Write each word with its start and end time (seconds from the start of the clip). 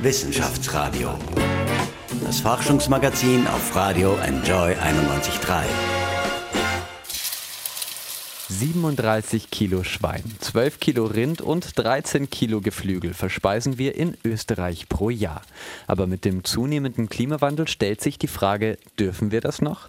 Wissenschaftsradio. 0.00 1.10
Das 2.24 2.38
Forschungsmagazin 2.38 3.48
auf 3.48 3.74
Radio 3.74 4.16
Enjoy 4.24 4.74
91.3. 4.74 5.64
37 8.48 9.50
Kilo 9.50 9.82
Schwein, 9.82 10.22
12 10.38 10.78
Kilo 10.78 11.04
Rind 11.06 11.40
und 11.40 11.76
13 11.76 12.30
Kilo 12.30 12.60
Geflügel 12.60 13.12
verspeisen 13.12 13.76
wir 13.76 13.96
in 13.96 14.16
Österreich 14.24 14.88
pro 14.88 15.10
Jahr. 15.10 15.42
Aber 15.88 16.06
mit 16.06 16.24
dem 16.24 16.44
zunehmenden 16.44 17.08
Klimawandel 17.08 17.66
stellt 17.66 18.00
sich 18.00 18.18
die 18.18 18.28
Frage, 18.28 18.78
dürfen 19.00 19.32
wir 19.32 19.40
das 19.40 19.60
noch? 19.60 19.88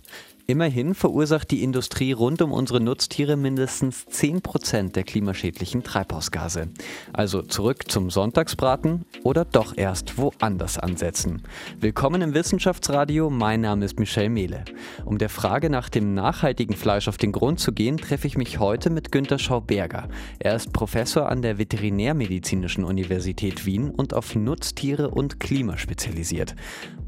Immerhin 0.50 0.96
verursacht 0.96 1.52
die 1.52 1.62
Industrie 1.62 2.12
rund 2.12 2.42
um 2.42 2.52
unsere 2.52 2.82
Nutztiere 2.82 3.38
mindestens 3.38 4.08
10 4.08 4.42
Prozent 4.42 4.96
der 4.96 5.04
klimaschädlichen 5.04 5.84
Treibhausgase. 5.84 6.70
Also 7.14 7.44
zurück 7.44 7.92
zum 7.92 8.10
Sonntagsbraten 8.10 9.06
oder 9.24 9.46
doch 9.46 9.78
erst 9.78 10.18
woanders 10.18 10.80
ansetzen. 10.80 11.44
Willkommen 11.80 12.24
im 12.24 12.34
Wissenschaftsradio, 12.34 13.30
mein 13.30 13.62
Name 13.62 13.86
ist 13.86 14.00
Michel 14.00 14.30
Mehle. 14.30 14.66
Um 15.06 15.20
der 15.20 15.30
Frage 15.30 15.70
nach 15.70 15.88
dem 15.88 16.16
nachhaltigen 16.16 16.76
Fleisch 16.76 17.08
auf 17.08 17.18
den 17.18 17.32
Grund 17.32 17.60
zu 17.60 17.72
gehen, 17.72 17.98
treffe 17.98 18.26
ich 18.26 18.36
mich 18.36 18.58
heute 18.58 18.90
mit 18.90 19.12
Günter 19.12 19.38
Schauberger. 19.38 20.10
Er 20.40 20.56
ist 20.56 20.74
Professor 20.74 21.30
an 21.30 21.44
der 21.44 21.60
Veterinärmedizinischen 21.60 22.86
Universität 22.86 23.68
Wien 23.68 23.92
und 23.92 24.16
auf 24.16 24.34
Nutztiere 24.34 25.12
und 25.12 25.40
Klima 25.40 25.78
spezialisiert. 25.78 26.56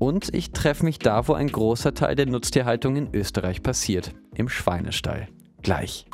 Und 0.02 0.34
ich 0.34 0.52
treffe 0.52 0.84
mich 0.84 0.98
da, 0.98 1.28
wo 1.28 1.34
ein 1.34 1.46
großer 1.46 1.94
Teil 1.94 2.16
der 2.16 2.26
Nutztierhaltung 2.26 2.96
in 2.96 3.14
Österreich 3.14 3.62
passiert, 3.62 4.16
im 4.34 4.50
Schweinestall. 4.50 5.28
Gleich. 5.62 6.08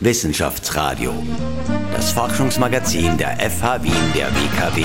Wissenschaftsradio, 0.00 1.12
das 1.92 2.10
Forschungsmagazin 2.12 3.18
der 3.18 3.36
FH 3.50 3.82
Wien 3.82 3.92
der 4.14 4.28
WKW. 4.28 4.82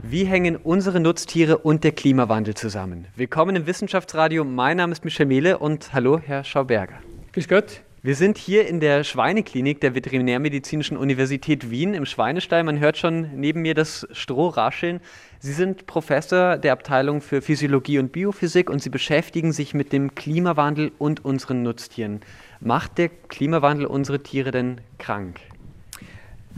Wie 0.00 0.26
hängen 0.26 0.54
unsere 0.54 1.00
Nutztiere 1.00 1.58
und 1.58 1.82
der 1.82 1.90
Klimawandel 1.90 2.54
zusammen? 2.54 3.08
Willkommen 3.16 3.56
im 3.56 3.66
Wissenschaftsradio. 3.66 4.44
Mein 4.44 4.76
Name 4.76 4.92
ist 4.92 5.04
Michel 5.04 5.26
Mehle 5.26 5.58
und 5.58 5.92
hallo, 5.92 6.20
Herr 6.24 6.44
Schauberger. 6.44 7.00
Grüß 7.32 7.48
Gott. 7.48 7.82
Wir 8.00 8.14
sind 8.14 8.38
hier 8.38 8.68
in 8.68 8.78
der 8.78 9.02
Schweineklinik 9.02 9.80
der 9.80 9.96
Veterinärmedizinischen 9.96 10.96
Universität 10.96 11.68
Wien 11.68 11.94
im 11.94 12.06
Schweinestall. 12.06 12.62
Man 12.62 12.78
hört 12.78 12.96
schon 12.96 13.28
neben 13.34 13.62
mir 13.62 13.74
das 13.74 14.06
Stroh 14.12 14.50
rascheln. 14.50 15.00
Sie 15.40 15.52
sind 15.52 15.88
Professor 15.88 16.58
der 16.58 16.74
Abteilung 16.74 17.20
für 17.20 17.42
Physiologie 17.42 17.98
und 17.98 18.12
Biophysik 18.12 18.70
und 18.70 18.80
Sie 18.80 18.90
beschäftigen 18.90 19.50
sich 19.50 19.74
mit 19.74 19.92
dem 19.92 20.14
Klimawandel 20.14 20.92
und 20.98 21.24
unseren 21.24 21.64
Nutztieren. 21.64 22.20
Macht 22.60 22.98
der 22.98 23.08
Klimawandel 23.08 23.86
unsere 23.86 24.22
Tiere 24.22 24.52
denn 24.52 24.80
krank? 24.98 25.40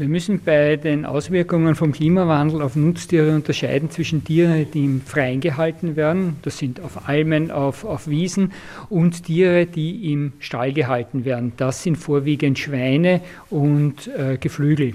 Wir 0.00 0.08
müssen 0.08 0.40
bei 0.42 0.76
den 0.76 1.04
Auswirkungen 1.04 1.74
vom 1.74 1.92
Klimawandel 1.92 2.62
auf 2.62 2.74
Nutztiere 2.74 3.34
unterscheiden 3.34 3.90
zwischen 3.90 4.24
Tieren, 4.24 4.66
die 4.72 4.86
im 4.86 5.02
Freien 5.02 5.42
gehalten 5.42 5.94
werden, 5.94 6.38
das 6.40 6.56
sind 6.56 6.80
auf 6.80 7.06
Almen, 7.06 7.50
auf, 7.50 7.84
auf 7.84 8.08
Wiesen, 8.08 8.52
und 8.88 9.24
Tiere, 9.24 9.66
die 9.66 10.10
im 10.10 10.32
Stall 10.38 10.72
gehalten 10.72 11.26
werden. 11.26 11.52
Das 11.58 11.82
sind 11.82 11.96
vorwiegend 11.96 12.58
Schweine 12.58 13.20
und 13.50 14.08
äh, 14.16 14.38
Geflügel. 14.38 14.94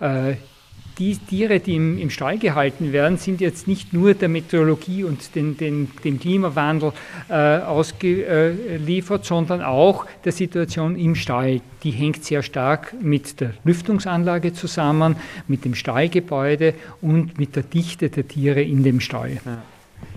Äh, 0.00 0.34
die 1.00 1.16
Tiere, 1.16 1.60
die 1.60 1.76
im, 1.76 1.98
im, 1.98 2.10
Stall 2.10 2.38
gehalten 2.38 2.92
werden, 2.92 3.16
sind 3.16 3.40
jetzt 3.40 3.66
nicht 3.66 3.94
nur 3.94 4.12
der 4.12 4.28
Meteorologie 4.28 5.02
und 5.02 5.34
den, 5.34 5.56
den, 5.56 5.90
dem 6.04 6.20
Klimawandel 6.20 6.92
äh, 7.30 7.58
ausgeliefert, 7.58 9.24
sondern 9.24 9.62
auch 9.62 10.06
der 10.24 10.32
Situation 10.32 10.96
im 10.96 11.14
Stall. 11.14 11.62
Die 11.82 11.90
hängt 11.90 12.22
sehr 12.22 12.42
stark 12.42 12.94
mit 13.00 13.40
der 13.40 13.54
Lüftungsanlage 13.64 14.52
zusammen, 14.52 15.16
mit 15.48 15.64
dem 15.64 15.74
Stallgebäude 15.74 16.74
und 17.00 17.38
mit 17.38 17.56
der 17.56 17.62
Dichte 17.62 18.10
der 18.10 18.28
Tiere 18.28 18.60
in 18.60 18.84
dem 18.84 19.00
Stall. 19.00 19.40
Ja. 19.46 19.62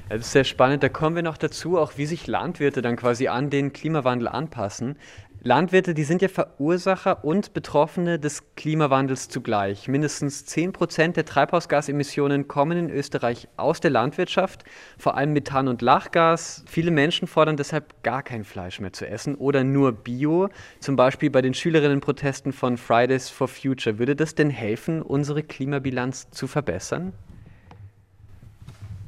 Das 0.10 0.28
ist 0.28 0.32
sehr 0.34 0.44
spannend. 0.44 0.84
Da 0.84 0.90
kommen 0.90 1.16
wir 1.16 1.24
noch 1.24 1.38
dazu, 1.38 1.80
auch 1.80 1.94
wie 1.96 2.06
sich 2.06 2.28
Landwirte 2.28 2.82
dann 2.82 2.98
quasi 2.98 3.30
an 3.30 3.50
den 3.50 3.74
Klimawandel 3.74 4.28
anpassen. 4.28 4.96
Landwirte, 5.46 5.94
die 5.94 6.06
sind 6.06 6.22
ja 6.22 6.30
Verursacher 6.30 7.26
und 7.26 7.54
Betroffene 7.54 8.18
des 8.18 8.56
Klimawandels 8.56 9.28
zugleich. 9.28 9.90
Mindestens 9.90 10.46
10 10.46 10.72
Prozent 10.72 11.18
der 11.18 11.26
Treibhausgasemissionen 11.26 12.48
kommen 12.48 12.78
in 12.78 12.90
Österreich 12.90 13.50
aus 13.58 13.82
der 13.82 13.92
Landwirtschaft, 13.92 14.64
vor 14.98 15.18
allem 15.18 15.34
Methan 15.34 15.68
und 15.68 15.82
Lachgas. 15.82 16.64
Viele 16.66 16.92
Menschen 16.92 17.28
fordern 17.28 17.58
deshalb 17.58 18.04
gar 18.04 18.24
kein 18.24 18.46
Fleisch 18.46 18.80
mehr 18.80 18.94
zu 18.94 19.06
essen 19.06 19.36
oder 19.36 19.66
nur 19.66 19.92
Bio, 19.92 20.48
zum 20.80 20.96
Beispiel 20.96 21.30
bei 21.30 21.42
den 21.42 21.54
Schülerinnenprotesten 21.54 22.54
von 22.54 22.78
Fridays 22.78 23.30
for 23.30 23.50
Future. 23.50 24.00
Würde 24.00 24.16
das 24.16 24.36
denn 24.36 24.50
helfen, 24.50 25.02
unsere 25.02 25.44
Klimabilanz 25.44 26.32
zu 26.32 26.48
verbessern? 26.48 27.12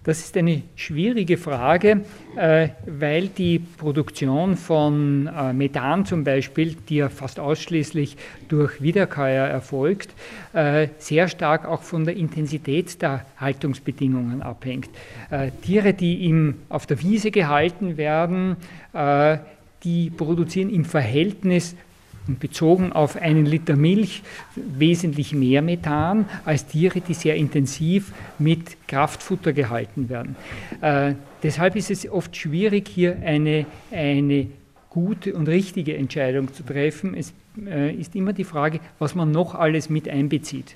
Das 0.05 0.19
ist 0.19 0.37
eine 0.37 0.61
schwierige 0.75 1.35
Frage, 1.35 2.01
äh, 2.37 2.69
weil 2.85 3.29
die 3.29 3.57
Produktion 3.57 4.55
von 4.55 5.25
äh, 5.25 5.51
Methan 5.51 6.05
zum 6.05 6.23
Beispiel, 6.23 6.77
die 6.87 6.97
ja 6.97 7.09
fast 7.09 7.39
ausschließlich 7.39 8.15
durch 8.47 8.83
Wiederkäuer 8.83 9.47
erfolgt, 9.47 10.13
äh, 10.53 10.89
sehr 10.99 11.27
stark 11.27 11.65
auch 11.65 11.81
von 11.81 12.05
der 12.05 12.15
Intensität 12.17 13.01
der 13.01 13.25
Haltungsbedingungen 13.37 14.43
abhängt. 14.43 14.89
Tiere, 15.63 15.93
die 15.93 16.53
auf 16.69 16.85
der 16.85 17.01
Wiese 17.01 17.31
gehalten 17.31 17.97
werden, 17.97 18.57
die 19.83 20.09
produzieren 20.11 20.69
im 20.69 20.85
Verhältnis 20.85 21.75
und 22.27 22.39
bezogen 22.39 22.91
auf 22.91 23.15
einen 23.15 23.45
Liter 23.45 23.75
Milch 23.75 24.23
wesentlich 24.55 25.33
mehr 25.33 25.61
Methan 25.61 26.25
als 26.45 26.65
Tiere, 26.65 27.01
die 27.01 27.13
sehr 27.13 27.35
intensiv 27.35 28.11
mit 28.39 28.87
Kraftfutter 28.87 29.53
gehalten 29.53 30.09
werden. 30.09 30.35
Äh, 30.81 31.15
deshalb 31.43 31.75
ist 31.75 31.91
es 31.91 32.09
oft 32.09 32.35
schwierig, 32.35 32.87
hier 32.87 33.17
eine, 33.23 33.65
eine 33.91 34.47
gute 34.89 35.33
und 35.33 35.47
richtige 35.47 35.95
Entscheidung 35.97 36.53
zu 36.53 36.63
treffen. 36.63 37.15
Es 37.15 37.33
äh, 37.65 37.93
ist 37.93 38.15
immer 38.15 38.33
die 38.33 38.43
Frage, 38.43 38.79
was 38.99 39.13
man 39.13 39.31
noch 39.31 39.55
alles 39.55 39.89
mit 39.89 40.07
einbezieht. 40.07 40.75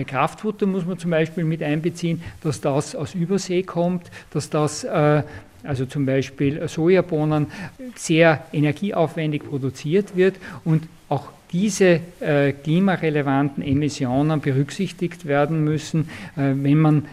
Bei 0.00 0.04
Kraftfutter 0.04 0.64
muss 0.64 0.86
man 0.86 0.98
zum 0.98 1.10
Beispiel 1.10 1.44
mit 1.44 1.62
einbeziehen, 1.62 2.22
dass 2.42 2.62
das 2.62 2.94
aus 2.94 3.14
Übersee 3.14 3.62
kommt, 3.62 4.10
dass 4.30 4.48
das 4.48 4.82
äh, 4.82 5.22
also 5.62 5.84
zum 5.84 6.06
Beispiel 6.06 6.66
Sojabohnen, 6.68 7.48
sehr 7.96 8.46
energieaufwendig 8.50 9.44
produziert 9.44 10.16
wird 10.16 10.36
und 10.64 10.88
auch 11.10 11.28
diese 11.52 12.00
äh, 12.20 12.52
klimarelevanten 12.52 13.62
Emissionen 13.62 14.40
berücksichtigt 14.40 15.26
werden 15.26 15.64
müssen, 15.64 16.08
äh, 16.34 16.54
wenn 16.54 16.78
man 16.78 17.04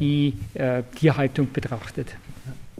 die 0.00 0.32
Tierhaltung 0.96 1.52
betrachtet. 1.52 2.16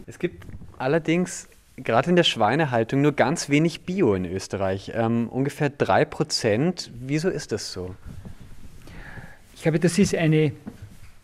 Es 0.07 0.17
gibt 0.17 0.47
allerdings 0.79 1.47
gerade 1.77 2.09
in 2.09 2.15
der 2.15 2.23
Schweinehaltung 2.23 3.01
nur 3.01 3.11
ganz 3.11 3.49
wenig 3.49 3.81
Bio 3.81 4.15
in 4.15 4.25
Österreich, 4.25 4.93
ähm, 4.95 5.29
ungefähr 5.29 5.69
drei 5.69 6.05
Prozent. 6.05 6.89
Wieso 6.99 7.29
ist 7.29 7.51
das 7.51 7.71
so? 7.71 7.95
Ich 9.55 9.61
glaube, 9.61 9.79
das 9.79 9.97
ist 9.97 10.15
eine, 10.15 10.51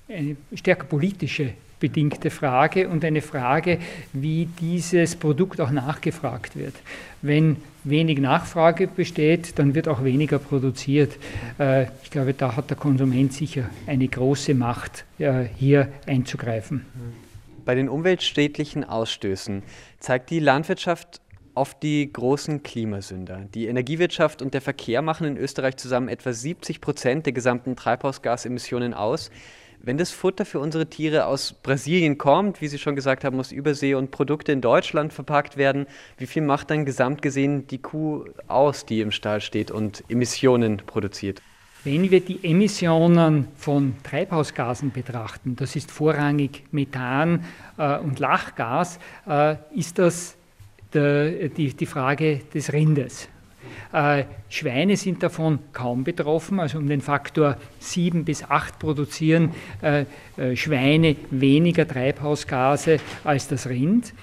eine 0.07 0.37
stärker 0.55 0.85
politische 0.85 1.53
bedingte 1.79 2.29
Frage 2.29 2.89
und 2.89 3.05
eine 3.05 3.21
Frage, 3.21 3.79
wie 4.13 4.47
dieses 4.59 5.15
Produkt 5.15 5.61
auch 5.61 5.71
nachgefragt 5.71 6.55
wird. 6.55 6.75
Wenn 7.21 7.57
wenig 7.83 8.19
Nachfrage 8.19 8.87
besteht, 8.87 9.57
dann 9.57 9.75
wird 9.75 9.87
auch 9.87 10.03
weniger 10.03 10.39
produziert. 10.39 11.17
Äh, 11.57 11.85
ich 12.03 12.11
glaube, 12.11 12.33
da 12.33 12.55
hat 12.55 12.69
der 12.69 12.77
Konsument 12.77 13.33
sicher 13.33 13.69
eine 13.87 14.07
große 14.07 14.53
Macht, 14.53 15.05
äh, 15.17 15.45
hier 15.55 15.89
einzugreifen. 16.05 16.85
Bei 17.65 17.75
den 17.75 17.87
umweltschädlichen 17.87 18.83
Ausstößen 18.83 19.63
zeigt 19.99 20.29
die 20.31 20.39
Landwirtschaft 20.39 21.21
oft 21.55 21.81
die 21.83 22.11
großen 22.11 22.63
Klimasünder. 22.63 23.45
Die 23.53 23.67
Energiewirtschaft 23.67 24.41
und 24.41 24.53
der 24.53 24.61
Verkehr 24.61 25.01
machen 25.01 25.27
in 25.27 25.37
Österreich 25.37 25.77
zusammen 25.77 26.09
etwa 26.09 26.33
70 26.33 26.81
Prozent 26.81 27.25
der 27.25 27.33
gesamten 27.33 27.75
Treibhausgasemissionen 27.75 28.93
aus. 28.93 29.31
Wenn 29.81 29.97
das 29.97 30.11
Futter 30.11 30.45
für 30.45 30.59
unsere 30.59 30.87
Tiere 30.87 31.25
aus 31.25 31.53
Brasilien 31.53 32.17
kommt, 32.17 32.59
wie 32.59 32.67
Sie 32.67 32.77
schon 32.77 32.97
gesagt 32.97 33.23
haben, 33.23 33.37
muss 33.37 33.53
Übersee 33.53 33.93
und 33.93 34.11
Produkte 34.11 34.51
in 34.51 34.59
Deutschland 34.59 35.13
verpackt 35.13 35.55
werden, 35.55 35.85
wie 36.17 36.27
viel 36.27 36.41
macht 36.41 36.69
dann 36.69 36.83
gesamt 36.85 37.21
gesehen 37.21 37.65
die 37.67 37.77
Kuh 37.77 38.25
aus, 38.49 38.85
die 38.85 38.99
im 38.99 39.11
Stall 39.11 39.39
steht 39.39 39.71
und 39.71 40.03
Emissionen 40.09 40.77
produziert? 40.85 41.41
Wenn 41.85 42.11
wir 42.11 42.19
die 42.19 42.43
Emissionen 42.43 43.47
von 43.55 43.95
Treibhausgasen 44.03 44.91
betrachten, 44.91 45.55
das 45.55 45.77
ist 45.77 45.91
vorrangig 45.91 46.65
Methan 46.71 47.45
äh, 47.77 47.99
und 47.99 48.19
Lachgas, 48.19 48.99
äh, 49.25 49.55
ist 49.73 49.97
das 49.97 50.35
der, 50.93 51.49
die, 51.49 51.73
die 51.73 51.85
Frage 51.85 52.41
des 52.53 52.73
Rindes. 52.73 53.29
Äh, 53.91 54.25
Schweine 54.49 54.97
sind 54.97 55.23
davon 55.23 55.59
kaum 55.73 56.03
betroffen, 56.03 56.59
also 56.59 56.77
um 56.77 56.87
den 56.87 57.01
Faktor 57.01 57.57
7 57.79 58.23
bis 58.23 58.43
8 58.43 58.77
produzieren 58.77 59.51
äh, 59.81 60.05
äh, 60.37 60.55
Schweine 60.55 61.15
weniger 61.31 61.87
Treibhausgase 61.87 62.99
als 63.23 63.47
das 63.47 63.67
Rind. 63.67 64.13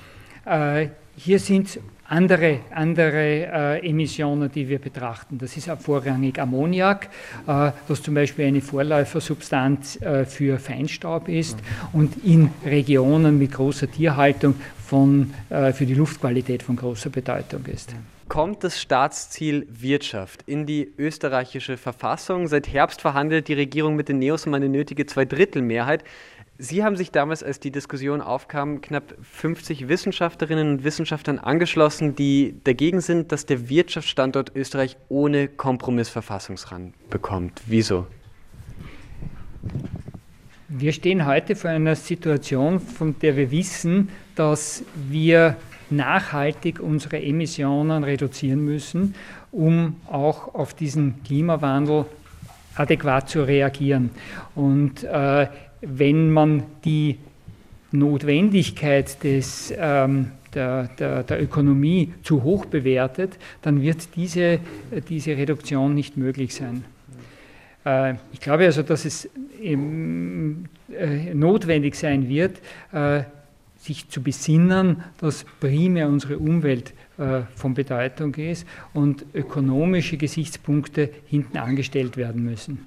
Hier 1.16 1.40
sind 1.40 1.80
andere, 2.08 2.60
andere 2.70 3.80
äh, 3.80 3.88
Emissionen, 3.88 4.50
die 4.50 4.68
wir 4.68 4.78
betrachten. 4.78 5.38
Das 5.38 5.56
ist 5.56 5.70
vorrangig 5.80 6.38
Ammoniak, 6.38 7.08
äh, 7.46 7.70
das 7.88 8.02
zum 8.02 8.14
Beispiel 8.14 8.46
eine 8.46 8.60
Vorläufersubstanz 8.60 10.00
äh, 10.00 10.24
für 10.24 10.58
Feinstaub 10.58 11.28
ist 11.28 11.58
und 11.92 12.24
in 12.24 12.50
Regionen 12.64 13.38
mit 13.38 13.52
großer 13.52 13.90
Tierhaltung 13.90 14.54
von, 14.78 15.32
äh, 15.50 15.72
für 15.72 15.86
die 15.86 15.94
Luftqualität 15.94 16.62
von 16.62 16.76
großer 16.76 17.10
Bedeutung 17.10 17.64
ist. 17.66 17.94
Kommt 18.28 18.64
das 18.64 18.80
Staatsziel 18.80 19.68
Wirtschaft 19.70 20.42
in 20.46 20.66
die 20.66 20.92
österreichische 20.98 21.76
Verfassung? 21.76 22.48
Seit 22.48 22.66
Herbst 22.66 23.00
verhandelt 23.00 23.46
die 23.46 23.54
Regierung 23.54 23.94
mit 23.94 24.08
den 24.08 24.18
Neos 24.18 24.48
um 24.48 24.54
eine 24.54 24.68
nötige 24.68 25.06
Zweidrittelmehrheit. 25.06 26.02
Sie 26.58 26.82
haben 26.82 26.96
sich 26.96 27.10
damals, 27.10 27.42
als 27.42 27.60
die 27.60 27.70
Diskussion 27.70 28.22
aufkam, 28.22 28.80
knapp 28.80 29.14
50 29.20 29.88
Wissenschaftlerinnen 29.88 30.70
und 30.70 30.84
Wissenschaftlern 30.84 31.38
angeschlossen, 31.38 32.16
die 32.16 32.54
dagegen 32.64 33.02
sind, 33.02 33.30
dass 33.30 33.44
der 33.44 33.68
Wirtschaftsstandort 33.68 34.52
Österreich 34.54 34.96
ohne 35.10 35.48
Kompromiss 35.48 36.08
Verfassungsrang 36.08 36.94
bekommt. 37.10 37.60
Wieso? 37.66 38.06
Wir 40.68 40.92
stehen 40.92 41.26
heute 41.26 41.56
vor 41.56 41.70
einer 41.70 41.94
Situation, 41.94 42.80
von 42.80 43.18
der 43.18 43.36
wir 43.36 43.50
wissen, 43.50 44.08
dass 44.34 44.82
wir 45.08 45.56
nachhaltig 45.90 46.80
unsere 46.80 47.22
Emissionen 47.22 48.02
reduzieren 48.02 48.64
müssen, 48.64 49.14
um 49.52 49.96
auch 50.06 50.54
auf 50.54 50.72
diesen 50.72 51.22
Klimawandel 51.22 52.06
adäquat 52.74 53.28
zu 53.28 53.42
reagieren. 53.42 54.10
Und 54.54 55.04
äh, 55.04 55.46
wenn 55.80 56.30
man 56.30 56.62
die 56.84 57.18
Notwendigkeit 57.92 59.22
des, 59.22 59.72
ähm, 59.76 60.32
der, 60.54 60.88
der, 60.98 61.22
der, 61.22 61.42
Ökonomie 61.42 62.12
zu 62.22 62.42
hoch 62.42 62.64
bewertet, 62.66 63.38
dann 63.62 63.82
wird 63.82 64.16
diese, 64.16 64.60
diese 65.08 65.36
Reduktion 65.36 65.94
nicht 65.94 66.16
möglich 66.16 66.54
sein. 66.54 66.84
Äh, 67.84 68.14
ich 68.32 68.40
glaube 68.40 68.64
also, 68.64 68.82
dass 68.82 69.04
es 69.04 69.28
ähm, 69.62 70.66
äh, 70.92 71.34
notwendig 71.34 71.94
sein 71.94 72.28
wird, 72.28 72.60
äh, 72.92 73.22
sich 73.78 74.08
zu 74.08 74.22
besinnen, 74.22 75.02
dass 75.18 75.44
primär 75.60 76.08
unsere 76.08 76.38
Umwelt 76.38 76.92
von 77.54 77.74
Bedeutung 77.74 78.34
ist 78.34 78.66
und 78.92 79.24
ökonomische 79.32 80.16
Gesichtspunkte 80.16 81.10
hinten 81.26 81.56
angestellt 81.56 82.16
werden 82.16 82.44
müssen. 82.44 82.86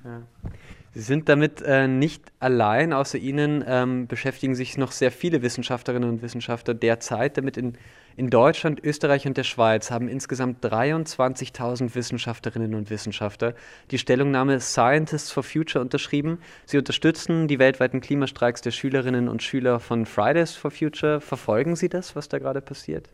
Sie 0.93 1.01
sind 1.01 1.29
damit 1.29 1.61
äh, 1.61 1.87
nicht 1.87 2.23
allein. 2.39 2.93
Außer 2.93 3.17
Ihnen 3.17 3.63
ähm, 3.67 4.07
beschäftigen 4.07 4.55
sich 4.55 4.77
noch 4.77 4.91
sehr 4.91 5.11
viele 5.11 5.41
Wissenschaftlerinnen 5.41 6.09
und 6.09 6.21
Wissenschaftler 6.21 6.73
derzeit 6.73 7.37
damit. 7.37 7.57
In, 7.57 7.75
in 8.17 8.29
Deutschland, 8.29 8.83
Österreich 8.83 9.27
und 9.27 9.37
der 9.37 9.43
Schweiz 9.43 9.91
haben 9.91 10.09
insgesamt 10.09 10.65
23.000 10.65 11.93
Wissenschaftlerinnen 11.93 12.73
und 12.73 12.89
Wissenschaftler 12.89 13.53
die 13.91 13.99
Stellungnahme 13.99 14.59
Scientists 14.59 15.31
for 15.31 15.43
Future 15.43 15.81
unterschrieben. 15.81 16.39
Sie 16.65 16.77
unterstützen 16.77 17.47
die 17.47 17.59
weltweiten 17.59 18.01
Klimastreiks 18.01 18.61
der 18.61 18.71
Schülerinnen 18.71 19.29
und 19.29 19.43
Schüler 19.43 19.79
von 19.79 20.05
Fridays 20.07 20.53
for 20.53 20.71
Future. 20.71 21.21
Verfolgen 21.21 21.75
Sie 21.75 21.87
das, 21.87 22.15
was 22.15 22.29
da 22.29 22.39
gerade 22.39 22.61
passiert? 22.61 23.09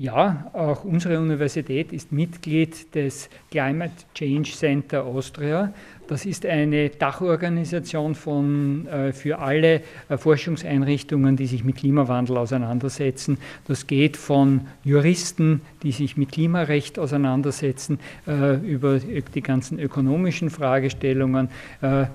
Ja, 0.00 0.50
auch 0.54 0.84
unsere 0.84 1.20
Universität 1.20 1.92
ist 1.92 2.10
Mitglied 2.10 2.94
des 2.94 3.28
Climate 3.50 3.92
Change 4.14 4.50
Center 4.50 5.04
Austria. 5.04 5.74
Das 6.08 6.24
ist 6.24 6.46
eine 6.46 6.88
Dachorganisation 6.88 8.14
von, 8.14 8.86
äh, 8.86 9.12
für 9.12 9.40
alle 9.40 9.82
äh, 10.08 10.16
Forschungseinrichtungen, 10.16 11.36
die 11.36 11.44
sich 11.44 11.64
mit 11.64 11.76
Klimawandel 11.76 12.38
auseinandersetzen. 12.38 13.36
Das 13.68 13.86
geht 13.86 14.16
von 14.16 14.62
Juristen, 14.84 15.60
die 15.82 15.92
sich 15.92 16.16
mit 16.16 16.32
Klimarecht 16.32 16.98
auseinandersetzen, 16.98 17.98
äh, 18.26 18.54
über 18.56 19.00
die 19.00 19.42
ganzen 19.42 19.78
ökonomischen 19.78 20.48
Fragestellungen 20.48 21.50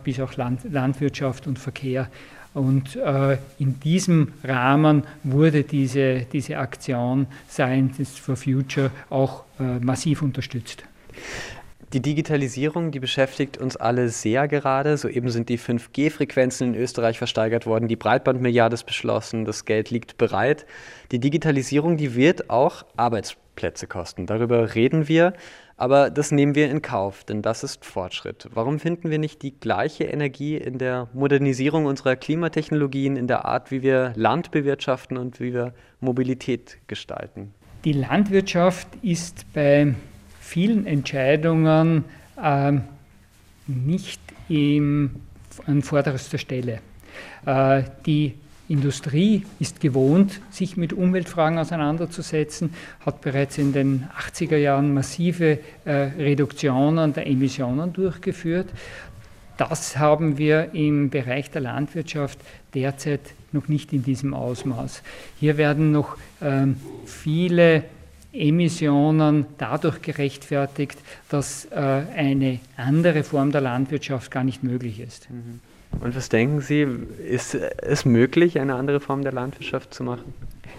bis 0.04 0.20
auch 0.20 0.34
Landwirtschaft 0.36 1.48
und 1.48 1.60
Verkehr. 1.60 2.10
Und 2.56 2.96
äh, 2.96 3.38
in 3.60 3.80
diesem 3.82 4.32
Rahmen 4.44 5.04
wurde 5.24 5.64
diese, 5.64 6.22
diese 6.32 6.58
Aktion 6.58 7.28
Scientists 7.50 8.18
for 8.18 8.38
Future 8.38 8.92
auch 9.10 9.44
äh, 9.60 9.80
massiv 9.80 10.22
unterstützt. 10.22 10.86
Die 11.92 12.02
Digitalisierung, 12.02 12.92
die 12.92 13.02
beschäftigt 13.02 13.58
uns 13.58 13.76
alle 13.76 14.08
sehr 14.08 14.48
gerade. 14.48 14.98
Soeben 14.98 15.30
sind 15.30 15.50
die 15.50 15.60
5G-Frequenzen 15.60 16.74
in 16.74 16.82
Österreich 16.82 17.18
versteigert 17.18 17.66
worden, 17.66 17.90
die 17.90 17.96
Breitbandmilliarde 17.98 18.74
ist 18.74 18.86
beschlossen, 18.86 19.44
das 19.44 19.66
Geld 19.66 19.92
liegt 19.92 20.18
bereit. 20.18 20.66
Die 21.12 21.20
Digitalisierung, 21.20 21.98
die 21.98 22.16
wird 22.16 22.50
auch 22.50 22.86
Arbeitsplätze 22.96 23.86
kosten. 23.86 24.28
Darüber 24.28 24.76
reden 24.76 25.10
wir. 25.10 25.34
Aber 25.78 26.10
das 26.10 26.32
nehmen 26.32 26.56
wir 26.56 26.72
in 26.72 26.82
Kauf, 26.82 27.26
denn 27.26 27.42
das 27.42 27.64
ist 27.64 27.84
Fortschritt. 27.84 28.48
Warum 28.54 28.80
finden 28.80 29.10
wir 29.10 29.20
nicht 29.20 29.42
die 29.42 29.54
gleiche 29.60 30.06
Energie 30.06 30.56
in 30.56 30.78
der 30.78 31.10
Modernisierung 31.14 31.86
unserer 31.86 32.16
Klimatechnologien, 32.16 33.18
in 33.18 33.28
der 33.28 33.44
Art, 33.44 33.72
wie 33.72 33.82
wir 33.82 34.14
Land 34.16 34.52
bewirtschaften 34.52 35.18
und 35.18 35.42
wie 35.42 35.54
wir 35.54 35.74
Mobilität 36.00 36.78
gestalten? 36.88 37.54
Die 37.84 37.92
Landwirtschaft 37.92 38.88
ist 39.02 39.46
bei 39.54 39.94
vielen 40.40 40.88
Entscheidungen 40.88 42.06
äh, 42.42 42.72
nicht 43.68 44.22
im, 44.48 45.18
an 45.68 45.82
vorderster 45.82 46.38
Stelle. 46.38 46.80
Äh, 47.46 47.84
die 48.06 48.36
Industrie 48.68 49.46
ist 49.60 49.80
gewohnt, 49.80 50.42
sich 50.50 50.76
mit 50.76 50.92
Umweltfragen 50.92 51.60
auseinanderzusetzen, 51.60 52.74
hat 53.06 53.22
bereits 53.22 53.58
in 53.58 53.74
den 53.74 54.08
80er 54.18 54.58
Jahren 54.58 54.94
massive 54.94 55.60
äh, 55.86 55.92
Reduktionen 55.92 57.14
der 57.14 57.28
Emissionen 57.28 57.94
durchgeführt. 57.94 58.68
Das 59.58 59.98
haben 59.98 60.38
wir 60.38 60.74
im 60.74 61.10
Bereich 61.10 61.52
der 61.52 61.62
Landwirtschaft 61.62 62.40
derzeit 62.74 63.22
noch 63.52 63.68
nicht 63.68 63.94
in 63.94 64.04
diesem 64.04 64.34
Ausmaß. 64.34 65.02
Hier 65.40 65.58
werden 65.58 65.92
noch 65.92 66.18
ähm, 66.42 66.76
viele 67.06 67.84
Emissionen 68.34 69.46
dadurch 69.58 70.02
gerechtfertigt, 70.02 70.98
dass 71.30 71.66
äh, 71.66 71.76
eine 72.16 72.60
andere 72.76 73.24
Form 73.24 73.52
der 73.52 73.62
Landwirtschaft 73.62 74.30
gar 74.30 74.44
nicht 74.44 74.62
möglich 74.62 75.00
ist. 75.00 75.30
Mhm. 75.30 75.62
Und 76.02 76.16
was 76.16 76.30
denken 76.30 76.62
Sie, 76.62 76.86
ist 77.28 77.56
es 77.56 78.06
möglich, 78.06 78.60
eine 78.60 78.76
andere 78.76 79.00
Form 79.00 79.24
der 79.24 79.32
Landwirtschaft 79.32 79.94
zu 79.94 80.04
machen? 80.04 80.34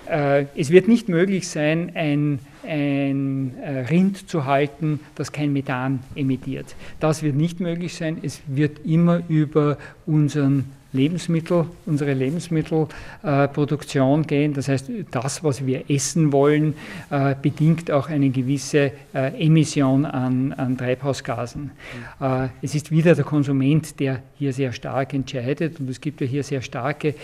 Äh, 0.09 0.47
es 0.57 0.71
wird 0.71 0.89
nicht 0.89 1.09
möglich 1.09 1.49
sein, 1.49 1.93
ein, 1.95 2.39
ein 2.65 3.55
äh, 3.61 3.81
Rind 3.81 4.29
zu 4.29 4.45
halten, 4.45 5.01
das 5.15 5.33
kein 5.33 5.53
Methan 5.53 6.01
emittiert. 6.15 6.77
Das 7.01 7.23
wird 7.23 7.35
nicht 7.35 7.61
möglich 7.61 7.95
sein. 7.95 8.19
Es 8.23 8.41
wird 8.47 8.85
immer 8.85 9.23
über 9.29 9.79
unseren 10.07 10.67
Lebensmittel, 10.97 11.67
unsere 11.85 12.15
Lebensmittelproduktion 12.15 14.27
gehen. 14.27 14.55
Das 14.55 14.69
heißt, 14.69 14.91
das, 15.11 15.45
was 15.45 15.67
wir 15.67 15.91
essen 15.91 16.33
wollen, 16.33 16.73
äh, 17.11 17.35
bedingt 17.41 17.91
auch 17.91 18.09
eine 18.09 18.31
gewisse 18.31 18.93
äh, 19.15 19.45
Emission 19.45 20.07
an, 20.07 20.55
an 20.55 20.79
Treibhausgasen. 20.79 21.73
Äh, 22.21 22.49
es 22.63 22.75
ist 22.75 22.91
wieder 22.91 23.15
der 23.15 23.25
Konsument, 23.25 24.01
der 24.01 24.23
hier 24.39 24.53
sehr 24.53 24.73
stark 24.73 25.15
entscheidet 25.15 25.79
und 25.79 25.89
es 25.91 26.01
gibt 26.01 26.21
ja 26.21 26.27
hier 26.27 26.43
sehr 26.43 26.63
starke 26.63 27.15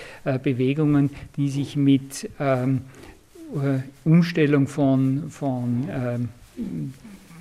Bewegungen, 0.43 1.11
die 1.37 1.49
sich 1.49 1.76
mit 1.76 2.29
ähm, 2.38 2.83
Umstellung 4.05 4.67
von, 4.67 5.31
von 5.31 5.88
ähm, 5.91 6.29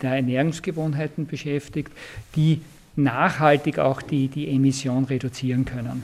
der 0.01 0.15
Ernährungsgewohnheiten 0.15 1.25
beschäftigt, 1.25 1.91
die 2.35 2.61
nachhaltig 2.95 3.79
auch 3.79 4.01
die, 4.01 4.27
die 4.27 4.53
Emission 4.53 5.05
reduzieren 5.05 5.65
können. 5.65 6.03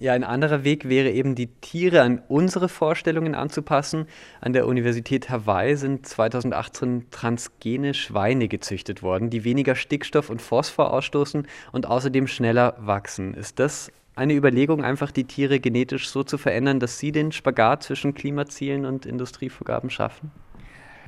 Ja, 0.00 0.14
ein 0.14 0.24
anderer 0.24 0.64
Weg 0.64 0.88
wäre 0.88 1.10
eben, 1.10 1.34
die 1.34 1.48
Tiere 1.48 2.00
an 2.00 2.22
unsere 2.26 2.70
Vorstellungen 2.70 3.34
anzupassen. 3.34 4.06
An 4.40 4.54
der 4.54 4.66
Universität 4.66 5.28
Hawaii 5.28 5.76
sind 5.76 6.06
2018 6.06 7.10
transgene 7.10 7.92
Schweine 7.92 8.48
gezüchtet 8.48 9.02
worden, 9.02 9.28
die 9.28 9.44
weniger 9.44 9.74
Stickstoff 9.74 10.30
und 10.30 10.40
Phosphor 10.40 10.94
ausstoßen 10.94 11.46
und 11.72 11.86
außerdem 11.86 12.28
schneller 12.28 12.76
wachsen. 12.78 13.34
Ist 13.34 13.58
das 13.58 13.92
eine 14.16 14.32
Überlegung, 14.32 14.82
einfach 14.82 15.10
die 15.10 15.24
Tiere 15.24 15.60
genetisch 15.60 16.08
so 16.08 16.24
zu 16.24 16.38
verändern, 16.38 16.80
dass 16.80 16.98
sie 16.98 17.12
den 17.12 17.30
Spagat 17.30 17.82
zwischen 17.82 18.14
Klimazielen 18.14 18.86
und 18.86 19.04
Industrievorgaben 19.04 19.90
schaffen? 19.90 20.30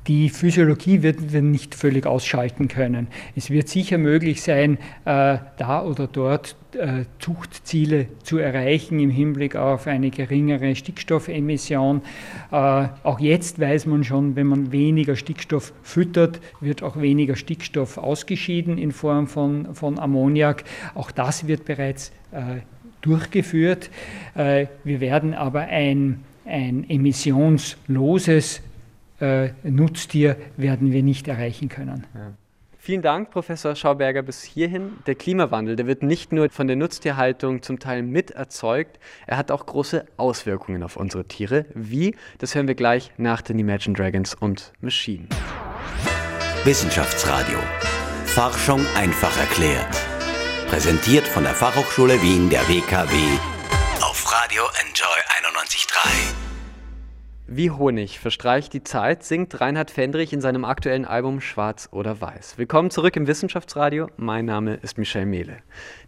Die 0.07 0.27
Physiologie 0.29 1.01
wird 1.01 1.31
wir 1.31 1.41
nicht 1.41 1.75
völlig 1.75 2.05
ausschalten 2.05 2.67
können. 2.67 3.07
Es 3.37 3.49
wird 3.49 3.69
sicher 3.69 3.97
möglich 3.97 4.41
sein, 4.41 4.77
äh, 5.05 5.37
da 5.57 5.81
oder 5.81 6.07
dort 6.07 6.57
äh, 6.73 7.05
Zuchtziele 7.19 8.07
zu 8.21 8.37
erreichen 8.37 8.99
im 8.99 9.09
Hinblick 9.09 9.55
auf 9.55 9.87
eine 9.87 10.09
geringere 10.09 10.75
Stickstoffemission. 10.75 12.01
Äh, 12.51 12.55
auch 13.03 13.21
jetzt 13.21 13.61
weiß 13.61 13.85
man 13.85 14.03
schon, 14.03 14.35
wenn 14.35 14.47
man 14.47 14.73
weniger 14.73 15.15
Stickstoff 15.15 15.71
füttert, 15.83 16.41
wird 16.59 16.83
auch 16.83 16.99
weniger 16.99 17.37
Stickstoff 17.37 17.97
ausgeschieden 17.97 18.77
in 18.77 18.91
Form 18.91 19.27
von, 19.27 19.73
von 19.73 19.99
Ammoniak. 19.99 20.65
Auch 20.95 21.11
das 21.11 21.47
wird 21.47 21.63
bereits 21.65 22.11
durchgeführt. 23.01 23.91
Wir 24.33 24.67
werden 24.83 25.35
aber 25.35 25.61
ein, 25.61 26.21
ein 26.45 26.89
emissionsloses 26.89 28.63
äh, 29.23 29.53
Nutztier 29.63 30.35
werden 30.57 30.91
wir 30.91 31.03
nicht 31.03 31.27
erreichen 31.27 31.69
können. 31.69 32.05
Ja. 32.13 32.33
Vielen 32.77 33.01
Dank, 33.01 33.31
Professor 33.31 33.75
Schauberger, 33.77 34.23
bis 34.23 34.43
hierhin. 34.43 34.97
Der 35.07 35.15
Klimawandel, 35.15 35.77
der 35.77 35.87
wird 35.87 36.03
nicht 36.03 36.33
nur 36.33 36.49
von 36.49 36.67
der 36.67 36.75
Nutztierhaltung 36.75 37.61
zum 37.61 37.79
Teil 37.79 38.03
mit 38.03 38.31
erzeugt, 38.31 38.99
er 39.25 39.37
hat 39.37 39.51
auch 39.51 39.65
große 39.65 40.05
Auswirkungen 40.17 40.83
auf 40.83 40.97
unsere 40.97 41.23
Tiere. 41.23 41.65
Wie? 41.73 42.13
Das 42.39 42.55
hören 42.55 42.67
wir 42.67 42.75
gleich 42.75 43.13
nach 43.15 43.41
den 43.41 43.57
Imagine 43.57 43.95
Dragons 43.95 44.35
und 44.35 44.73
Machine. 44.81 45.27
Wissenschaftsradio. 46.65 47.57
Forschung 48.25 48.81
einfach 48.97 49.37
erklärt. 49.39 49.95
Präsentiert 50.67 51.25
von 51.25 51.43
der 51.43 51.53
Fachhochschule 51.53 52.21
Wien 52.21 52.49
der 52.49 52.67
WKW 52.67 53.15
auf 54.01 54.29
Radio 54.29 54.63
Enjoy 54.81 55.07
91.3. 55.49 56.52
Wie 57.55 57.69
Honig 57.69 58.17
verstreicht 58.17 58.73
die 58.73 58.83
Zeit, 58.83 59.21
singt 59.23 59.61
Reinhard 59.61 59.91
Fendrich 59.91 60.33
in 60.33 60.41
seinem 60.41 60.65
aktuellen 60.65 61.05
Album 61.05 61.39
Schwarz 61.39 61.87
oder 61.91 62.19
Weiß. 62.19 62.57
Willkommen 62.57 62.89
zurück 62.89 63.15
im 63.15 63.27
Wissenschaftsradio. 63.27 64.07
Mein 64.17 64.45
Name 64.45 64.79
ist 64.81 64.97
Michel 64.97 65.27
Mehle. 65.27 65.57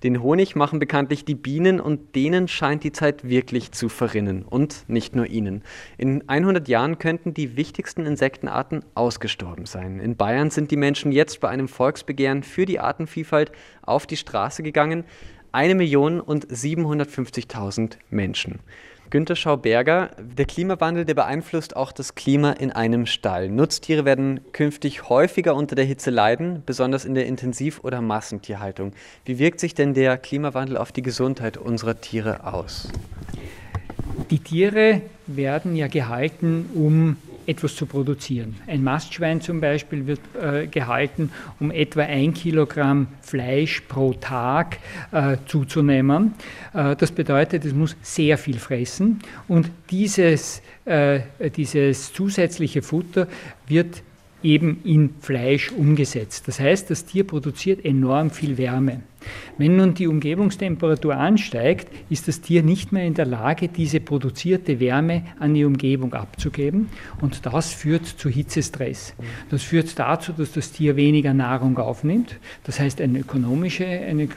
Den 0.02 0.24
Honig 0.24 0.56
machen 0.56 0.80
bekanntlich 0.80 1.24
die 1.24 1.36
Bienen 1.36 1.80
und 1.80 2.16
denen 2.16 2.48
scheint 2.48 2.84
die 2.84 2.92
Zeit 2.92 3.30
wirklich 3.30 3.72
zu 3.74 3.90
verrinnen. 3.90 4.42
Und 4.42 4.86
nicht 4.88 5.16
nur 5.16 5.28
ihnen. 5.28 5.62
In 6.00 6.28
100 6.28 6.68
Jahren 6.68 6.98
könnten 6.98 7.36
die 7.36 7.56
wichtigsten 7.56 8.08
Insektenarten 8.08 8.84
ausgestorben 8.96 9.68
sein. 9.68 10.00
In 10.00 10.16
Bayern 10.16 10.50
sind 10.50 10.72
die 10.72 10.78
Menschen 10.78 11.12
jetzt 11.12 11.42
bei 11.42 11.50
einem 11.50 11.68
Volksbegehren 11.68 12.42
für 12.42 12.66
die 12.66 12.80
Artenvielfalt 12.80 13.52
auf 13.84 14.08
die 14.08 14.18
Straße 14.18 14.64
gegangen. 14.64 15.04
Eine 15.52 15.76
Million 15.76 16.22
und 16.22 16.48
750.000 16.48 17.98
Menschen. 18.10 18.62
Günter 19.12 19.36
Schauberger, 19.36 20.10
der 20.20 20.46
Klimawandel, 20.46 21.06
der 21.06 21.14
beeinflusst 21.14 21.76
auch 21.76 21.92
das 21.92 22.16
Klima 22.16 22.52
in 22.54 22.72
einem 22.72 23.06
Stall. 23.06 23.50
Nutztiere 23.50 24.04
werden 24.04 24.40
künftig 24.52 25.10
häufiger 25.10 25.56
unter 25.56 25.76
der 25.76 25.86
Hitze 25.86 26.10
leiden, 26.10 26.64
besonders 26.66 27.06
in 27.06 27.14
der 27.14 27.28
Intensiv- 27.28 27.84
oder 27.84 28.02
Massentierhaltung. 28.02 28.94
Wie 29.24 29.38
wirkt 29.38 29.60
sich 29.60 29.76
denn 29.76 29.94
der 29.94 30.18
Klimawandel 30.18 30.78
auf 30.78 30.92
die 30.92 31.04
Gesundheit 31.04 31.58
unserer 31.58 32.02
Tiere 32.02 32.52
aus? 32.52 32.90
Die 34.32 34.40
Tiere 34.40 35.02
werden 35.28 35.76
ja 35.76 35.88
gehalten, 35.88 36.70
um 36.74 37.18
etwas 37.48 37.76
zu 37.76 37.86
produzieren. 37.86 38.56
Ein 38.68 38.84
Mastschwein 38.84 39.42
zum 39.42 39.62
Beispiel 39.62 40.08
wird 40.08 40.20
äh, 40.40 40.68
gehalten, 40.68 41.32
um 41.60 41.72
etwa 41.72 42.02
ein 42.02 42.34
Kilogramm 42.34 43.08
Fleisch 43.22 43.82
pro 43.82 44.14
Tag 44.14 44.80
äh, 45.12 45.38
zuzunehmen. 45.46 46.34
Äh, 46.74 46.96
das 46.96 47.12
bedeutet, 47.12 47.66
es 47.66 47.74
muss 47.74 47.96
sehr 48.02 48.38
viel 48.38 48.58
fressen 48.58 49.20
und 49.48 49.70
dieses, 49.90 50.62
äh, 50.86 51.22
dieses 51.56 52.14
zusätzliche 52.14 52.82
Futter 52.82 53.28
wird 53.68 54.02
eben 54.46 54.80
in 54.84 55.10
Fleisch 55.20 55.72
umgesetzt. 55.72 56.48
Das 56.48 56.60
heißt, 56.60 56.90
das 56.90 57.06
Tier 57.06 57.26
produziert 57.26 57.84
enorm 57.84 58.30
viel 58.30 58.58
Wärme. 58.58 59.02
Wenn 59.58 59.76
nun 59.76 59.96
die 59.96 60.06
Umgebungstemperatur 60.06 61.16
ansteigt, 61.18 61.88
ist 62.12 62.28
das 62.28 62.42
Tier 62.42 62.62
nicht 62.62 62.92
mehr 62.92 63.06
in 63.06 63.16
der 63.16 63.26
Lage, 63.26 63.68
diese 63.68 64.00
produzierte 64.00 64.80
Wärme 64.80 65.24
an 65.40 65.56
die 65.56 65.66
Umgebung 65.66 66.14
abzugeben 66.14 66.90
und 67.22 67.44
das 67.48 67.74
führt 67.74 68.06
zu 68.06 68.30
Hitzestress. 68.30 69.16
Das 69.50 69.64
führt 69.64 69.98
dazu, 69.98 70.32
dass 70.32 70.52
das 70.52 70.72
Tier 70.72 70.96
weniger 70.96 71.34
Nahrung 71.34 71.80
aufnimmt. 71.80 72.38
Das 72.66 72.80
heißt 72.80 73.02
eine 73.02 73.20
ökonomische, 73.20 73.86
eine, 73.86 74.28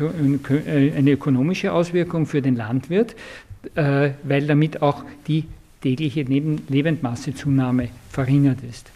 eine 0.97 1.11
ökonomische 1.11 1.73
Auswirkung 1.73 2.25
für 2.25 2.41
den 2.41 2.57
Landwirt, 2.57 3.15
äh, 3.75 4.11
weil 4.23 4.47
damit 4.47 4.81
auch 4.81 5.05
die 5.27 5.45
tägliche 5.83 6.23
Lebendmassezunahme 6.23 7.91
verringert 8.11 8.59
ist. 8.69 8.91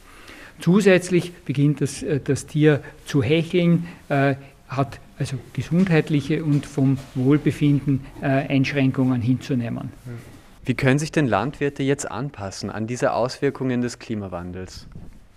Zusätzlich 0.62 1.32
beginnt 1.32 1.80
das, 1.80 2.02
äh, 2.02 2.20
das 2.22 2.46
Tier 2.46 2.80
zu 3.04 3.22
hecheln, 3.22 3.88
äh, 4.08 4.36
hat 4.68 5.00
also 5.18 5.36
gesundheitliche 5.52 6.44
und 6.44 6.64
vom 6.64 6.98
Wohlbefinden 7.14 8.00
äh, 8.22 8.26
Einschränkungen 8.26 9.20
hinzunehmen. 9.20 9.90
Wie 10.64 10.74
können 10.74 10.98
sich 11.00 11.10
denn 11.10 11.26
Landwirte 11.26 11.82
jetzt 11.82 12.10
anpassen 12.10 12.70
an 12.70 12.86
diese 12.86 13.12
Auswirkungen 13.12 13.82
des 13.82 13.98
Klimawandels? 13.98 14.86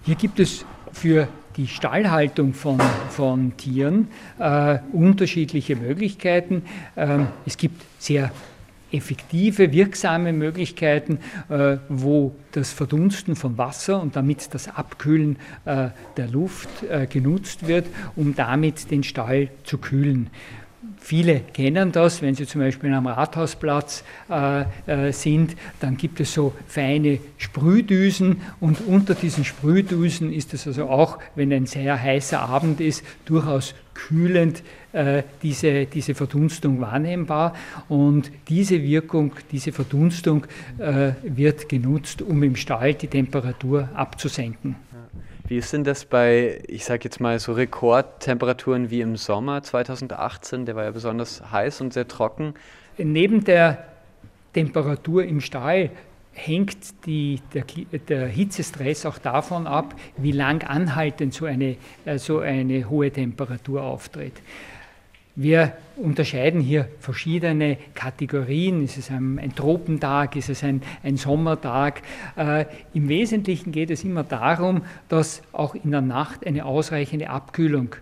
Hier 0.03 0.15
gibt 0.15 0.39
es 0.39 0.63
für 0.91 1.27
die 1.57 1.67
Stallhaltung 1.67 2.53
von, 2.53 2.79
von 3.09 3.57
Tieren 3.57 4.09
äh, 4.37 4.77
unterschiedliche 4.93 5.75
Möglichkeiten. 5.75 6.63
Ähm, 6.95 7.27
es 7.47 7.57
gibt 7.57 7.81
sehr 7.97 8.31
effektive, 8.91 9.71
wirksame 9.71 10.33
Möglichkeiten, 10.33 11.19
äh, 11.49 11.77
wo 11.89 12.35
das 12.51 12.71
Verdunsten 12.71 13.35
von 13.35 13.57
Wasser 13.57 14.01
und 14.01 14.15
damit 14.15 14.53
das 14.53 14.67
Abkühlen 14.67 15.37
äh, 15.65 15.89
der 16.17 16.27
Luft 16.27 16.69
äh, 16.83 17.07
genutzt 17.07 17.67
wird, 17.67 17.87
um 18.15 18.35
damit 18.35 18.91
den 18.91 19.03
Stall 19.03 19.49
zu 19.63 19.77
kühlen. 19.77 20.29
Viele 21.05 21.41
kennen 21.41 21.91
das, 21.91 22.23
wenn 22.23 22.33
Sie 22.33 22.47
zum 22.47 22.61
Beispiel 22.61 22.91
am 22.91 23.05
Rathausplatz 23.05 24.03
äh, 24.27 24.61
äh, 24.87 25.11
sind, 25.13 25.55
dann 25.79 25.97
gibt 25.97 26.19
es 26.19 26.33
so 26.33 26.51
feine 26.67 27.19
Sprühdüsen 27.37 28.41
und 28.59 28.81
unter 28.87 29.13
diesen 29.13 29.45
Sprühdüsen 29.45 30.33
ist 30.33 30.55
es 30.55 30.65
also 30.65 30.89
auch, 30.89 31.19
wenn 31.35 31.53
ein 31.53 31.67
sehr 31.67 32.01
heißer 32.01 32.39
Abend 32.39 32.81
ist, 32.81 33.03
durchaus 33.25 33.75
kühlend 33.93 34.63
äh, 34.93 35.21
diese, 35.43 35.85
diese 35.85 36.15
Verdunstung 36.15 36.81
wahrnehmbar 36.81 37.53
und 37.87 38.31
diese 38.49 38.81
Wirkung, 38.81 39.33
diese 39.51 39.73
Verdunstung 39.73 40.47
äh, 40.79 41.11
wird 41.21 41.69
genutzt, 41.69 42.23
um 42.23 42.41
im 42.41 42.55
Stall 42.55 42.95
die 42.95 43.09
Temperatur 43.09 43.89
abzusenken. 43.93 44.75
Wie 45.47 45.57
ist 45.57 45.73
denn 45.73 45.83
das 45.83 46.05
bei, 46.05 46.63
ich 46.67 46.85
sage 46.85 47.03
jetzt 47.03 47.19
mal 47.19 47.37
so 47.37 47.53
Rekordtemperaturen 47.53 48.89
wie 48.89 49.01
im 49.01 49.15
Sommer 49.15 49.61
2018? 49.61 50.65
Der 50.65 50.75
war 50.75 50.85
ja 50.85 50.91
besonders 50.91 51.51
heiß 51.51 51.81
und 51.81 51.93
sehr 51.93 52.07
trocken. 52.07 52.55
Neben 52.97 53.43
der 53.43 53.85
Temperatur 54.53 55.23
im 55.23 55.41
Stall 55.41 55.91
hängt 56.33 57.05
die, 57.05 57.41
der, 57.53 57.63
der, 58.09 58.27
Hitzestress 58.27 59.05
auch 59.05 59.19
davon 59.19 59.67
ab, 59.67 59.93
wie 60.17 60.31
lang 60.31 60.63
anhaltend 60.63 61.33
so 61.33 61.45
eine, 61.45 61.77
äh, 62.05 62.17
so 62.17 62.39
eine 62.39 62.89
hohe 62.89 63.11
Temperatur 63.11 63.83
auftritt. 63.83 64.33
Wir 65.37 65.73
unterscheiden 65.97 66.61
hier 66.61 66.87
verschiedene 66.99 67.77
Kategorien. 67.93 68.83
Ist 68.83 68.97
es 68.97 69.09
ein, 69.09 69.37
ein 69.37 69.53
Tropentag? 69.53 70.37
Ist 70.37 70.49
es 70.49 70.63
ein, 70.63 70.81
ein 71.03 71.17
Sommertag? 71.17 72.01
Äh, 72.37 72.65
Im 72.93 73.09
Wesentlichen 73.09 73.73
geht 73.73 73.91
es 73.91 74.05
immer 74.05 74.23
darum, 74.23 74.83
dass 75.09 75.41
auch 75.51 75.75
in 75.75 75.91
der 75.91 75.99
Nacht 76.01 76.47
eine 76.47 76.65
ausreichende 76.65 77.29
Abkühlung 77.29 77.95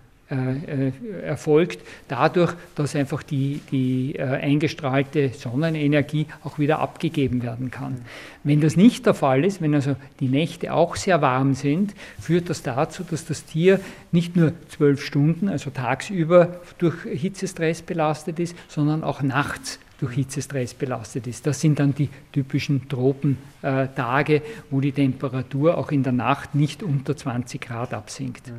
erfolgt, 1.22 1.80
dadurch, 2.08 2.54
dass 2.74 2.94
einfach 2.96 3.22
die, 3.22 3.60
die 3.70 4.16
äh, 4.16 4.22
eingestrahlte 4.22 5.30
Sonnenenergie 5.30 6.26
auch 6.42 6.58
wieder 6.58 6.78
abgegeben 6.78 7.42
werden 7.42 7.70
kann. 7.70 8.02
Wenn 8.42 8.60
das 8.60 8.76
nicht 8.76 9.06
der 9.06 9.14
Fall 9.14 9.44
ist, 9.44 9.62
wenn 9.62 9.74
also 9.74 9.96
die 10.20 10.28
Nächte 10.28 10.72
auch 10.72 10.96
sehr 10.96 11.22
warm 11.22 11.54
sind, 11.54 11.94
führt 12.20 12.50
das 12.50 12.62
dazu, 12.62 13.04
dass 13.08 13.24
das 13.24 13.44
Tier 13.44 13.80
nicht 14.12 14.36
nur 14.36 14.52
zwölf 14.68 15.04
Stunden, 15.04 15.48
also 15.48 15.70
tagsüber 15.70 16.60
durch 16.78 17.02
Hitzestress 17.04 17.82
belastet 17.82 18.38
ist, 18.38 18.56
sondern 18.68 19.02
auch 19.02 19.22
nachts 19.22 19.78
durch 19.98 20.14
Hitzestress 20.14 20.74
belastet 20.74 21.26
ist. 21.26 21.46
Das 21.46 21.60
sind 21.60 21.78
dann 21.78 21.94
die 21.94 22.08
typischen 22.32 22.88
Tropentage, 22.88 24.42
wo 24.70 24.80
die 24.80 24.92
Temperatur 24.92 25.78
auch 25.78 25.90
in 25.90 26.02
der 26.02 26.12
Nacht 26.12 26.54
nicht 26.54 26.82
unter 26.82 27.16
20 27.16 27.60
Grad 27.60 27.94
absinkt. 27.94 28.52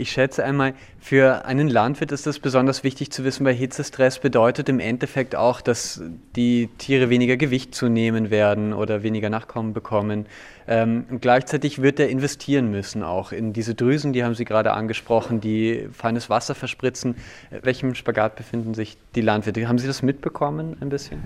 Ich 0.00 0.12
schätze 0.12 0.44
einmal, 0.44 0.74
für 1.00 1.44
einen 1.44 1.68
Landwirt 1.68 2.12
ist 2.12 2.24
das 2.24 2.38
besonders 2.38 2.84
wichtig 2.84 3.10
zu 3.10 3.24
wissen, 3.24 3.44
weil 3.44 3.54
Hitzestress 3.54 4.20
bedeutet 4.20 4.68
im 4.68 4.78
Endeffekt 4.78 5.34
auch, 5.34 5.60
dass 5.60 6.00
die 6.36 6.68
Tiere 6.78 7.10
weniger 7.10 7.36
Gewicht 7.36 7.74
zunehmen 7.74 8.30
werden 8.30 8.74
oder 8.74 9.02
weniger 9.02 9.28
Nachkommen 9.28 9.72
bekommen. 9.72 10.26
Ähm, 10.68 11.04
und 11.10 11.20
gleichzeitig 11.20 11.82
wird 11.82 11.98
er 11.98 12.10
investieren 12.10 12.70
müssen 12.70 13.02
auch 13.02 13.32
in 13.32 13.52
diese 13.52 13.74
Drüsen, 13.74 14.12
die 14.12 14.22
haben 14.22 14.36
Sie 14.36 14.44
gerade 14.44 14.72
angesprochen, 14.72 15.40
die 15.40 15.88
feines 15.92 16.30
Wasser 16.30 16.54
verspritzen. 16.54 17.16
In 17.50 17.64
welchem 17.64 17.96
Spagat 17.96 18.36
befinden 18.36 18.74
sich 18.74 18.96
die 19.16 19.20
Landwirte? 19.20 19.66
Haben 19.66 19.78
Sie 19.78 19.88
das 19.88 20.02
mitbekommen 20.02 20.76
ein 20.80 20.90
bisschen? 20.90 21.24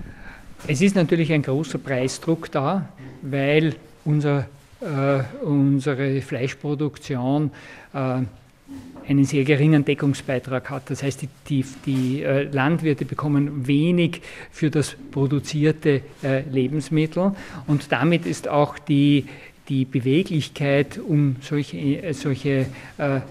Es 0.67 0.81
ist 0.81 0.95
natürlich 0.95 1.31
ein 1.31 1.43
großer 1.43 1.77
Preisdruck 1.77 2.51
da, 2.51 2.89
weil 3.21 3.75
unser, 4.03 4.47
äh, 4.81 5.45
unsere 5.45 6.21
Fleischproduktion 6.21 7.51
äh, 7.93 8.21
einen 9.07 9.25
sehr 9.25 9.43
geringen 9.43 9.85
Deckungsbeitrag 9.85 10.69
hat. 10.69 10.89
Das 10.89 11.03
heißt, 11.03 11.21
die, 11.21 11.29
die, 11.49 11.65
die 11.85 12.23
äh, 12.23 12.43
Landwirte 12.43 13.05
bekommen 13.05 13.67
wenig 13.67 14.21
für 14.51 14.69
das 14.69 14.95
produzierte 15.11 16.01
äh, 16.23 16.41
Lebensmittel 16.49 17.33
und 17.67 17.91
damit 17.91 18.25
ist 18.25 18.47
auch 18.47 18.77
die, 18.79 19.25
die 19.69 19.85
Beweglichkeit, 19.85 20.97
um 20.97 21.37
solche, 21.41 21.77
äh, 21.77 22.13
solche 22.13 22.67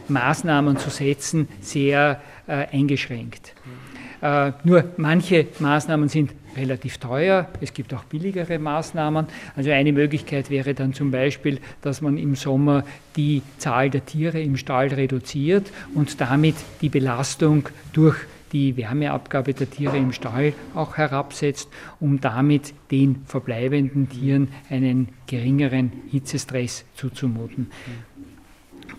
Maßnahmen 0.08 0.76
zu 0.78 0.90
setzen, 0.90 1.48
sehr 1.60 2.20
eingeschränkt. 2.46 3.54
Äh, 4.22 4.52
nur 4.62 4.84
manche 4.96 5.48
Maßnahmen 5.58 6.08
sind 6.08 6.32
relativ 6.56 6.98
teuer. 6.98 7.48
Es 7.60 7.74
gibt 7.74 7.92
auch 7.92 8.04
billigere 8.04 8.58
Maßnahmen. 8.58 9.26
Also 9.56 9.70
eine 9.70 9.92
Möglichkeit 9.92 10.48
wäre 10.48 10.74
dann 10.74 10.94
zum 10.94 11.10
Beispiel, 11.10 11.58
dass 11.80 12.00
man 12.00 12.16
im 12.16 12.36
Sommer 12.36 12.84
die 13.16 13.42
Zahl 13.58 13.90
der 13.90 14.06
Tiere 14.06 14.40
im 14.40 14.56
Stall 14.56 14.88
reduziert 14.88 15.72
und 15.94 16.20
damit 16.20 16.54
die 16.80 16.88
Belastung 16.88 17.68
durch 17.92 18.16
die 18.52 18.76
Wärmeabgabe 18.76 19.54
der 19.54 19.68
Tiere 19.70 19.96
im 19.96 20.12
Stall 20.12 20.52
auch 20.74 20.98
herabsetzt, 20.98 21.68
um 22.00 22.20
damit 22.20 22.74
den 22.90 23.22
verbleibenden 23.24 24.08
Tieren 24.08 24.48
einen 24.68 25.08
geringeren 25.26 25.90
Hitzestress 26.10 26.84
zuzumuten. 26.94 27.70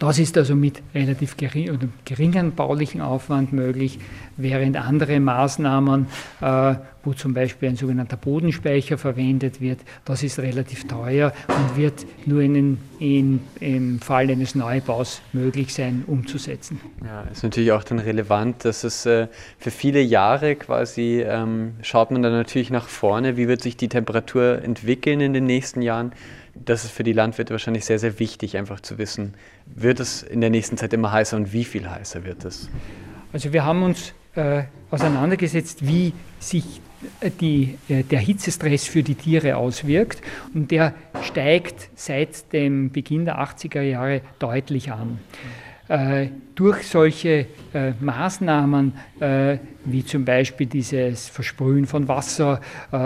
Das 0.03 0.19
ist 0.19 0.37
also 0.37 0.53
mit 0.53 0.83
relativ 0.93 1.37
gering, 1.37 1.69
oder 1.69 1.87
geringen 2.03 2.51
baulichen 2.51 2.99
Aufwand 2.99 3.53
möglich, 3.53 3.99
während 4.35 4.75
andere 4.75 5.17
Maßnahmen, 5.21 6.07
äh, 6.41 6.75
wo 7.05 7.13
zum 7.13 7.33
Beispiel 7.33 7.69
ein 7.69 7.77
sogenannter 7.77 8.17
Bodenspeicher 8.17 8.97
verwendet 8.97 9.61
wird, 9.61 9.79
das 10.03 10.21
ist 10.23 10.39
relativ 10.39 10.89
teuer 10.89 11.31
und 11.47 11.77
wird 11.77 12.05
nur 12.25 12.41
in, 12.41 12.79
in, 12.99 13.39
im 13.61 14.01
Fall 14.01 14.29
eines 14.29 14.55
Neubaus 14.55 15.21
möglich 15.31 15.73
sein, 15.73 16.03
umzusetzen. 16.05 16.81
Ja, 17.05 17.21
ist 17.31 17.43
natürlich 17.43 17.71
auch 17.71 17.85
dann 17.85 17.99
relevant, 17.99 18.65
dass 18.65 18.83
es 18.83 19.05
äh, 19.05 19.27
für 19.57 19.71
viele 19.71 20.01
Jahre 20.01 20.57
quasi 20.57 21.23
ähm, 21.25 21.75
schaut 21.81 22.11
man 22.11 22.21
dann 22.21 22.33
natürlich 22.33 22.71
nach 22.71 22.89
vorne, 22.89 23.37
wie 23.37 23.47
wird 23.47 23.61
sich 23.61 23.77
die 23.77 23.87
Temperatur 23.87 24.61
entwickeln 24.63 25.21
in 25.21 25.31
den 25.31 25.45
nächsten 25.45 25.81
Jahren 25.81 26.11
das 26.55 26.85
ist 26.85 26.91
für 26.91 27.03
die 27.03 27.13
Landwirte 27.13 27.53
wahrscheinlich 27.53 27.85
sehr, 27.85 27.99
sehr 27.99 28.19
wichtig, 28.19 28.57
einfach 28.57 28.79
zu 28.79 28.97
wissen, 28.97 29.33
wird 29.65 29.99
es 29.99 30.23
in 30.23 30.41
der 30.41 30.49
nächsten 30.49 30.77
Zeit 30.77 30.93
immer 30.93 31.11
heißer 31.11 31.37
und 31.37 31.53
wie 31.53 31.65
viel 31.65 31.89
heißer 31.89 32.23
wird 32.23 32.45
es? 32.45 32.69
Also 33.31 33.51
wir 33.53 33.65
haben 33.65 33.83
uns 33.83 34.13
äh, 34.35 34.63
auseinandergesetzt, 34.91 35.85
wie 35.85 36.13
sich 36.39 36.81
äh, 37.19 37.31
die, 37.31 37.77
äh, 37.89 38.03
der 38.03 38.19
Hitzestress 38.19 38.85
für 38.85 39.03
die 39.03 39.15
Tiere 39.15 39.57
auswirkt 39.57 40.21
und 40.53 40.71
der 40.71 40.93
steigt 41.23 41.89
seit 41.95 42.53
dem 42.53 42.91
Beginn 42.91 43.25
der 43.25 43.39
80er 43.39 43.81
Jahre 43.81 44.21
deutlich 44.39 44.91
an. 44.91 45.19
Äh, 45.89 46.29
durch 46.55 46.87
solche 46.87 47.47
äh, 47.73 47.91
Maßnahmen, 47.99 48.93
äh, 49.19 49.57
wie 49.83 50.05
zum 50.05 50.23
Beispiel 50.23 50.65
dieses 50.65 51.27
Versprühen 51.27 51.87
von 51.87 52.07
Wasser 52.07 52.61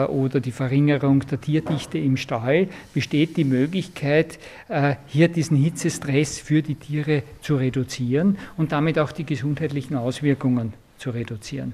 oder 0.09 0.39
die 0.39 0.51
Verringerung 0.51 1.21
der 1.21 1.41
Tierdichte 1.41 1.97
im 1.97 2.17
Stall, 2.17 2.67
besteht 2.93 3.35
die 3.35 3.45
Möglichkeit, 3.45 4.37
hier 5.07 5.27
diesen 5.27 5.57
Hitzestress 5.57 6.37
für 6.37 6.61
die 6.61 6.75
Tiere 6.75 7.23
zu 7.41 7.55
reduzieren 7.55 8.37
und 8.57 8.73
damit 8.73 8.99
auch 8.99 9.11
die 9.11 9.23
gesundheitlichen 9.23 9.95
Auswirkungen 9.95 10.73
zu 10.97 11.11
reduzieren. 11.11 11.73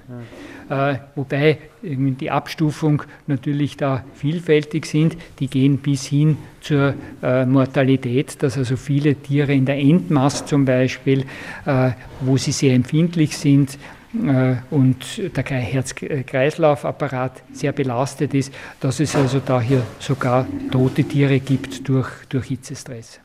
Ja. 0.68 0.92
Äh, 0.92 0.98
wobei 1.14 1.58
die 1.82 2.30
Abstufung 2.30 3.02
natürlich 3.26 3.76
da 3.76 4.04
vielfältig 4.14 4.86
sind. 4.86 5.16
Die 5.38 5.48
gehen 5.48 5.78
bis 5.78 6.06
hin 6.06 6.36
zur 6.60 6.94
äh, 7.22 7.44
Mortalität, 7.44 8.42
dass 8.42 8.56
also 8.56 8.76
viele 8.76 9.14
Tiere 9.16 9.52
in 9.52 9.66
der 9.66 9.78
Endmast 9.78 10.48
zum 10.48 10.64
Beispiel, 10.64 11.24
äh, 11.66 11.90
wo 12.20 12.36
sie 12.36 12.52
sehr 12.52 12.74
empfindlich 12.74 13.36
sind, 13.36 13.78
äh, 14.14 14.56
und 14.70 15.36
der 15.36 15.44
Herz-Kreislauf-Apparat 15.44 17.42
sehr 17.52 17.72
belastet 17.72 18.34
ist, 18.34 18.52
dass 18.80 19.00
es 19.00 19.16
also 19.16 19.40
da 19.44 19.60
hier 19.60 19.82
sogar 19.98 20.46
tote 20.70 21.04
Tiere 21.04 21.40
gibt 21.40 21.88
durch, 21.88 22.08
durch 22.28 22.46
Hitzestress. 22.46 23.20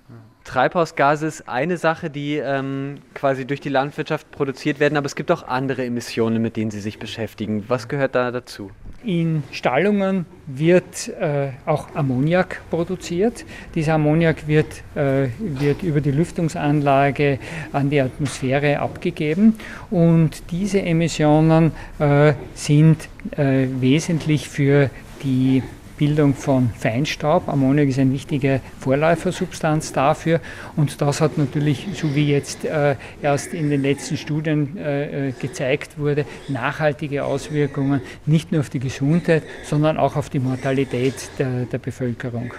Treibhausgase 0.50 1.28
ist 1.28 1.48
eine 1.48 1.78
Sache, 1.78 2.10
die 2.10 2.38
ähm, 2.38 2.98
quasi 3.14 3.46
durch 3.46 3.62
die 3.62 3.70
Landwirtschaft 3.70 4.32
produziert 4.32 4.80
werden, 4.80 4.98
aber 4.98 5.06
es 5.06 5.16
gibt 5.16 5.30
auch 5.30 5.48
andere 5.48 5.86
Emissionen, 5.86 6.42
mit 6.42 6.58
denen 6.58 6.72
Sie 6.72 6.80
sich 6.80 6.98
beschäftigen. 6.98 7.66
Was 7.68 7.88
gehört 7.88 8.16
da 8.16 8.32
dazu? 8.32 8.72
In 9.04 9.44
Stallungen 9.52 10.26
wird 10.48 11.08
äh, 11.10 11.52
auch 11.68 11.94
Ammoniak 11.94 12.62
produziert. 12.72 13.46
Dieser 13.76 13.94
Ammoniak 13.94 14.48
wird, 14.48 14.82
äh, 14.96 15.28
wird 15.38 15.84
über 15.84 16.02
die 16.02 16.10
Lüftungsanlage 16.12 17.38
an 17.72 17.92
die 17.92 18.02
Atmosphäre 18.02 18.80
abgegeben 18.80 19.54
und 19.92 20.50
diese 20.50 20.82
Emissionen 20.82 21.74
äh, 22.00 22.34
sind 22.56 23.08
äh, 23.38 23.68
wesentlich 23.80 24.50
für 24.50 24.90
die 25.22 25.62
Bildung 26.00 26.34
von 26.34 26.70
Feinstaub. 26.80 27.50
Ammoniak 27.50 27.90
ist 27.90 28.00
eine 28.00 28.14
wichtige 28.14 28.62
Vorläufersubstanz 28.80 29.92
dafür 29.92 30.40
und 30.78 31.02
das 31.02 31.20
hat 31.20 31.38
natürlich, 31.38 31.88
so 31.94 32.16
wie 32.16 32.32
jetzt 32.32 32.64
äh, 32.64 32.96
erst 33.22 33.54
in 33.54 33.70
den 33.70 33.82
letzten 33.82 34.16
Studien 34.16 34.78
äh, 34.78 35.28
äh, 35.28 35.32
gezeigt 35.34 36.00
wurde, 36.00 36.26
nachhaltige 36.48 37.26
Auswirkungen 37.26 38.00
nicht 38.26 38.54
nur 38.54 38.62
auf 38.62 38.70
die 38.70 38.80
Gesundheit, 38.80 39.44
sondern 39.64 39.98
auch 39.98 40.16
auf 40.16 40.30
die 40.30 40.40
Mortalität 40.40 41.16
der, 41.38 41.66
der 41.66 41.78
Bevölkerung. 41.80 42.54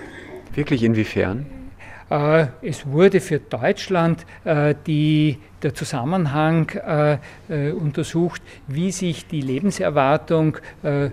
Wirklich 0.55 0.83
inwiefern? 0.83 1.46
Äh, 2.11 2.48
es 2.61 2.87
wurde 2.87 3.20
für 3.20 3.38
Deutschland 3.38 4.26
äh, 4.44 4.74
die, 4.87 5.38
der 5.62 5.75
Zusammenhang 5.75 6.70
äh, 7.49 7.70
untersucht, 7.73 8.42
wie 8.66 8.92
sich 8.92 9.27
die 9.27 9.40
Lebenserwartung 9.40 10.59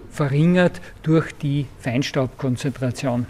verringert 0.09 0.81
durch 1.03 1.33
die 1.33 1.65
Feinstaubkonzentration. 1.79 3.25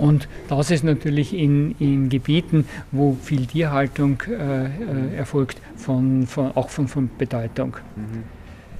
Und 0.00 0.28
das 0.48 0.70
ist 0.70 0.82
natürlich 0.82 1.34
in, 1.34 1.74
in 1.78 2.08
Gebieten, 2.08 2.66
wo 2.90 3.16
viel 3.20 3.44
Tierhaltung 3.44 4.22
äh, 4.28 5.14
erfolgt, 5.14 5.60
von, 5.76 6.26
von, 6.26 6.56
auch 6.56 6.70
von, 6.70 6.88
von 6.88 7.10
Bedeutung. 7.18 7.76
Mhm. 7.96 8.24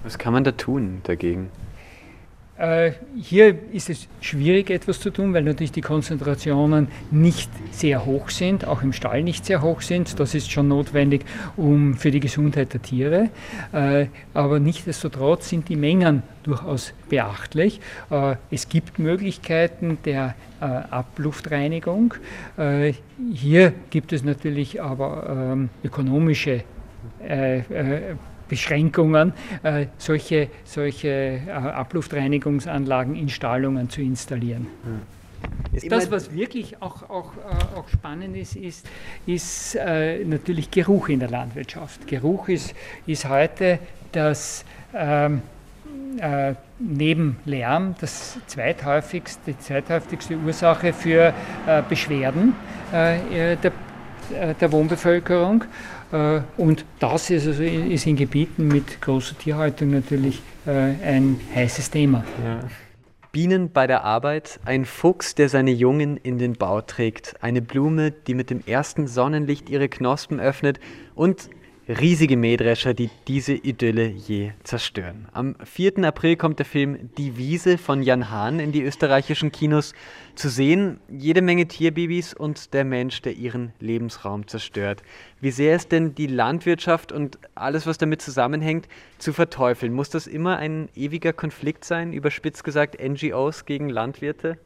Was 0.03 0.17
kann 0.17 0.33
man 0.33 0.45
da 0.45 0.53
tun 0.53 1.03
dagegen? 1.05 1.51
Äh, 2.61 2.93
hier 3.17 3.57
ist 3.73 3.89
es 3.89 4.07
schwierig, 4.21 4.69
etwas 4.69 5.01
zu 5.01 5.11
tun, 5.11 5.33
weil 5.33 5.45
natürlich 5.45 5.73
die 5.73 5.81
Konzentrationen 5.81 6.89
nicht 7.11 7.51
sehr 7.71 8.05
hoch 8.05 8.29
sind, 8.29 8.67
auch 8.67 8.83
im 8.83 8.93
Stall 8.93 9.23
nicht 9.23 9.47
sehr 9.47 9.63
hoch 9.63 9.81
sind. 9.81 10.21
Das 10.21 10.35
ist 10.35 10.51
schon 10.51 10.69
notwendig 10.69 11.25
um, 11.57 11.95
für 11.95 12.11
die 12.11 12.21
Gesundheit 12.21 12.75
der 12.75 12.83
Tiere. 12.83 13.31
Äh, 13.73 14.07
aber 14.35 14.61
nichtsdestotrotz 14.61 15.49
sind 15.49 15.71
die 15.71 15.77
Mengen 15.77 16.23
durchaus 16.43 16.93
beachtlich. 17.09 17.81
Äh, 18.11 18.37
es 18.51 18.69
gibt 18.69 18.99
Möglichkeiten 18.99 19.97
der 20.05 20.35
Abluftreinigung. 20.61 22.13
Hier 23.33 23.73
gibt 23.89 24.13
es 24.13 24.23
natürlich 24.23 24.83
aber 24.83 25.55
ähm, 25.55 25.71
ökonomische 25.83 26.65
Beschränkungen, 28.51 29.33
äh, 29.63 29.87
solche, 29.97 30.49
solche 30.65 31.09
äh, 31.09 31.51
Abluftreinigungsanlagen 31.51 33.15
in 33.15 33.29
Stallungen 33.29 33.89
zu 33.89 34.03
installieren. 34.03 34.67
Hm. 34.85 35.01
Das, 35.89 36.11
was 36.11 36.35
wirklich 36.35 36.83
auch, 36.83 37.09
auch, 37.09 37.33
äh, 37.37 37.79
auch 37.79 37.89
spannend 37.89 38.37
ist, 38.37 38.57
ist, 38.57 38.87
ist 39.25 39.77
äh, 39.77 40.25
natürlich 40.25 40.71
Geruch 40.71 41.09
in 41.09 41.21
der 41.21 41.31
Landwirtschaft. 41.31 42.07
Geruch 42.07 42.49
ist, 42.49 42.75
ist 43.07 43.29
heute 43.29 43.79
das 44.13 44.65
ähm, 44.93 45.43
äh, 46.19 46.55
neben 46.81 47.37
Lärm 47.45 47.95
das 48.01 48.37
zweithäufigste, 48.49 49.53
die 49.53 49.59
zweithäufigste 49.59 50.37
Ursache 50.37 50.93
für 50.93 51.33
äh, 51.67 51.83
Beschwerden 51.89 52.55
der, 52.93 53.57
der 54.61 54.73
Wohnbevölkerung. 54.73 55.65
Äh, 56.13 56.41
und 56.57 56.85
das 56.99 57.31
ist, 57.31 57.47
also, 57.47 57.63
ist 57.63 58.07
in 58.07 58.17
Gebieten 58.17 58.69
mit 58.69 59.01
großer 59.01 59.37
Tierhaltung 59.39 59.91
natürlich 59.91 60.43
äh, 60.67 60.71
ein 60.71 61.41
heißes 61.55 61.91
Thema. 61.91 62.25
Ja. 62.45 62.61
Bienen 63.33 63.71
bei 63.71 63.87
der 63.87 64.03
Arbeit, 64.03 64.59
ein 64.65 64.85
Fuchs, 64.85 65.37
der 65.37 65.49
seine 65.49 65.71
Jungen 65.71 66.17
in 66.17 66.39
den 66.39 66.55
Bau 66.55 66.81
trägt, 66.81 67.37
eine 67.41 67.63
Blume, 67.63 68.11
die 68.11 68.35
mit 68.35 68.51
dem 68.51 68.61
ersten 68.67 69.07
Sonnenlicht 69.07 69.71
ihre 69.71 69.89
Knospen 69.89 70.41
öffnet 70.41 70.81
und 71.15 71.49
riesige 71.99 72.37
Mähdrescher, 72.37 72.95
die 72.95 73.11
diese 73.27 73.55
Idylle 73.55 74.07
je 74.07 74.53
zerstören. 74.63 75.27
Am 75.33 75.57
4. 75.65 75.99
April 76.05 76.37
kommt 76.37 76.59
der 76.61 76.67
Film 76.67 77.11
Die 77.19 77.37
Wiese 77.37 77.79
von 77.79 78.03
Jan 78.03 78.31
Hahn 78.31 78.61
in 78.61 78.71
die 78.71 78.83
österreichischen 78.83 79.51
Kinos 79.51 79.93
zu 80.37 80.49
sehen. 80.49 81.01
Jede 81.09 81.43
Menge 81.43 81.67
Tierbabys 81.67 82.33
und 82.33 82.75
der 82.75 82.85
Mensch, 82.85 83.23
der 83.23 83.33
ihren 83.33 83.73
Lebensraum 83.81 84.47
zerstört. 84.47 85.03
Wie 85.41 85.51
sehr 85.51 85.75
ist 85.75 85.91
denn 85.91 86.15
die 86.15 86.29
Landwirtschaft 86.29 87.11
und 87.11 87.39
alles, 87.57 87.87
was 87.87 87.99
damit 87.99 88.23
zusammenhängt, 88.23 88.87
zu 89.19 89.33
verteufeln? 89.33 89.93
Muss 89.93 90.11
das 90.11 90.27
immer 90.27 90.59
ein 90.59 90.89
ewiger 90.95 91.33
Konflikt 91.33 91.85
sein, 91.85 92.13
überspitzt 92.13 92.63
gesagt 92.63 92.99
NGOs 93.03 93.67
gegen 93.67 93.89
Landwirte? 93.89 94.59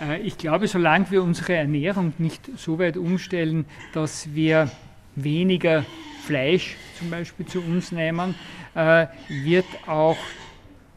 Äh, 0.00 0.20
ich 0.22 0.38
glaube, 0.38 0.66
solange 0.66 1.10
wir 1.10 1.22
unsere 1.22 1.54
Ernährung 1.54 2.14
nicht 2.16 2.48
so 2.56 2.78
weit 2.78 2.96
umstellen, 2.96 3.66
dass 3.92 4.34
wir 4.34 4.70
weniger 5.14 5.84
Fleisch 6.28 6.76
zum 6.98 7.08
Beispiel 7.08 7.46
zu 7.46 7.60
uns 7.60 7.90
nehmen, 7.90 8.34
äh, 8.74 9.06
wird 9.30 9.64
auch 9.86 10.18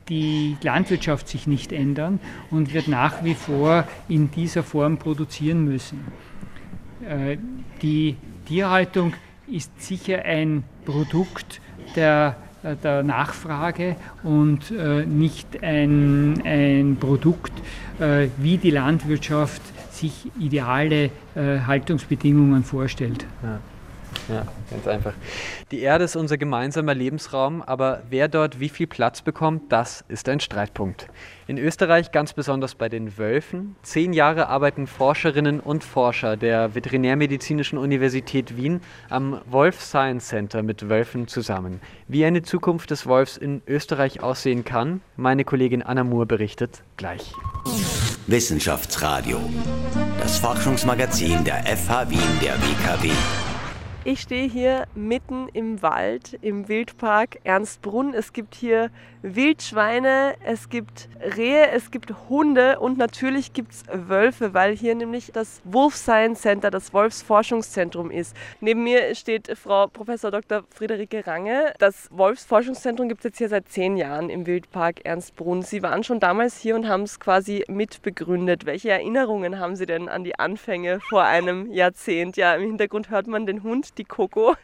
die 0.09 0.57
Landwirtschaft 0.61 1.29
sich 1.29 1.47
nicht 1.47 1.71
ändern 1.71 2.19
und 2.49 2.73
wird 2.73 2.89
nach 2.89 3.23
wie 3.23 3.33
vor 3.33 3.87
in 4.09 4.29
dieser 4.29 4.61
Form 4.61 4.97
produzieren 4.97 5.63
müssen. 5.63 6.05
Äh, 7.07 7.37
die 7.81 8.17
Tierhaltung 8.45 9.13
ist 9.47 9.71
sicher 9.81 10.25
ein 10.25 10.65
Produkt 10.83 11.61
der 11.95 12.35
äh, 12.61 12.75
der 12.75 13.03
Nachfrage 13.03 13.95
und 14.23 14.71
nicht 15.07 15.63
ein, 15.63 16.43
ein 16.45 16.97
Produkt, 16.99 17.53
wie 18.37 18.57
die 18.57 18.69
Landwirtschaft 18.69 19.61
sich 19.91 20.29
ideale 20.39 21.09
Haltungsbedingungen 21.35 22.63
vorstellt. 22.63 23.25
Ja. 23.41 23.59
Ja, 24.31 24.45
ganz 24.69 24.87
einfach. 24.87 25.13
Die 25.71 25.81
Erde 25.81 26.05
ist 26.05 26.15
unser 26.15 26.37
gemeinsamer 26.37 26.93
Lebensraum, 26.93 27.61
aber 27.61 28.03
wer 28.09 28.29
dort 28.29 28.59
wie 28.61 28.69
viel 28.69 28.87
Platz 28.87 29.21
bekommt, 29.21 29.71
das 29.71 30.05
ist 30.07 30.29
ein 30.29 30.39
Streitpunkt. 30.39 31.07
In 31.47 31.57
Österreich 31.57 32.13
ganz 32.13 32.31
besonders 32.31 32.75
bei 32.75 32.87
den 32.87 33.17
Wölfen. 33.17 33.75
Zehn 33.83 34.13
Jahre 34.13 34.47
arbeiten 34.47 34.87
Forscherinnen 34.87 35.59
und 35.59 35.83
Forscher 35.83 36.37
der 36.37 36.75
Veterinärmedizinischen 36.75 37.77
Universität 37.77 38.55
Wien 38.55 38.79
am 39.09 39.41
Wolf 39.47 39.81
Science 39.81 40.29
Center 40.29 40.63
mit 40.63 40.87
Wölfen 40.87 41.27
zusammen. 41.27 41.81
Wie 42.07 42.23
eine 42.23 42.41
Zukunft 42.41 42.91
des 42.91 43.05
Wolfs 43.05 43.35
in 43.35 43.61
Österreich 43.67 44.23
aussehen 44.23 44.63
kann, 44.63 45.01
meine 45.17 45.43
Kollegin 45.43 45.81
Anna 45.81 46.05
Moore 46.05 46.25
berichtet 46.25 46.83
gleich. 46.95 47.33
Wissenschaftsradio, 48.27 49.41
das 50.21 50.37
Forschungsmagazin 50.37 51.43
der 51.43 51.65
FH 51.65 52.09
Wien 52.09 52.39
der 52.41 52.53
WKW. 52.53 53.11
Ich 54.03 54.21
stehe 54.21 54.49
hier 54.49 54.85
mitten 54.95 55.47
im 55.53 55.83
Wald, 55.83 56.39
im 56.41 56.67
Wildpark 56.67 57.37
Ernstbrunn. 57.43 58.15
Es 58.15 58.33
gibt 58.33 58.55
hier 58.55 58.89
Wildschweine, 59.21 60.33
es 60.43 60.69
gibt 60.69 61.07
Rehe, 61.37 61.69
es 61.69 61.91
gibt 61.91 62.11
Hunde 62.27 62.79
und 62.79 62.97
natürlich 62.97 63.53
gibt 63.53 63.73
es 63.73 63.83
Wölfe, 63.93 64.55
weil 64.55 64.75
hier 64.75 64.95
nämlich 64.95 65.31
das 65.31 65.61
Wolf 65.65 65.95
Science 65.95 66.41
Center, 66.41 66.71
das 66.71 66.91
Wolfsforschungszentrum 66.95 68.09
ist. 68.09 68.35
Neben 68.59 68.83
mir 68.83 69.13
steht 69.13 69.55
Frau 69.55 69.85
Prof. 69.85 70.07
Dr. 70.19 70.63
Friederike 70.73 71.27
Range. 71.27 71.71
Das 71.77 72.09
Wolfsforschungszentrum 72.09 73.07
gibt 73.07 73.19
es 73.19 73.25
jetzt 73.25 73.37
hier 73.37 73.49
seit 73.49 73.69
zehn 73.69 73.97
Jahren 73.97 74.31
im 74.31 74.47
Wildpark 74.47 75.05
Ernstbrunn. 75.05 75.61
Sie 75.61 75.83
waren 75.83 76.03
schon 76.03 76.19
damals 76.19 76.57
hier 76.57 76.73
und 76.73 76.87
haben 76.87 77.03
es 77.03 77.19
quasi 77.19 77.63
mitbegründet. 77.67 78.65
Welche 78.65 78.89
Erinnerungen 78.89 79.59
haben 79.59 79.75
Sie 79.75 79.85
denn 79.85 80.09
an 80.09 80.23
die 80.23 80.39
Anfänge 80.39 80.99
vor 81.01 81.23
einem 81.23 81.71
Jahrzehnt? 81.71 82.35
Ja, 82.35 82.55
im 82.55 82.61
Hintergrund 82.63 83.11
hört 83.11 83.27
man 83.27 83.45
den 83.45 83.61
Hund, 83.61 83.90
die 83.97 84.03
Coco. 84.03 84.55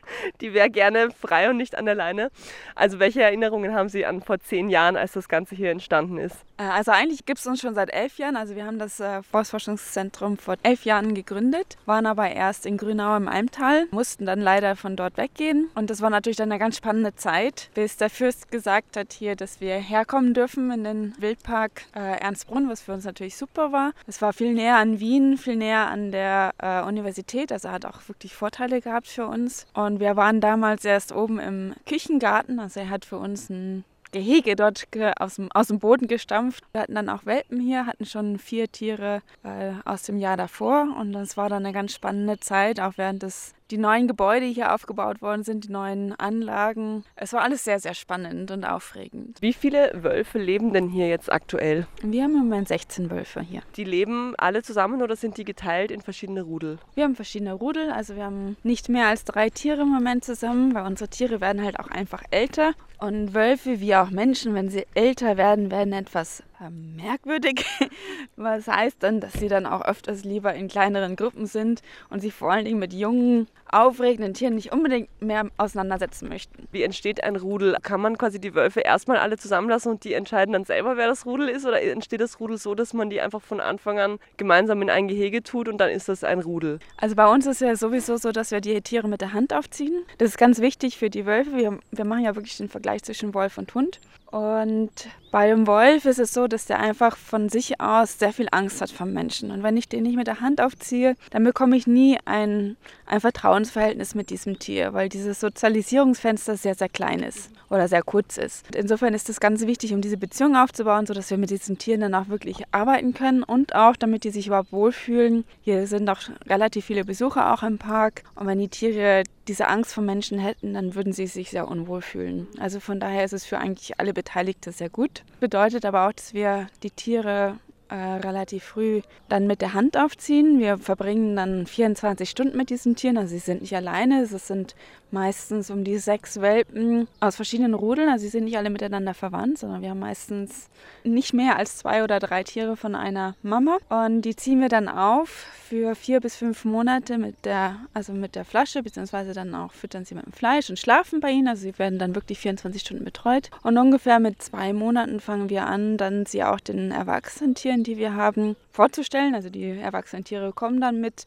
Die 0.42 0.54
wäre 0.54 0.70
gerne 0.70 1.10
frei 1.12 1.50
und 1.50 1.58
nicht 1.58 1.78
an 1.78 1.86
der 1.86 1.96
Leine. 1.96 2.32
Also 2.76 3.00
welche 3.00 3.22
Erinnerungen 3.22 3.74
haben 3.74 3.90
Sie 3.90 4.06
an 4.06 4.22
vor 4.22 4.40
zehn 4.40 4.70
Jahren, 4.70 4.96
als 4.96 5.14
das 5.14 5.30
Ganze 5.30 5.56
hier 5.56 5.72
entstanden 5.72 6.18
ist? 6.18 6.38
Äh, 6.58 6.64
also 6.64 6.92
eigentlich 6.92 7.26
gibt 7.26 7.40
es 7.40 7.48
uns 7.48 7.62
schon 7.62 7.74
seit 7.74 7.92
elf 7.94 8.18
Jahren. 8.18 8.36
Also 8.36 8.56
wir 8.56 8.66
haben 8.66 8.80
das 8.80 9.00
äh, 9.00 9.22
Forstforschungszentrum 9.24 10.38
vor 10.38 10.56
elf 10.64 10.86
Jahren 10.86 11.14
gegründet, 11.14 11.78
waren 11.86 12.06
aber 12.06 12.30
erst 12.30 12.66
in 12.66 12.78
Grünau 12.78 13.16
im 13.16 13.28
Almtal, 13.28 13.88
mussten 13.92 14.26
dann 14.26 14.42
leider 14.42 14.76
von 14.76 14.96
dort 14.96 15.18
weggehen. 15.18 15.70
Und 15.76 15.90
das 15.90 16.02
war 16.02 16.10
natürlich 16.10 16.38
dann 16.38 16.52
eine 16.52 16.60
ganz 16.60 16.78
spannende 16.78 17.16
Zeit, 17.16 17.70
bis 17.74 17.98
der 17.98 18.10
Fürst 18.10 18.52
gesagt 18.52 18.98
hat 18.98 19.14
hier, 19.14 19.36
dass 19.36 19.62
wir 19.62 19.76
herkommen 19.76 20.34
dürfen 20.34 20.72
in 20.72 20.84
den 20.84 21.16
Wildpark 21.20 21.84
äh, 21.96 22.20
Ernstbrunn, 22.20 22.70
was 22.70 22.82
für 22.82 22.94
uns 22.94 23.06
natürlich 23.06 23.38
super 23.38 23.72
war. 23.72 23.92
Es 24.08 24.22
war 24.22 24.34
viel 24.34 24.54
näher 24.54 24.78
an 24.78 25.00
Wien, 25.00 25.38
viel 25.38 25.56
näher 25.56 25.88
an 25.88 26.12
der 26.12 26.54
Universität, 26.88 27.52
also 27.52 27.70
hat 27.70 27.86
auch 27.86 28.08
wirklich 28.08 28.36
Vorteile 28.36 28.82
gehabt 28.82 29.08
für 29.18 29.28
uns. 29.28 29.66
Und 29.74 30.00
wir 30.00 30.16
waren 30.16 30.42
damals 30.42 30.86
erst 30.86 31.12
oben 31.12 31.40
im 31.40 31.74
Küchengarten, 31.88 32.60
also 32.60 32.80
er 32.80 32.90
hat 32.90 33.04
für 33.04 33.18
uns 33.18 33.50
ein 33.50 33.84
Gehege 34.12 34.56
dort 34.56 34.88
aus 35.20 35.36
dem, 35.36 35.52
aus 35.52 35.68
dem 35.68 35.80
Boden 35.80 36.08
gestampft. 36.08 36.64
Wir 36.72 36.82
hatten 36.82 36.96
dann 36.96 37.10
auch 37.10 37.26
Welpen 37.26 37.60
hier, 37.60 37.88
hatten 37.88 38.06
schon 38.06 38.38
vier 38.38 38.72
Tiere 38.72 39.22
äh, 39.44 39.74
aus 39.86 40.04
dem 40.04 40.18
Jahr 40.18 40.38
davor 40.38 40.96
und 40.98 41.14
das 41.14 41.36
war 41.36 41.50
dann 41.50 41.66
eine 41.66 41.74
ganz 41.74 41.94
spannende 41.94 42.40
Zeit, 42.40 42.80
auch 42.80 42.94
während 42.98 43.24
des 43.24 43.54
die 43.72 43.78
neuen 43.78 44.08
Gebäude 44.08 44.46
hier 44.46 44.74
aufgebaut 44.74 45.22
worden 45.22 45.44
sind, 45.44 45.66
die 45.66 45.72
neuen 45.72 46.14
Anlagen. 46.14 47.04
Es 47.16 47.34
war 47.34 47.42
alles 47.42 47.64
sehr, 47.64 47.80
sehr 47.80 47.94
spannend 47.94 48.52
und 48.52 48.66
aufregend. 48.66 49.38
Wie 49.42 49.54
viele 49.54 49.92
Wölfe 49.96 50.40
leben 50.40 50.74
denn 50.74 50.90
hier 50.90 51.08
jetzt 51.08 51.32
aktuell? 51.32 51.88
Wir 52.02 52.24
haben 52.24 52.34
im 52.34 52.40
Moment 52.40 52.68
16 52.68 53.10
Wölfe 53.10 53.42
hier. 53.42 53.62
Die 53.76 53.84
leben 53.84 54.34
alle 54.38 54.64
zusammen 54.64 55.02
oder 55.02 55.16
sind 55.16 55.38
die 55.38 55.44
geteilt 55.44 55.92
in 55.92 56.02
verschiedene 56.02 56.42
Rudel? 56.42 56.80
Wir 56.96 57.04
haben 57.04 57.16
verschiedene 57.16 57.54
Rudel, 57.54 57.92
also 57.92 58.16
wir 58.16 58.26
haben 58.26 58.58
nicht 58.64 58.90
mehr 58.90 59.08
als 59.08 59.26
drei 59.26 59.50
Tiere 59.50 59.82
im 59.82 59.90
Moment 59.90 60.24
zusammen, 60.24 60.74
weil 60.74 60.86
unsere 60.86 61.10
Tiere 61.10 61.42
werden 61.42 61.64
halt 61.64 61.80
auch 61.80 61.90
einfach 61.90 62.24
älter. 62.32 62.74
Und 63.00 63.36
Wölfe, 63.36 63.80
wie 63.80 63.96
auch 63.96 64.10
Menschen, 64.10 64.56
wenn 64.56 64.70
sie 64.70 64.88
älter 64.96 65.38
werden, 65.38 65.70
werden 65.70 65.94
etwas 65.94 66.42
merkwürdig. 66.70 67.66
Was 68.36 68.68
heißt 68.68 68.98
dann, 69.00 69.20
dass 69.20 69.34
sie 69.34 69.48
dann 69.48 69.66
auch 69.66 69.82
öfters 69.82 70.24
lieber 70.24 70.54
in 70.54 70.68
kleineren 70.68 71.16
Gruppen 71.16 71.46
sind 71.46 71.82
und 72.10 72.20
sich 72.20 72.34
vor 72.34 72.52
allen 72.52 72.66
Dingen 72.66 72.80
mit 72.80 72.94
jungen, 72.94 73.48
aufregenden 73.72 74.34
Tieren 74.34 74.56
nicht 74.56 74.72
unbedingt 74.72 75.10
mehr 75.22 75.50
auseinandersetzen 75.58 76.30
möchten. 76.30 76.68
Wie 76.72 76.84
entsteht 76.84 77.24
ein 77.24 77.36
Rudel? 77.36 77.78
Kann 77.82 78.02
man 78.02 78.18
quasi 78.18 78.40
die 78.40 78.56
Wölfe 78.56 78.82
erstmal 78.82 79.18
alle 79.18 79.38
zusammenlassen 79.38 79.92
und 79.92 80.04
die 80.04 80.14
entscheiden 80.14 80.54
dann 80.54 80.64
selber, 80.64 80.98
wer 80.98 81.08
das 81.08 81.26
Rudel 81.26 81.50
ist? 81.50 81.66
Oder 81.66 81.82
entsteht 81.82 82.22
das 82.22 82.40
Rudel 82.40 82.58
so, 82.58 82.76
dass 82.76 82.94
man 82.94 83.10
die 83.10 83.22
einfach 83.22 83.42
von 83.42 83.60
Anfang 83.60 84.00
an 84.00 84.20
gemeinsam 84.38 84.82
in 84.82 84.90
ein 84.90 85.08
Gehege 85.08 85.44
tut 85.44 85.68
und 85.68 85.80
dann 85.80 85.90
ist 85.90 86.10
das 86.10 86.24
ein 86.24 86.40
Rudel? 86.40 86.80
Also 86.98 87.16
bei 87.16 87.28
uns 87.28 87.46
ist 87.46 87.62
ja 87.62 87.76
sowieso 87.76 88.18
so, 88.18 88.32
dass 88.32 88.52
wir 88.52 88.62
die 88.62 88.82
Tiere 88.82 89.08
mit 89.08 89.22
der 89.22 89.34
Hand 89.34 89.54
aufziehen. 89.54 90.06
Das 90.18 90.30
ist 90.30 90.38
ganz 90.38 90.60
wichtig 90.60 90.98
für 90.98 91.10
die 91.10 91.26
Wölfe. 91.26 91.56
Wir, 91.56 91.80
wir 91.92 92.06
machen 92.06 92.24
ja 92.24 92.36
wirklich 92.36 92.58
den 92.58 92.70
Vergleich 92.70 93.04
zwischen 93.04 93.34
Wolf 93.34 93.58
und 93.58 93.74
Hund. 93.74 94.00
Und 94.30 94.92
bei 95.32 95.48
dem 95.48 95.68
Wolf 95.68 96.06
ist 96.06 96.20
es 96.20 96.34
so, 96.34 96.48
dass 96.48 96.66
der 96.66 96.80
einfach 96.80 97.16
von 97.16 97.48
sich 97.48 97.80
aus 97.80 98.20
sehr 98.20 98.34
viel 98.34 98.48
Angst 98.52 98.82
hat 98.82 98.92
vom 98.92 99.14
Menschen. 99.14 99.52
Und 99.52 99.64
wenn 99.64 99.78
ich 99.78 99.88
den 99.88 100.04
nicht 100.04 100.18
mit 100.18 100.28
der 100.28 100.42
Hand 100.42 100.60
aufziehe, 100.60 101.16
dann 101.32 101.44
bekomme 101.44 101.78
ich 101.78 101.88
nie 101.88 102.18
ein, 102.26 102.76
ein 103.06 103.22
Vertrauensverhältnis 103.22 104.16
mit 104.16 104.30
diesem 104.30 104.60
Tier, 104.60 104.94
weil 104.94 105.08
dieses 105.08 105.40
Sozialisierungsfenster 105.40 106.58
sehr, 106.58 106.76
sehr 106.76 106.90
klein 106.90 107.24
ist 107.24 107.52
oder 107.70 107.88
sehr 107.88 108.04
kurz 108.04 108.38
ist. 108.38 108.66
Und 108.68 108.76
insofern 108.76 109.14
ist 109.14 109.30
es 109.30 109.40
ganz 109.40 109.66
wichtig, 109.66 109.94
um 109.94 110.02
diese 110.02 110.18
Beziehung 110.18 110.56
aufzubauen, 110.58 111.06
sodass 111.06 111.30
wir 111.30 111.38
mit 111.38 111.50
diesen 111.50 111.78
Tieren 111.78 112.02
dann 112.02 112.16
auch 112.16 112.28
wirklich 112.28 112.64
arbeiten 112.72 113.14
können 113.14 113.44
und 113.44 113.76
auch, 113.76 113.96
damit 113.96 114.26
die 114.26 114.32
sich 114.32 114.48
überhaupt 114.48 114.74
wohlfühlen. 114.74 115.46
Hier 115.62 115.88
sind 115.88 116.10
auch 116.10 116.20
relativ 116.48 116.86
viele 116.86 117.06
Besucher 117.06 117.54
auch 117.54 117.64
im 117.64 117.78
Park. 117.78 118.24
Und 118.36 118.48
wenn 118.48 118.60
die 118.60 118.70
Tiere 118.70 119.24
diese 119.48 119.68
Angst 119.68 119.94
vor 119.94 120.04
Menschen 120.04 120.40
hätten, 120.40 120.74
dann 120.74 120.96
würden 120.96 121.14
sie 121.14 121.28
sich 121.28 121.52
sehr 121.52 121.68
unwohl 121.68 122.02
fühlen. 122.02 122.48
Also 122.60 122.80
von 122.80 123.00
daher 123.00 123.24
ist 123.24 123.34
es 123.34 123.46
für 123.46 123.58
eigentlich 123.58 124.00
alle 124.00 124.14
Beteiligten 124.14 124.72
sehr 124.72 124.90
gut. 124.90 125.24
Bedeutet 125.40 125.86
aber 125.86 126.08
auch, 126.08 126.14
dass 126.14 126.34
wir 126.34 126.68
die 126.84 126.92
Tiere 126.92 127.58
äh, 127.90 127.96
relativ 127.96 128.64
früh 128.64 129.02
dann 129.30 129.48
mit 129.48 129.62
der 129.62 129.74
Hand 129.74 129.98
aufziehen. 129.98 130.60
Wir 130.60 130.78
verbringen 130.78 131.36
dann 131.36 131.66
24 131.66 132.30
Stunden 132.30 132.58
mit 132.58 132.70
diesen 132.70 132.96
Tieren. 132.96 133.18
Also 133.18 133.30
sie 133.30 133.40
sind 133.40 133.62
nicht 133.62 133.76
alleine. 133.76 134.24
Es 134.24 134.32
sind 134.48 134.76
meistens 135.12 135.70
um 135.70 135.84
die 135.84 135.98
sechs 135.98 136.42
Welpen 136.42 137.08
aus 137.20 137.36
verschiedenen 137.36 137.74
Rudeln. 137.74 138.10
Also 138.10 138.24
sie 138.24 138.30
sind 138.30 138.46
nicht 138.46 138.58
alle 138.58 138.70
miteinander 138.70 139.14
verwandt, 139.14 139.58
sondern 139.60 139.82
wir 139.82 139.92
haben 139.92 140.00
meistens 140.00 140.70
nicht 141.04 141.34
mehr 141.34 141.58
als 141.58 141.78
zwei 141.78 142.04
oder 142.04 142.20
drei 142.20 142.44
Tiere 142.44 142.76
von 142.76 142.96
einer 142.96 143.36
Mama. 143.42 143.78
Und 143.90 144.22
die 144.22 144.36
ziehen 144.36 144.62
wir 144.62 144.70
dann 144.70 144.88
auf 144.88 145.46
für 145.68 145.96
vier 145.96 146.22
bis 146.22 146.36
fünf 146.36 146.64
Monate 146.66 147.18
mit 147.18 147.46
der, 147.46 147.78
also 147.94 148.14
mit 148.14 148.36
der 148.36 148.46
Flasche, 148.46 148.84
beziehungsweise 148.84 149.34
dann 149.34 149.54
auch 149.54 149.74
füttern 149.74 150.06
sie 150.06 150.16
mit 150.16 150.26
dem 150.26 150.32
Fleisch 150.32 150.70
und 150.70 150.80
schlafen 150.80 151.20
bei 151.20 151.32
ihnen. 151.32 151.48
Also 151.48 151.64
sie 151.64 151.78
werden 151.78 152.00
dann 152.00 152.16
wirklich 152.16 152.40
24 152.40 152.82
Stunden 152.82 153.04
betreut. 153.04 153.50
Und 153.64 153.78
ungefähr 153.78 154.20
mit 154.20 154.42
zwei 154.42 154.74
Monaten 154.74 155.20
fangen 155.20 155.50
wir 155.50 155.66
an, 155.66 155.98
dann 155.98 156.26
sie 156.26 156.44
auch 156.44 156.60
den 156.60 156.92
erwachsenen 156.92 157.56
Tieren, 157.56 157.84
die 157.84 157.98
wir 157.98 158.14
haben, 158.14 158.56
vorzustellen. 158.72 159.36
Also 159.36 159.50
die 159.50 159.70
erwachsenen 159.70 160.24
Tiere 160.24 160.54
kommen 160.54 160.80
dann 160.80 161.02
mit 161.02 161.26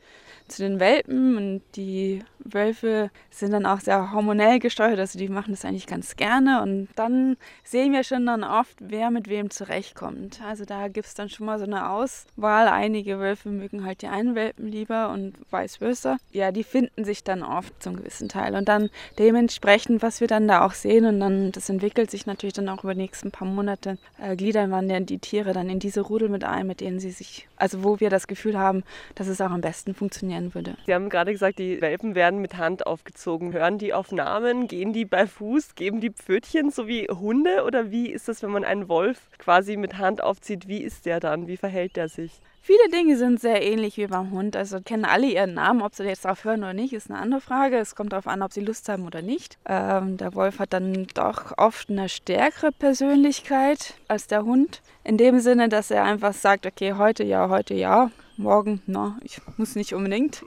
zu 0.49 0.63
den 0.63 0.81
Welpen 0.81 1.37
und 1.37 1.63
die 1.77 2.23
Wölfe 2.41 3.11
sind 3.31 3.53
dann 3.53 3.67
auch 3.67 3.70
sehr 3.79 4.13
hormonell 4.13 4.59
gesteuert, 4.59 4.99
also 4.99 5.19
die 5.19 5.29
machen 5.29 5.53
das 5.53 5.65
eigentlich 5.65 5.87
ganz 5.87 6.17
gerne 6.17 6.63
und 6.63 6.89
dann 6.97 7.37
sehen 7.63 7.93
wir 7.93 8.03
schon 8.03 8.27
dann 8.27 8.43
oft, 8.43 8.77
wer 8.81 9.11
mit 9.11 9.29
wem 9.29 9.51
zurechtkommt. 9.51 10.41
Also 10.45 10.65
da 10.65 10.89
gibt 10.89 11.07
es 11.07 11.15
dann 11.15 11.29
schon 11.29 11.47
mal 11.47 11.59
so 11.59 11.65
eine 11.65 11.91
Auswahl. 11.91 12.67
Einige 12.69 13.19
Wölfe 13.21 13.51
mögen 13.51 13.85
halt 13.85 14.03
die 14.03 14.09
einen 14.09 14.35
Welpen 14.35 14.67
lieber 14.67 15.11
und 15.11 15.35
vice 15.51 15.77
versa. 15.77 16.17
Ja, 16.33 16.51
die 16.51 16.65
finden 16.65 17.05
sich 17.05 17.23
dann 17.23 17.43
oft 17.43 17.83
zum 17.83 17.97
gewissen 17.97 18.29
Teil 18.29 18.57
und 18.57 18.69
dann 18.69 18.91
dementsprechend, 19.19 20.03
was 20.03 20.21
wir 20.21 20.27
dann 20.27 20.49
da 20.49 20.65
auch 20.65 20.73
sehen 20.73 21.05
und 21.05 21.21
dann, 21.21 21.53
das 21.53 21.69
entwickelt 21.69 22.11
sich 22.11 22.27
natürlich 22.27 22.55
dann 22.55 22.69
auch 22.69 22.83
über 22.83 22.95
die 22.95 23.03
nächsten 23.03 23.31
paar 23.31 23.47
Monate, 23.47 23.99
äh, 24.21 24.35
gliedern 24.35 24.71
wir 24.71 25.01
die 25.01 25.19
Tiere 25.19 25.53
dann 25.53 25.69
in 25.69 25.79
diese 25.79 26.01
Rudel 26.01 26.29
mit 26.29 26.45
ein, 26.45 26.67
mit 26.67 26.81
denen 26.81 26.99
sie 26.99 27.11
sich, 27.11 27.47
also 27.57 27.85
wo 27.85 28.01
wir 28.01 28.11
das 28.11 28.27
Gefühl 28.27 28.59
haben, 28.59 28.83
dass 29.15 29.29
es 29.29 29.41
auch 29.41 29.51
am 29.51 29.61
besten 29.61 29.95
funktionieren 29.95 30.55
würde. 30.55 30.77
Sie 30.87 30.95
haben 30.95 31.09
gerade 31.09 31.33
gesagt, 31.33 31.59
die 31.59 31.81
Welpen 31.81 32.15
werden 32.15 32.41
mit 32.41 32.57
Hand 32.57 32.87
aufgezogen. 32.87 33.53
Hören 33.61 33.77
die 33.77 33.93
auf 33.93 34.11
Namen? 34.11 34.69
Gehen 34.69 34.95
die 34.95 35.05
bei 35.05 35.27
Fuß? 35.27 35.75
Geben 35.75 36.01
die 36.01 36.09
Pfötchen 36.09 36.71
so 36.71 36.89
wie 36.89 37.09
Hunde? 37.09 37.65
Oder 37.67 37.91
wie 37.91 38.09
ist 38.09 38.27
das, 38.27 38.43
wenn 38.43 38.53
man 38.53 38.65
einen 38.65 38.89
Wolf 38.89 39.19
quasi 39.37 39.77
mit 39.77 39.99
Hand 39.99 40.23
aufzieht? 40.23 40.67
Wie 40.67 40.79
ist 40.79 41.05
der 41.05 41.21
dann? 41.21 41.47
Wie 41.47 41.59
verhält 41.59 41.97
der 41.97 42.09
sich? 42.09 42.41
Viele 42.63 42.89
Dinge 42.91 43.19
sind 43.19 43.39
sehr 43.39 43.63
ähnlich 43.63 43.99
wie 43.99 44.07
beim 44.07 44.31
Hund. 44.31 44.57
Also 44.57 44.81
kennen 44.81 45.05
alle 45.05 45.27
ihren 45.27 45.53
Namen. 45.53 45.83
Ob 45.83 45.95
sie 45.95 46.05
jetzt 46.05 46.25
drauf 46.25 46.45
hören 46.45 46.61
oder 46.61 46.73
nicht, 46.73 46.95
ist 46.95 47.11
eine 47.11 47.21
andere 47.21 47.43
Frage. 47.43 47.77
Es 47.77 47.95
kommt 47.95 48.15
darauf 48.15 48.29
an, 48.29 48.41
ob 48.41 48.51
sie 48.51 48.63
Lust 48.63 48.89
haben 48.89 49.05
oder 49.05 49.21
nicht. 49.21 49.59
Ähm, 49.69 50.17
der 50.17 50.35
Wolf 50.35 50.59
hat 50.59 50.73
dann 50.73 51.07
doch 51.13 51.59
oft 51.59 51.91
eine 51.91 52.09
stärkere 52.09 52.73
Persönlichkeit 52.73 53.93
als 54.09 54.27
der 54.27 54.43
Hund. 54.47 54.81
In 55.05 55.19
dem 55.19 55.39
Sinne, 55.39 55.69
dass 55.69 55.91
er 55.91 56.05
einfach 56.05 56.33
sagt, 56.33 56.65
okay, 56.65 56.95
heute 56.95 57.25
ja, 57.25 57.51
heute 57.51 57.75
ja, 57.75 58.11
morgen, 58.39 58.81
na, 58.87 59.19
ich 59.23 59.39
muss 59.59 59.75
nicht 59.75 59.93
unbedingt. 59.93 60.43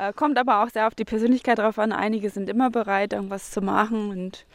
Äh, 0.00 0.14
kommt 0.14 0.38
aber 0.38 0.62
auch 0.62 0.70
sehr 0.70 0.86
auf 0.86 0.94
die 0.94 1.04
Persönlichkeit 1.04 1.58
drauf 1.58 1.78
an. 1.78 1.92
Einige 1.92 2.30
sind 2.30 2.48
immer 2.48 2.70
bereit, 2.70 3.12
irgendwas 3.12 3.50
zu 3.50 3.60
machen 3.60 4.08
und 4.10 4.46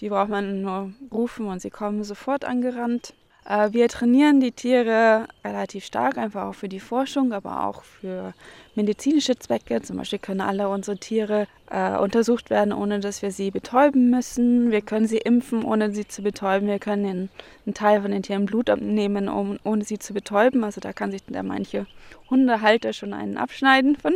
Die 0.00 0.08
braucht 0.08 0.30
man 0.30 0.62
nur 0.62 0.92
rufen 1.12 1.46
und 1.46 1.60
sie 1.60 1.70
kommen 1.70 2.04
sofort 2.04 2.44
angerannt. 2.46 3.12
Äh, 3.46 3.72
wir 3.72 3.88
trainieren 3.88 4.40
die 4.40 4.52
Tiere 4.52 5.26
relativ 5.44 5.84
stark, 5.84 6.16
einfach 6.16 6.44
auch 6.44 6.54
für 6.54 6.70
die 6.70 6.80
Forschung, 6.80 7.32
aber 7.32 7.66
auch 7.66 7.82
für 7.82 8.32
medizinische 8.74 9.38
Zwecke. 9.38 9.82
Zum 9.82 9.98
Beispiel 9.98 10.18
können 10.18 10.40
alle 10.40 10.68
unsere 10.70 10.96
Tiere 10.96 11.46
äh, 11.70 11.98
untersucht 11.98 12.48
werden, 12.48 12.72
ohne 12.72 13.00
dass 13.00 13.20
wir 13.20 13.30
sie 13.30 13.50
betäuben 13.50 14.08
müssen. 14.10 14.70
Wir 14.70 14.80
können 14.80 15.06
sie 15.06 15.18
impfen, 15.18 15.64
ohne 15.64 15.92
sie 15.92 16.08
zu 16.08 16.22
betäuben. 16.22 16.66
Wir 16.68 16.78
können 16.78 17.04
einen, 17.06 17.28
einen 17.66 17.74
Teil 17.74 18.00
von 18.00 18.10
den 18.10 18.22
Tieren 18.22 18.46
Blut 18.46 18.70
abnehmen, 18.70 19.28
um, 19.28 19.58
ohne 19.64 19.84
sie 19.84 19.98
zu 19.98 20.14
betäuben. 20.14 20.64
Also 20.64 20.80
da 20.80 20.94
kann 20.94 21.10
sich 21.10 21.22
der 21.24 21.42
manche 21.42 21.86
Hundehalter 22.30 22.94
schon 22.94 23.12
einen 23.12 23.36
abschneiden 23.36 23.96
von. 23.96 24.14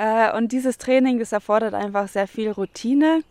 Äh, 0.00 0.34
und 0.34 0.52
dieses 0.52 0.78
Training, 0.78 1.18
das 1.18 1.32
erfordert 1.32 1.74
einfach 1.74 2.08
sehr 2.08 2.26
viel 2.26 2.50
Routine, 2.50 3.22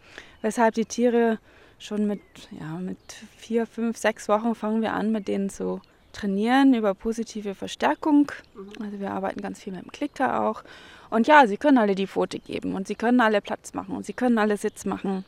weshalb 0.43 0.75
die 0.75 0.85
Tiere 0.85 1.39
schon 1.79 2.05
mit, 2.05 2.21
ja, 2.51 2.77
mit 2.77 2.99
vier, 3.37 3.65
fünf, 3.65 3.97
sechs 3.97 4.29
Wochen 4.29 4.53
fangen 4.53 4.83
wir 4.83 4.93
an, 4.93 5.11
mit 5.11 5.27
denen 5.27 5.49
zu 5.49 5.81
trainieren 6.13 6.75
über 6.75 6.93
positive 6.93 7.55
Verstärkung. 7.55 8.31
Mhm. 8.53 8.83
Also 8.83 8.99
wir 8.99 9.11
arbeiten 9.11 9.41
ganz 9.41 9.63
viel 9.63 9.73
mit 9.73 9.83
dem 9.83 9.91
Klicker 9.91 10.43
auch. 10.43 10.63
Und 11.09 11.25
ja, 11.25 11.47
sie 11.47 11.57
können 11.57 11.79
alle 11.79 11.95
die 11.95 12.05
Pfote 12.05 12.37
geben 12.37 12.75
und 12.75 12.87
sie 12.87 12.95
können 12.95 13.19
alle 13.19 13.41
Platz 13.41 13.73
machen 13.73 13.95
und 13.95 14.05
sie 14.05 14.13
können 14.13 14.37
alle 14.37 14.57
Sitz 14.57 14.85
machen. 14.85 15.25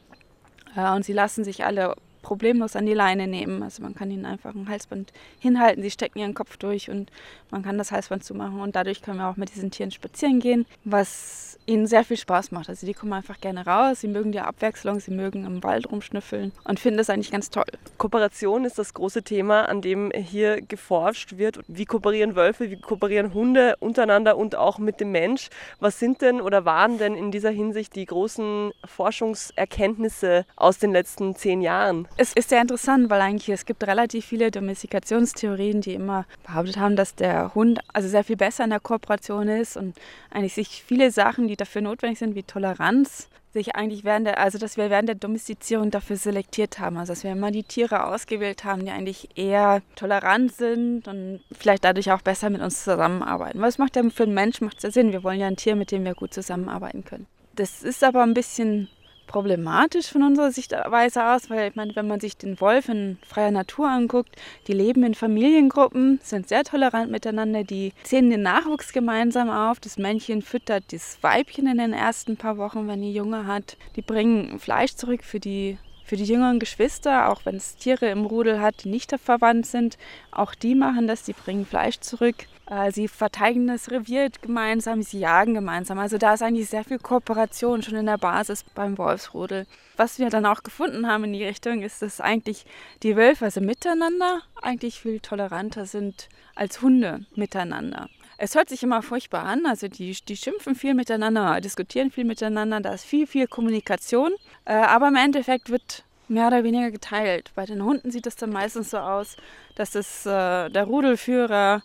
Äh, 0.76 0.92
und 0.92 1.06
sie 1.06 1.14
lassen 1.14 1.44
sich 1.44 1.66
alle 1.66 1.96
problemlos 2.22 2.76
an 2.76 2.86
die 2.86 2.94
Leine 2.94 3.28
nehmen. 3.28 3.64
Also 3.64 3.82
man 3.84 3.96
kann 3.96 4.12
ihnen 4.12 4.26
einfach 4.26 4.54
ein 4.54 4.70
Halsband 4.70 5.12
hinhalten, 5.40 5.84
sie 5.84 5.92
stecken 5.92 6.20
ihren 6.20 6.34
Kopf 6.34 6.58
durch 6.58 6.90
und 6.90 7.12
man 7.50 7.64
kann 7.64 7.78
das 7.78 7.92
Halsband 7.92 8.24
zumachen 8.24 8.60
und 8.60 8.76
dadurch 8.76 9.02
können 9.02 9.18
wir 9.18 9.28
auch 9.28 9.38
mit 9.38 9.54
diesen 9.54 9.72
Tieren 9.72 9.92
spazieren 9.92 10.40
gehen, 10.40 10.66
was 10.84 11.60
ihnen 11.72 11.88
sehr 11.88 12.04
viel 12.04 12.18
Spaß 12.18 12.52
macht. 12.52 12.70
Also 12.70 12.86
die 12.86 12.94
kommen 12.94 13.14
einfach 13.14 13.40
gerne 13.40 13.66
raus, 13.66 14.02
sie 14.02 14.08
mögen 14.08 14.32
die 14.32 14.40
Abwechslung, 14.40 15.00
sie 15.00 15.12
mögen 15.12 15.46
im 15.46 15.64
Wald 15.64 15.90
rumschnüffeln 15.90 16.52
und 16.66 16.80
finden 16.80 16.98
das 16.98 17.10
eigentlich 17.10 17.32
ganz 17.32 17.50
toll. 17.50 17.66
Kooperation 17.98 18.66
ist 18.66 18.78
das 18.78 18.94
große 18.94 19.24
Thema, 19.24 19.70
an 19.70 19.82
dem 19.82 20.12
hier 20.12 20.62
geforscht 20.62 21.38
wird. 21.38 21.62
Wie 21.68 21.86
kooperieren 21.86 22.36
Wölfe, 22.36 22.70
wie 22.70 22.80
kooperieren 22.80 23.34
Hunde 23.34 23.76
untereinander 23.80 24.38
und 24.38 24.56
auch 24.56 24.78
mit 24.78 25.00
dem 25.00 25.12
Mensch? 25.12 25.50
Was 25.80 26.00
sind 26.00 26.22
denn 26.22 26.42
oder 26.42 26.66
waren 26.66 26.98
denn 26.98 27.16
in 27.16 27.32
dieser 27.32 27.52
Hinsicht 27.52 27.96
die 27.96 28.06
großen 28.06 28.72
Forschungserkenntnisse 28.86 30.46
aus 30.56 30.78
den 30.78 30.92
letzten 30.92 31.36
zehn 31.36 31.62
Jahren? 31.62 32.08
Es 32.18 32.34
ist 32.34 32.50
sehr 32.50 32.62
interessant, 32.62 33.10
weil 33.10 33.22
eigentlich 33.22 33.50
es 33.50 33.66
gibt 33.66 33.86
relativ 33.88 34.26
viele 34.26 34.52
Domestikationstheorien, 34.52 35.82
die 35.82 35.94
immer 35.94 36.26
behauptet 36.46 36.78
haben, 36.78 36.96
dass 36.96 37.16
der 37.16 37.56
Hund 37.56 37.80
also 37.94 38.10
sehr 38.10 38.24
viel 38.24 38.38
besser 38.38 38.66
in 38.66 38.72
der 38.72 38.80
Kooperation 38.80 39.48
ist 39.48 39.78
und 39.78 39.96
eigentlich 40.32 40.54
sich 40.54 40.84
viele 40.86 41.12
Sachen, 41.12 41.48
die 41.48 41.61
dafür 41.62 41.82
notwendig 41.82 42.20
sind, 42.20 42.36
wie 42.36 42.44
Toleranz, 42.44 43.30
sich 43.54 43.76
eigentlich 43.76 44.04
während 44.04 44.28
der, 44.28 44.40
also 44.40 44.58
dass 44.58 44.78
wir 44.78 44.90
während 44.90 45.10
der 45.10 45.16
Domestizierung 45.16 45.92
dafür 45.92 46.16
selektiert 46.16 46.80
haben, 46.80 46.98
also 46.98 47.12
dass 47.12 47.24
wir 47.24 47.32
immer 47.32 47.52
die 47.52 47.64
Tiere 47.64 48.06
ausgewählt 48.06 48.64
haben, 48.64 48.86
die 48.86 48.92
eigentlich 48.92 49.30
eher 49.36 49.82
tolerant 49.96 50.54
sind 50.54 51.08
und 51.08 51.42
vielleicht 51.52 51.84
dadurch 51.84 52.12
auch 52.12 52.22
besser 52.22 52.50
mit 52.50 52.62
uns 52.62 52.84
zusammenarbeiten. 52.84 53.62
Es 53.64 53.78
macht 53.78 53.96
ja 53.96 54.04
für 54.10 54.24
einen 54.24 54.34
Mensch 54.34 54.62
macht 54.62 54.82
ja 54.84 54.92
Sinn. 54.92 55.12
Wir 55.12 55.24
wollen 55.24 55.40
ja 55.40 55.48
ein 55.48 55.58
Tier, 55.58 55.76
mit 55.76 55.92
dem 55.92 56.06
wir 56.06 56.16
gut 56.16 56.34
zusammenarbeiten 56.34 57.04
können. 57.04 57.28
Das 57.56 57.84
ist 57.84 58.04
aber 58.04 58.24
ein 58.24 58.34
bisschen 58.34 58.88
problematisch 59.28 60.08
von 60.08 60.24
unserer 60.24 60.52
Sichtweise 60.52 61.26
aus, 61.26 61.50
weil 61.50 61.70
ich 61.70 61.76
meine, 61.76 61.96
wenn 61.96 62.08
man 62.08 62.20
sich 62.20 62.38
den 62.38 62.60
Wolf 62.60 62.90
in 62.90 63.18
freier 63.26 63.52
Natur 63.52 63.88
anguckt, 63.90 64.36
die 64.68 64.74
leben 64.74 65.04
in 65.04 65.16
Familiengruppen, 65.16 66.20
sind 66.22 66.48
sehr 66.48 66.64
tolerant 66.64 67.12
miteinander, 67.12 67.64
die 67.64 67.94
ziehen 68.04 68.30
den 68.30 68.42
Nachwuchs 68.42 68.94
gemeinsam 68.94 69.50
auf. 69.50 69.80
Das 69.80 69.98
Männchen 69.98 70.42
füttert 70.42 70.92
das 70.92 71.18
Weibchen 71.22 71.68
in 71.68 71.78
den 71.78 71.94
ersten 71.94 72.38
paar 72.38 72.58
Wochen, 72.58 72.88
wenn 72.88 73.02
die 73.02 73.14
Junge 73.14 73.48
hat. 73.48 73.78
Die 73.96 74.02
bringen 74.02 74.60
Fleisch 74.60 74.96
zurück 74.96 75.24
für 75.24 75.40
die 75.40 75.78
für 76.04 76.18
die 76.18 76.26
jüngeren 76.26 76.60
Geschwister, 76.60 77.30
auch 77.30 77.46
wenn 77.46 77.56
es 77.56 77.78
Tiere 77.78 78.10
im 78.10 78.26
Rudel 78.26 78.60
hat, 78.60 78.84
die 78.84 78.90
nicht 78.90 79.16
verwandt 79.18 79.66
sind, 79.66 79.98
auch 80.32 80.54
die 80.56 80.76
machen 80.76 81.08
das, 81.08 81.24
die 81.24 81.32
bringen 81.32 81.66
Fleisch 81.66 82.02
zurück. 82.02 82.48
Äh, 82.72 82.92
sie 82.94 83.10
verteidigen 83.10 83.68
das 83.68 83.92
Revier 83.92 84.30
gemeinsam, 84.42 85.02
sie 85.02 85.20
jagen 85.20 85.54
gemeinsam. 85.54 86.00
Also 86.00 86.18
da 86.18 86.34
ist 86.34 86.42
eigentlich 86.42 86.70
sehr 86.70 86.86
viel 86.86 87.00
Kooperation 87.00 87.84
schon 87.84 87.96
in 87.96 88.06
der 88.06 88.18
Basis 88.18 88.64
beim 88.64 88.98
Wolfsrudel. 88.98 89.68
Was 89.98 90.20
wir 90.20 90.30
dann 90.30 90.46
auch 90.46 90.64
gefunden 90.64 91.06
haben 91.06 91.26
in 91.26 91.34
die 91.34 91.44
Richtung, 91.44 91.82
ist, 91.82 92.02
dass 92.02 92.22
eigentlich 92.22 92.66
die 93.04 93.18
Wölfe 93.18 93.46
also 93.46 93.60
miteinander 93.60 94.42
eigentlich 94.62 95.02
viel 95.02 95.20
toleranter 95.20 95.86
sind 95.86 96.30
als 96.56 96.82
Hunde 96.82 97.26
miteinander. 97.36 98.08
Es 98.38 98.56
hört 98.56 98.70
sich 98.70 98.84
immer 98.84 99.02
furchtbar 99.02 99.44
an, 99.44 99.66
also 99.66 99.90
die, 99.90 100.16
die 100.28 100.38
schimpfen 100.38 100.74
viel 100.74 100.94
miteinander, 100.94 101.60
diskutieren 101.60 102.10
viel 102.10 102.24
miteinander, 102.24 102.80
da 102.80 102.94
ist 102.94 103.04
viel, 103.04 103.28
viel 103.28 103.48
Kommunikation, 103.48 104.32
äh, 104.64 104.74
aber 104.74 105.10
im 105.10 105.18
Endeffekt 105.18 105.70
wird 105.70 106.06
mehr 106.30 106.48
oder 106.48 106.64
weniger 106.64 106.90
geteilt. 106.90 107.52
Bei 107.54 107.66
den 107.66 107.84
Hunden 107.84 108.10
sieht 108.10 108.26
es 108.26 108.38
dann 108.38 108.52
meistens 108.52 108.92
so 108.92 108.98
aus, 108.98 109.36
dass 109.76 109.94
es 109.94 110.26
äh, 110.26 110.70
der 110.70 110.86
Rudelführer 110.86 111.84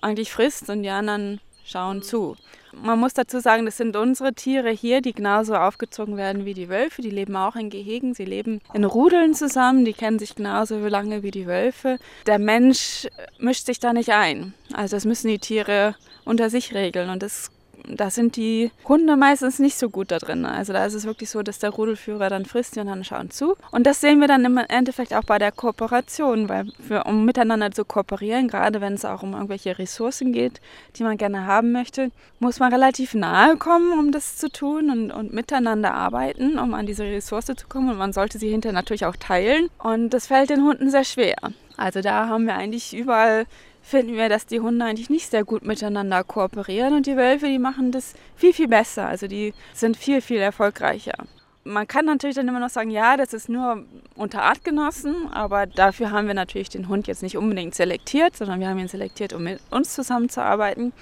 eigentlich 0.00 0.32
frisst 0.32 0.68
und 0.70 0.82
die 0.82 0.90
anderen 0.90 1.40
schauen 1.64 2.02
zu. 2.02 2.36
Man 2.72 3.00
muss 3.00 3.14
dazu 3.14 3.40
sagen, 3.40 3.64
das 3.64 3.76
sind 3.76 3.96
unsere 3.96 4.32
Tiere 4.32 4.70
hier, 4.70 5.00
die 5.00 5.12
genauso 5.12 5.56
aufgezogen 5.56 6.16
werden 6.16 6.44
wie 6.44 6.54
die 6.54 6.68
Wölfe. 6.68 7.02
Die 7.02 7.10
leben 7.10 7.34
auch 7.34 7.56
in 7.56 7.68
Gehegen, 7.68 8.14
sie 8.14 8.24
leben 8.24 8.60
in 8.74 8.84
Rudeln 8.84 9.34
zusammen, 9.34 9.84
die 9.84 9.92
kennen 9.92 10.18
sich 10.20 10.36
genauso 10.36 10.78
lange 10.86 11.22
wie 11.22 11.32
die 11.32 11.46
Wölfe. 11.46 11.98
Der 12.26 12.38
Mensch 12.38 13.08
mischt 13.38 13.66
sich 13.66 13.80
da 13.80 13.92
nicht 13.92 14.10
ein. 14.10 14.54
Also 14.72 14.96
das 14.96 15.04
müssen 15.04 15.28
die 15.28 15.40
Tiere 15.40 15.96
unter 16.24 16.48
sich 16.48 16.74
regeln 16.74 17.10
und 17.10 17.22
das 17.22 17.50
da 17.96 18.10
sind 18.10 18.36
die 18.36 18.70
Hunde 18.86 19.16
meistens 19.16 19.58
nicht 19.58 19.78
so 19.78 19.90
gut 19.90 20.10
da 20.10 20.18
drin. 20.18 20.44
Also 20.44 20.72
da 20.72 20.84
ist 20.84 20.94
es 20.94 21.04
wirklich 21.04 21.30
so, 21.30 21.42
dass 21.42 21.58
der 21.58 21.70
Rudelführer 21.70 22.28
dann 22.28 22.44
frisst 22.44 22.76
und 22.78 22.86
dann 22.86 23.04
schauen 23.04 23.30
zu. 23.30 23.56
Und 23.70 23.86
das 23.86 24.00
sehen 24.00 24.20
wir 24.20 24.28
dann 24.28 24.44
im 24.44 24.58
Endeffekt 24.58 25.14
auch 25.14 25.24
bei 25.24 25.38
der 25.38 25.52
Kooperation, 25.52 26.48
weil 26.48 26.72
für, 26.86 27.04
um 27.04 27.24
miteinander 27.24 27.70
zu 27.70 27.84
kooperieren, 27.84 28.48
gerade 28.48 28.80
wenn 28.80 28.94
es 28.94 29.04
auch 29.04 29.22
um 29.22 29.32
irgendwelche 29.32 29.78
Ressourcen 29.78 30.32
geht, 30.32 30.60
die 30.96 31.02
man 31.02 31.16
gerne 31.16 31.46
haben 31.46 31.72
möchte, 31.72 32.10
muss 32.38 32.58
man 32.58 32.72
relativ 32.72 33.14
nahe 33.14 33.56
kommen, 33.56 33.98
um 33.98 34.12
das 34.12 34.36
zu 34.36 34.50
tun 34.50 34.90
und, 34.90 35.10
und 35.10 35.32
miteinander 35.32 35.94
arbeiten, 35.94 36.58
um 36.58 36.74
an 36.74 36.86
diese 36.86 37.04
Ressource 37.04 37.46
zu 37.46 37.66
kommen. 37.68 37.90
Und 37.90 37.98
man 37.98 38.12
sollte 38.12 38.38
sie 38.38 38.50
hinterher 38.50 38.74
natürlich 38.74 39.06
auch 39.06 39.16
teilen. 39.16 39.68
Und 39.78 40.10
das 40.10 40.28
fällt 40.28 40.50
den 40.50 40.62
Hunden 40.62 40.90
sehr 40.90 41.04
schwer. 41.04 41.36
Also 41.76 42.02
da 42.02 42.28
haben 42.28 42.46
wir 42.46 42.54
eigentlich 42.54 42.94
überall 42.94 43.46
finden 43.82 44.14
wir, 44.14 44.28
dass 44.28 44.46
die 44.46 44.60
Hunde 44.60 44.84
eigentlich 44.84 45.10
nicht 45.10 45.30
sehr 45.30 45.44
gut 45.44 45.64
miteinander 45.64 46.24
kooperieren 46.24 46.94
und 46.94 47.06
die 47.06 47.16
Wölfe, 47.16 47.46
die 47.46 47.58
machen 47.58 47.92
das 47.92 48.14
viel, 48.36 48.52
viel 48.52 48.68
besser. 48.68 49.06
Also 49.06 49.26
die 49.26 49.54
sind 49.74 49.96
viel, 49.96 50.20
viel 50.20 50.38
erfolgreicher. 50.38 51.14
Man 51.62 51.86
kann 51.86 52.06
natürlich 52.06 52.36
dann 52.36 52.48
immer 52.48 52.58
noch 52.58 52.70
sagen, 52.70 52.90
ja, 52.90 53.18
das 53.18 53.34
ist 53.34 53.50
nur 53.50 53.84
unter 54.14 54.42
Artgenossen, 54.42 55.28
aber 55.30 55.66
dafür 55.66 56.10
haben 56.10 56.26
wir 56.26 56.34
natürlich 56.34 56.70
den 56.70 56.88
Hund 56.88 57.06
jetzt 57.06 57.22
nicht 57.22 57.36
unbedingt 57.36 57.74
selektiert, 57.74 58.34
sondern 58.34 58.60
wir 58.60 58.68
haben 58.68 58.78
ihn 58.78 58.88
selektiert, 58.88 59.34
um 59.34 59.44
mit 59.44 59.60
uns 59.70 59.94
zusammenzuarbeiten. 59.94 60.94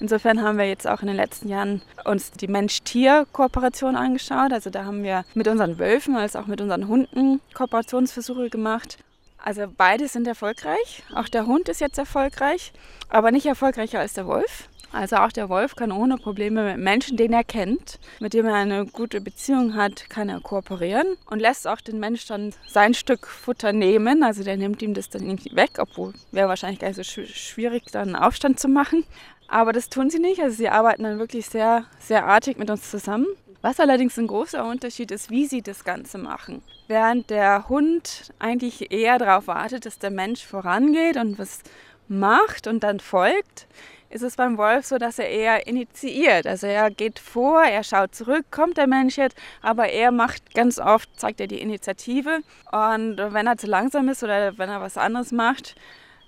Insofern 0.00 0.42
haben 0.42 0.58
wir 0.58 0.66
jetzt 0.66 0.88
auch 0.88 1.02
in 1.02 1.08
den 1.08 1.16
letzten 1.16 1.48
Jahren 1.48 1.82
uns 2.04 2.32
die 2.32 2.48
Mensch-Tier-Kooperation 2.48 3.94
angeschaut. 3.94 4.52
Also 4.52 4.70
da 4.70 4.84
haben 4.84 5.04
wir 5.04 5.24
mit 5.34 5.46
unseren 5.46 5.78
Wölfen 5.78 6.16
als 6.16 6.34
auch 6.34 6.46
mit 6.46 6.60
unseren 6.60 6.88
Hunden 6.88 7.40
Kooperationsversuche 7.54 8.50
gemacht 8.50 8.98
also 9.42 9.66
beide 9.76 10.08
sind 10.08 10.26
erfolgreich. 10.26 11.02
Auch 11.14 11.28
der 11.28 11.46
Hund 11.46 11.68
ist 11.68 11.80
jetzt 11.80 11.98
erfolgreich, 11.98 12.72
aber 13.08 13.30
nicht 13.30 13.46
erfolgreicher 13.46 14.00
als 14.00 14.14
der 14.14 14.26
Wolf. 14.26 14.68
Also 14.92 15.16
auch 15.16 15.30
der 15.30 15.48
Wolf 15.48 15.76
kann 15.76 15.92
ohne 15.92 16.16
Probleme 16.16 16.64
mit 16.64 16.78
Menschen, 16.78 17.16
den 17.16 17.32
er 17.32 17.44
kennt, 17.44 18.00
mit 18.18 18.34
dem 18.34 18.46
er 18.46 18.54
eine 18.54 18.86
gute 18.86 19.20
Beziehung 19.20 19.76
hat, 19.76 20.10
kann 20.10 20.28
er 20.28 20.40
kooperieren 20.40 21.16
und 21.26 21.38
lässt 21.38 21.68
auch 21.68 21.80
den 21.80 22.00
Mensch 22.00 22.26
dann 22.26 22.52
sein 22.66 22.94
Stück 22.94 23.28
Futter 23.28 23.72
nehmen. 23.72 24.24
Also 24.24 24.42
der 24.42 24.56
nimmt 24.56 24.82
ihm 24.82 24.94
das 24.94 25.08
dann 25.08 25.22
nicht 25.22 25.54
weg, 25.54 25.72
obwohl 25.78 26.14
wäre 26.32 26.48
wahrscheinlich 26.48 26.80
gar 26.80 26.88
nicht 26.88 26.96
so 26.96 27.04
schwierig, 27.04 27.84
dann 27.92 28.16
Aufstand 28.16 28.58
zu 28.58 28.66
machen. 28.66 29.04
Aber 29.46 29.72
das 29.72 29.90
tun 29.90 30.10
sie 30.10 30.18
nicht. 30.18 30.40
Also 30.40 30.56
sie 30.56 30.68
arbeiten 30.68 31.04
dann 31.04 31.18
wirklich 31.20 31.46
sehr, 31.46 31.84
sehr 32.00 32.24
artig 32.26 32.58
mit 32.58 32.68
uns 32.68 32.90
zusammen. 32.90 33.26
Was 33.62 33.78
allerdings 33.78 34.18
ein 34.18 34.26
großer 34.26 34.64
Unterschied 34.64 35.10
ist, 35.10 35.30
wie 35.30 35.46
sie 35.46 35.60
das 35.60 35.84
Ganze 35.84 36.16
machen. 36.16 36.62
Während 36.88 37.28
der 37.28 37.68
Hund 37.68 38.32
eigentlich 38.38 38.90
eher 38.90 39.18
darauf 39.18 39.48
wartet, 39.48 39.84
dass 39.84 39.98
der 39.98 40.10
Mensch 40.10 40.44
vorangeht 40.44 41.16
und 41.16 41.38
was 41.38 41.60
macht 42.08 42.66
und 42.66 42.82
dann 42.82 43.00
folgt, 43.00 43.66
ist 44.08 44.22
es 44.22 44.36
beim 44.36 44.58
Wolf 44.58 44.86
so, 44.86 44.98
dass 44.98 45.18
er 45.18 45.28
eher 45.28 45.66
initiiert. 45.66 46.46
Also 46.46 46.66
er 46.66 46.90
geht 46.90 47.18
vor, 47.18 47.62
er 47.62 47.84
schaut 47.84 48.14
zurück, 48.14 48.46
kommt 48.50 48.76
der 48.76 48.88
Mensch 48.88 49.16
jetzt, 49.18 49.36
aber 49.62 49.88
er 49.88 50.10
macht 50.10 50.54
ganz 50.54 50.78
oft, 50.78 51.08
zeigt 51.18 51.40
er 51.40 51.46
die 51.46 51.60
Initiative. 51.60 52.40
Und 52.72 53.18
wenn 53.18 53.46
er 53.46 53.56
zu 53.56 53.66
langsam 53.66 54.08
ist 54.08 54.24
oder 54.24 54.58
wenn 54.58 54.68
er 54.68 54.80
was 54.80 54.96
anderes 54.96 55.32
macht, 55.32 55.76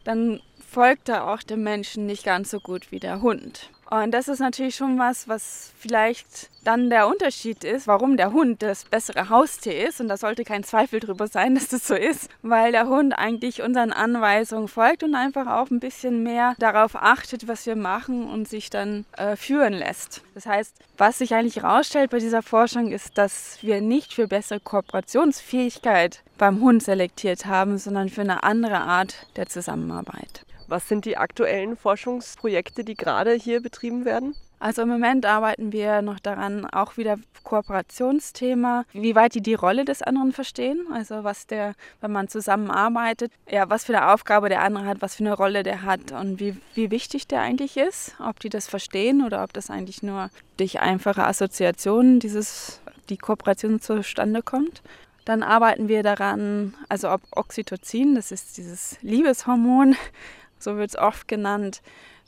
dann 0.05 0.40
folgt 0.71 1.09
er 1.09 1.29
auch 1.29 1.42
dem 1.42 1.62
Menschen 1.64 2.07
nicht 2.07 2.25
ganz 2.25 2.51
so 2.51 2.61
gut 2.61 2.92
wie 2.92 3.01
der 3.01 3.21
Hund. 3.21 3.71
Und 3.92 4.12
das 4.12 4.26
ist 4.26 4.38
natürlich 4.38 4.74
schon 4.74 4.98
was, 4.98 5.28
was 5.28 5.70
vielleicht 5.76 6.48
dann 6.64 6.88
der 6.88 7.09
Unterschied 7.09 7.62
ist, 7.62 7.87
warum 7.87 8.16
der 8.16 8.33
Hund 8.33 8.62
das 8.62 8.87
bessere 8.87 9.28
Haustier 9.28 9.87
ist. 9.87 10.00
Und 10.00 10.09
da 10.09 10.16
sollte 10.16 10.44
kein 10.44 10.64
Zweifel 10.64 10.98
drüber 10.98 11.26
sein, 11.26 11.55
dass 11.57 11.68
das 11.68 11.87
so 11.87 11.94
ist, 11.94 12.31
weil 12.40 12.72
der 12.72 12.88
Hund 12.88 13.12
eigentlich 13.12 13.61
unseren 13.61 13.92
Anweisungen 13.92 14.68
folgt 14.68 15.02
und 15.02 15.14
einfach 15.14 15.46
auch 15.46 15.70
ein 15.70 15.78
bisschen 15.78 16.22
mehr 16.22 16.55
darauf 16.59 16.96
achtet, 16.96 17.48
was 17.48 17.66
wir 17.66 17.76
machen 17.76 18.31
und 18.31 18.48
sich 18.48 18.70
dann 18.70 19.05
äh, 19.18 19.37
führen 19.37 19.74
lässt. 19.74 20.22
Das 20.33 20.46
heißt, 20.46 20.74
was 20.96 21.18
sich 21.18 21.35
eigentlich 21.35 21.57
herausstellt 21.57 22.12
bei 22.12 22.18
dieser 22.18 22.40
Forschung 22.40 22.92
ist, 22.92 23.18
dass 23.18 23.59
wir 23.61 23.83
nicht 23.83 24.14
für 24.14 24.26
bessere 24.26 24.61
Kooperationsfähigkeit 24.61 26.22
beim 26.38 26.62
Hund 26.62 26.83
selektiert 26.83 27.44
haben, 27.44 27.76
sondern 27.76 28.09
für 28.09 28.22
eine 28.22 28.42
andere 28.42 28.81
Art 28.81 29.26
der 29.37 29.48
Zusammenarbeit. 29.48 30.46
Was 30.72 30.88
sind 30.88 31.04
die 31.04 31.18
aktuellen 31.18 31.76
Forschungsprojekte, 31.76 32.82
die 32.82 32.94
gerade 32.94 33.35
hier 33.35 33.61
betrieben 33.61 34.06
werden? 34.06 34.35
Also 34.58 34.80
im 34.80 34.88
Moment 34.88 35.26
arbeiten 35.26 35.70
wir 35.70 36.00
noch 36.00 36.18
daran, 36.18 36.64
auch 36.64 36.96
wieder 36.96 37.18
Kooperationsthema, 37.44 38.87
wie 38.94 39.14
weit 39.14 39.35
die 39.35 39.42
die 39.42 39.52
Rolle 39.52 39.85
des 39.85 40.00
anderen 40.00 40.32
verstehen. 40.32 40.87
Also 40.90 41.24
was 41.24 41.46
der, 41.46 41.74
wenn 42.00 42.11
man 42.11 42.28
zusammenarbeitet, 42.28 43.32
ja, 43.50 43.68
was 43.68 43.85
für 43.85 43.94
eine 43.94 44.14
Aufgabe 44.14 44.48
der 44.48 44.62
andere 44.62 44.87
hat, 44.87 45.02
was 45.02 45.16
für 45.16 45.24
eine 45.24 45.35
Rolle 45.35 45.62
der 45.62 45.82
hat 45.82 46.11
und 46.11 46.40
wie, 46.40 46.56
wie 46.74 46.90
wichtig 46.90 47.26
der 47.26 47.42
eigentlich 47.42 47.76
ist. 47.76 48.14
Ob 48.18 48.40
die 48.40 48.48
das 48.48 48.66
verstehen 48.66 49.22
oder 49.26 49.44
ob 49.44 49.52
das 49.52 49.68
eigentlich 49.68 50.02
nur 50.02 50.30
durch 50.56 50.80
einfache 50.80 51.26
Assoziationen 51.26 52.18
dieses, 52.18 52.80
die 53.11 53.18
Kooperation 53.18 53.78
zustande 53.78 54.40
kommt. 54.40 54.80
Dann 55.26 55.42
arbeiten 55.42 55.88
wir 55.88 56.02
daran, 56.02 56.74
also 56.88 57.11
ob 57.11 57.20
Oxytocin, 57.30 58.14
das 58.14 58.32
ist 58.32 58.56
dieses 58.56 58.96
Liebeshormon, 59.02 59.96
so 60.62 60.77
wird 60.77 60.90
es 60.90 60.98
oft 60.98 61.29
genannt, 61.29 61.83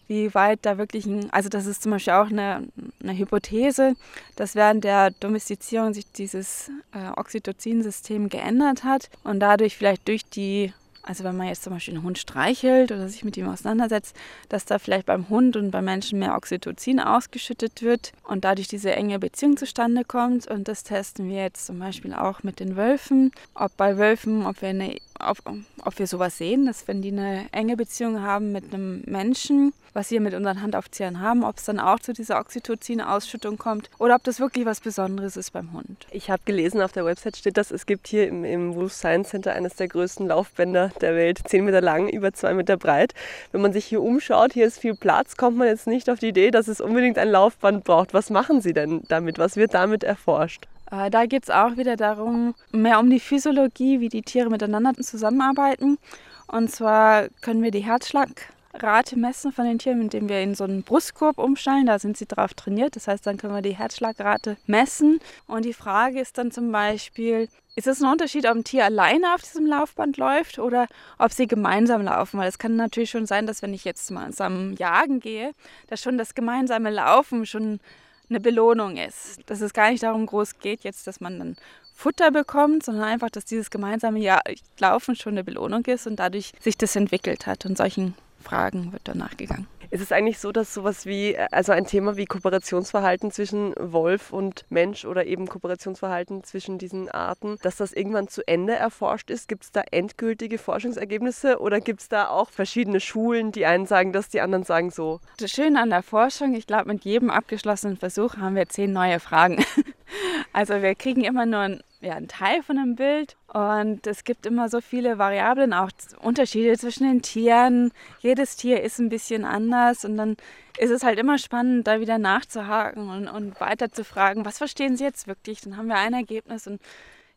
wie 0.07 0.35
weit 0.35 0.61
da 0.63 0.77
wirklich 0.79 1.07
ein, 1.07 1.31
also 1.33 1.49
das 1.49 1.67
ist 1.67 1.83
zum 1.83 1.93
Beispiel 1.93 2.13
auch 2.13 2.29
eine, 2.29 2.69
eine 3.03 3.17
Hypothese, 3.17 3.95
dass 4.37 4.55
während 4.55 4.85
der 4.85 5.11
Domestizierung 5.13 5.95
sich 5.95 6.11
dieses 6.13 6.71
äh, 6.93 7.19
Oxytocin-System 7.19 8.29
geändert 8.29 8.85
hat 8.85 9.09
und 9.23 9.41
dadurch 9.41 9.77
vielleicht 9.77 10.07
durch 10.09 10.25
die 10.25 10.73
also 11.07 11.23
wenn 11.23 11.37
man 11.37 11.49
jetzt 11.49 11.63
zum 11.63 11.75
Beispiel 11.75 11.95
einen 11.95 12.03
Hund 12.03 12.19
streichelt 12.19 12.91
oder 12.91 13.09
sich 13.09 13.25
mit 13.25 13.37
ihm 13.37 13.49
auseinandersetzt, 13.49 14.17
dass 14.49 14.65
da 14.65 14.79
vielleicht 14.79 15.05
beim 15.05 15.29
Hund 15.29 15.55
und 15.57 15.71
beim 15.71 15.85
Menschen 15.85 16.19
mehr 16.19 16.35
Oxytocin 16.35 16.99
ausgeschüttet 16.99 17.83
wird 17.83 18.13
und 18.23 18.45
dadurch 18.45 18.69
diese 18.69 18.93
enge 18.93 19.19
Beziehung 19.19 19.59
zustande 19.59 20.05
kommt. 20.05 20.47
Und 20.47 20.67
das 20.67 20.83
testen 20.83 21.29
wir 21.29 21.43
jetzt 21.43 21.67
zum 21.67 21.79
Beispiel 21.79 22.15
auch 22.15 22.43
mit 22.43 22.59
den 22.59 22.77
Wölfen. 22.77 23.33
Ob 23.55 23.77
bei 23.77 23.99
Wölfen, 23.99 24.47
ob 24.47 24.63
wir, 24.63 24.71
eine, 24.71 24.97
ob, 25.21 25.39
ob 25.85 25.99
wir 25.99 26.07
sowas 26.07 26.39
sehen, 26.39 26.67
dass 26.67 26.89
wenn 26.89 27.03
die 27.03 27.13
eine 27.13 27.47
enge 27.53 27.77
Beziehung 27.77 28.21
haben 28.21 28.53
mit 28.53 28.73
einem 28.73 29.03
Menschen, 29.07 29.73
was 29.93 30.11
wir 30.11 30.21
mit 30.21 30.35
unseren 30.35 30.61
Handaufziehern 30.61 31.21
haben, 31.21 31.45
ob 31.45 31.59
es 31.59 31.65
dann 31.65 31.79
auch 31.79 32.01
zu 32.01 32.13
dieser 32.13 32.41
Oxytocin-Ausschüttung 32.41 33.59
kommt 33.59 33.89
oder 33.99 34.17
ob 34.17 34.25
das 34.25 34.41
wirklich 34.41 34.67
was 34.67 34.81
Besonderes 34.81 35.37
ist 35.37 35.53
beim 35.53 35.73
Hund. 35.73 36.07
Ich 36.11 36.31
habe 36.31 36.43
gelesen, 36.45 36.83
auf 36.83 36.93
der 36.93 37.05
Website 37.05 37.37
steht 37.37 37.57
das, 37.57 37.71
es 37.71 37.87
gibt 37.87 38.09
hier 38.09 38.29
im, 38.29 38.45
im 38.45 38.75
Wolf 38.75 38.93
Science 38.93 39.31
Center 39.31 39.53
eines 39.53 39.77
der 39.77 39.89
größten 39.89 40.27
Laufbänder 40.27 40.91
der 41.01 41.15
Welt, 41.15 41.41
10 41.47 41.65
Meter 41.65 41.81
lang, 41.81 42.09
über 42.09 42.33
2 42.33 42.55
Meter 42.55 42.77
breit. 42.77 43.15
Wenn 43.53 43.63
man 43.63 43.73
sich 43.73 43.85
hier 43.85 44.03
umschaut, 44.03 44.53
hier 44.53 44.67
ist 44.67 44.79
viel 44.79 44.95
Platz, 44.95 45.37
kommt 45.37 45.57
man 45.57 45.69
jetzt 45.69 45.87
nicht 45.87 46.11
auf 46.11 46.19
die 46.19 46.29
Idee, 46.29 46.51
dass 46.51 46.69
es 46.69 46.81
unbedingt 46.81 47.19
ein 47.19 47.29
Laufband 47.29 47.85
braucht. 47.85 48.15
Was 48.15 48.31
machen 48.31 48.61
Sie 48.61 48.73
denn 48.73 49.03
damit? 49.09 49.39
Was 49.39 49.57
wird 49.57 49.75
damit 49.75 50.03
erforscht? 50.03 50.67
Äh, 50.91 51.11
da 51.11 51.27
geht 51.27 51.45
es 51.45 51.51
auch 51.51 51.77
wieder 51.77 51.97
darum, 51.97 52.55
mehr 52.73 52.99
um 53.01 53.11
die 53.11 53.21
Physiologie, 53.21 54.01
wie 54.01 54.09
die 54.09 54.23
Tiere 54.23 54.51
miteinander 54.51 54.95
zusammenarbeiten. 54.95 55.99
Und 56.47 56.71
zwar 56.71 57.29
können 57.41 57.63
wir 57.63 57.71
die 57.71 57.85
Herzschlag 57.85 58.29
Rate 58.75 59.17
messen 59.17 59.53
von 59.53 59.67
den 59.67 59.79
Tieren, 59.79 60.01
indem 60.01 60.29
wir 60.29 60.41
in 60.41 60.55
so 60.55 60.65
einen 60.65 60.83
Brustkorb 60.83 61.39
umstellen. 61.39 61.87
Da 61.87 61.99
sind 61.99 62.17
sie 62.17 62.27
drauf 62.27 62.55
trainiert. 62.55 62.97
Das 62.97 63.07
heißt, 63.07 63.27
dann 63.27 63.37
können 63.37 63.55
wir 63.55 63.63
die 63.63 63.77
Herzschlagrate 63.77 64.57
messen. 64.67 65.21
Und 65.47 65.65
die 65.65 65.73
Frage 65.73 66.21
ist 66.21 66.39
dann 66.39 66.51
zum 66.51 66.73
Beispiel, 66.73 67.49
ist 67.77 67.87
es 67.87 68.03
ein 68.03 68.11
Unterschied, 68.11 68.47
ob 68.47 68.57
ein 68.57 68.65
Tier 68.65 68.85
alleine 68.85 69.35
auf 69.35 69.43
diesem 69.43 69.67
Laufband 69.67 70.17
läuft 70.17 70.59
oder 70.59 70.87
ob 71.19 71.33
sie 71.33 71.47
gemeinsam 71.47 72.03
laufen? 72.03 72.39
Weil 72.39 72.49
es 72.49 72.59
kann 72.59 72.77
natürlich 72.77 73.11
schon 73.11 73.27
sein, 73.27 73.47
dass 73.47 73.63
wenn 73.63 73.75
ich 73.75 73.85
jetzt 73.85 74.11
mal 74.11 74.31
zusammen 74.31 74.75
jagen 74.77 75.21
gehe, 75.21 75.53
dass 75.89 76.03
schon 76.03 76.19
das 76.19 76.35
gemeinsame 76.35 76.91
Laufen 76.91 77.47
schon 77.47 77.81
eine 78.29 78.41
Belohnung 78.41 78.97
ist. 78.97 79.39
Dass 79.47 79.61
es 79.61 79.73
gar 79.73 79.91
nicht 79.91 80.03
darum 80.03 80.27
groß 80.27 80.59
geht, 80.59 80.85
jetzt, 80.85 81.07
dass 81.07 81.21
man 81.21 81.39
dann 81.39 81.57
Futter 81.95 82.31
bekommt, 82.31 82.85
sondern 82.85 83.05
einfach, 83.05 83.31
dass 83.31 83.45
dieses 83.45 83.71
gemeinsame 83.71 84.19
ja 84.19 84.41
Laufen 84.79 85.15
schon 85.15 85.35
eine 85.35 85.45
Belohnung 85.45 85.85
ist 85.87 86.07
und 86.07 86.17
dadurch 86.17 86.53
sich 86.61 86.77
das 86.77 86.97
entwickelt 86.97 87.47
hat. 87.47 87.67
Und 87.67 87.79
solchen 87.79 88.15
Fragen 88.43 88.93
wird 88.93 89.03
danach 89.05 89.37
gegangen. 89.37 89.67
Ist 89.91 90.01
es 90.01 90.13
eigentlich 90.13 90.39
so, 90.39 90.53
dass 90.53 90.75
sowas 90.75 91.07
wie, 91.07 91.37
also 91.51 91.73
ein 91.73 91.87
Thema 91.87 92.17
wie 92.17 92.25
Kooperationsverhalten 92.25 93.31
zwischen 93.31 93.75
Wolf 93.79 94.33
und 94.33 94.65
Mensch 94.69 95.05
oder 95.05 95.27
eben 95.27 95.47
Kooperationsverhalten 95.47 96.45
zwischen 96.45 96.79
diesen 96.79 97.11
Arten, 97.11 97.57
dass 97.63 97.77
das 97.77 97.93
irgendwann 97.93 98.29
zu 98.29 98.47
Ende 98.47 98.75
erforscht 98.75 99.31
ist? 99.31 99.49
Gibt 99.49 99.65
es 99.65 99.73
da 99.73 99.83
endgültige 99.91 100.59
Forschungsergebnisse 100.59 101.61
oder 101.61 101.81
gibt 101.81 102.01
es 102.01 102.09
da 102.09 102.29
auch 102.29 102.51
verschiedene 102.51 103.01
Schulen, 103.01 103.53
die 103.53 103.67
einen 103.67 103.87
sagen 103.87 104.13
das, 104.13 104.29
die 104.29 104.41
anderen 104.41 104.65
sagen 104.65 104.91
so? 104.91 105.21
Das 105.39 105.51
Schöne 105.51 105.81
an 105.81 105.91
der 105.91 106.03
Forschung, 106.03 106.55
ich 106.55 106.67
glaube, 106.67 106.89
mit 106.89 107.05
jedem 107.05 107.31
abgeschlossenen 107.31 107.97
Versuch 107.97 108.37
haben 108.37 108.57
wir 108.57 108.69
zehn 108.69 108.93
neue 108.93 109.21
Fragen. 109.21 109.65
Also 110.53 110.83
wir 110.83 110.95
kriegen 110.95 111.25
immer 111.25 111.47
nur 111.47 111.61
ein 111.61 111.81
ja, 112.05 112.15
ein 112.15 112.29
Teil 112.29 112.63
von 112.63 112.79
einem 112.79 112.97
Bild. 112.97 113.37
Und 113.53 114.07
es 114.07 114.25
gibt 114.25 114.47
immer 114.47 114.69
so 114.69 114.81
viele 114.81 115.19
Variablen, 115.19 115.73
auch 115.73 115.91
Unterschiede 116.21 116.77
zwischen 116.77 117.05
den 117.05 117.23
Tieren. 117.23 117.93
Jedes 118.21 118.57
Tier 118.57 118.83
ist 118.83 118.99
ein 118.99 119.09
bisschen 119.09 119.45
anders 119.45 120.05
und 120.05 120.17
dann 120.17 120.37
ist 120.79 120.91
es 120.91 121.03
halt 121.03 121.19
immer 121.19 121.39
spannend, 121.39 121.87
da 121.87 122.01
wieder 122.01 122.19
nachzuhaken 122.19 123.09
und, 123.09 123.29
und 123.29 123.61
weiter 123.61 123.91
zu 123.91 124.05
fragen, 124.05 124.45
was 124.45 124.59
verstehen 124.59 124.97
Sie 124.97 125.05
jetzt 125.05 125.27
wirklich? 125.27 125.63
Dann 125.63 125.77
haben 125.77 125.89
wir 125.89 125.97
ein 125.97 126.13
Ergebnis 126.13 126.67
und 126.67 126.81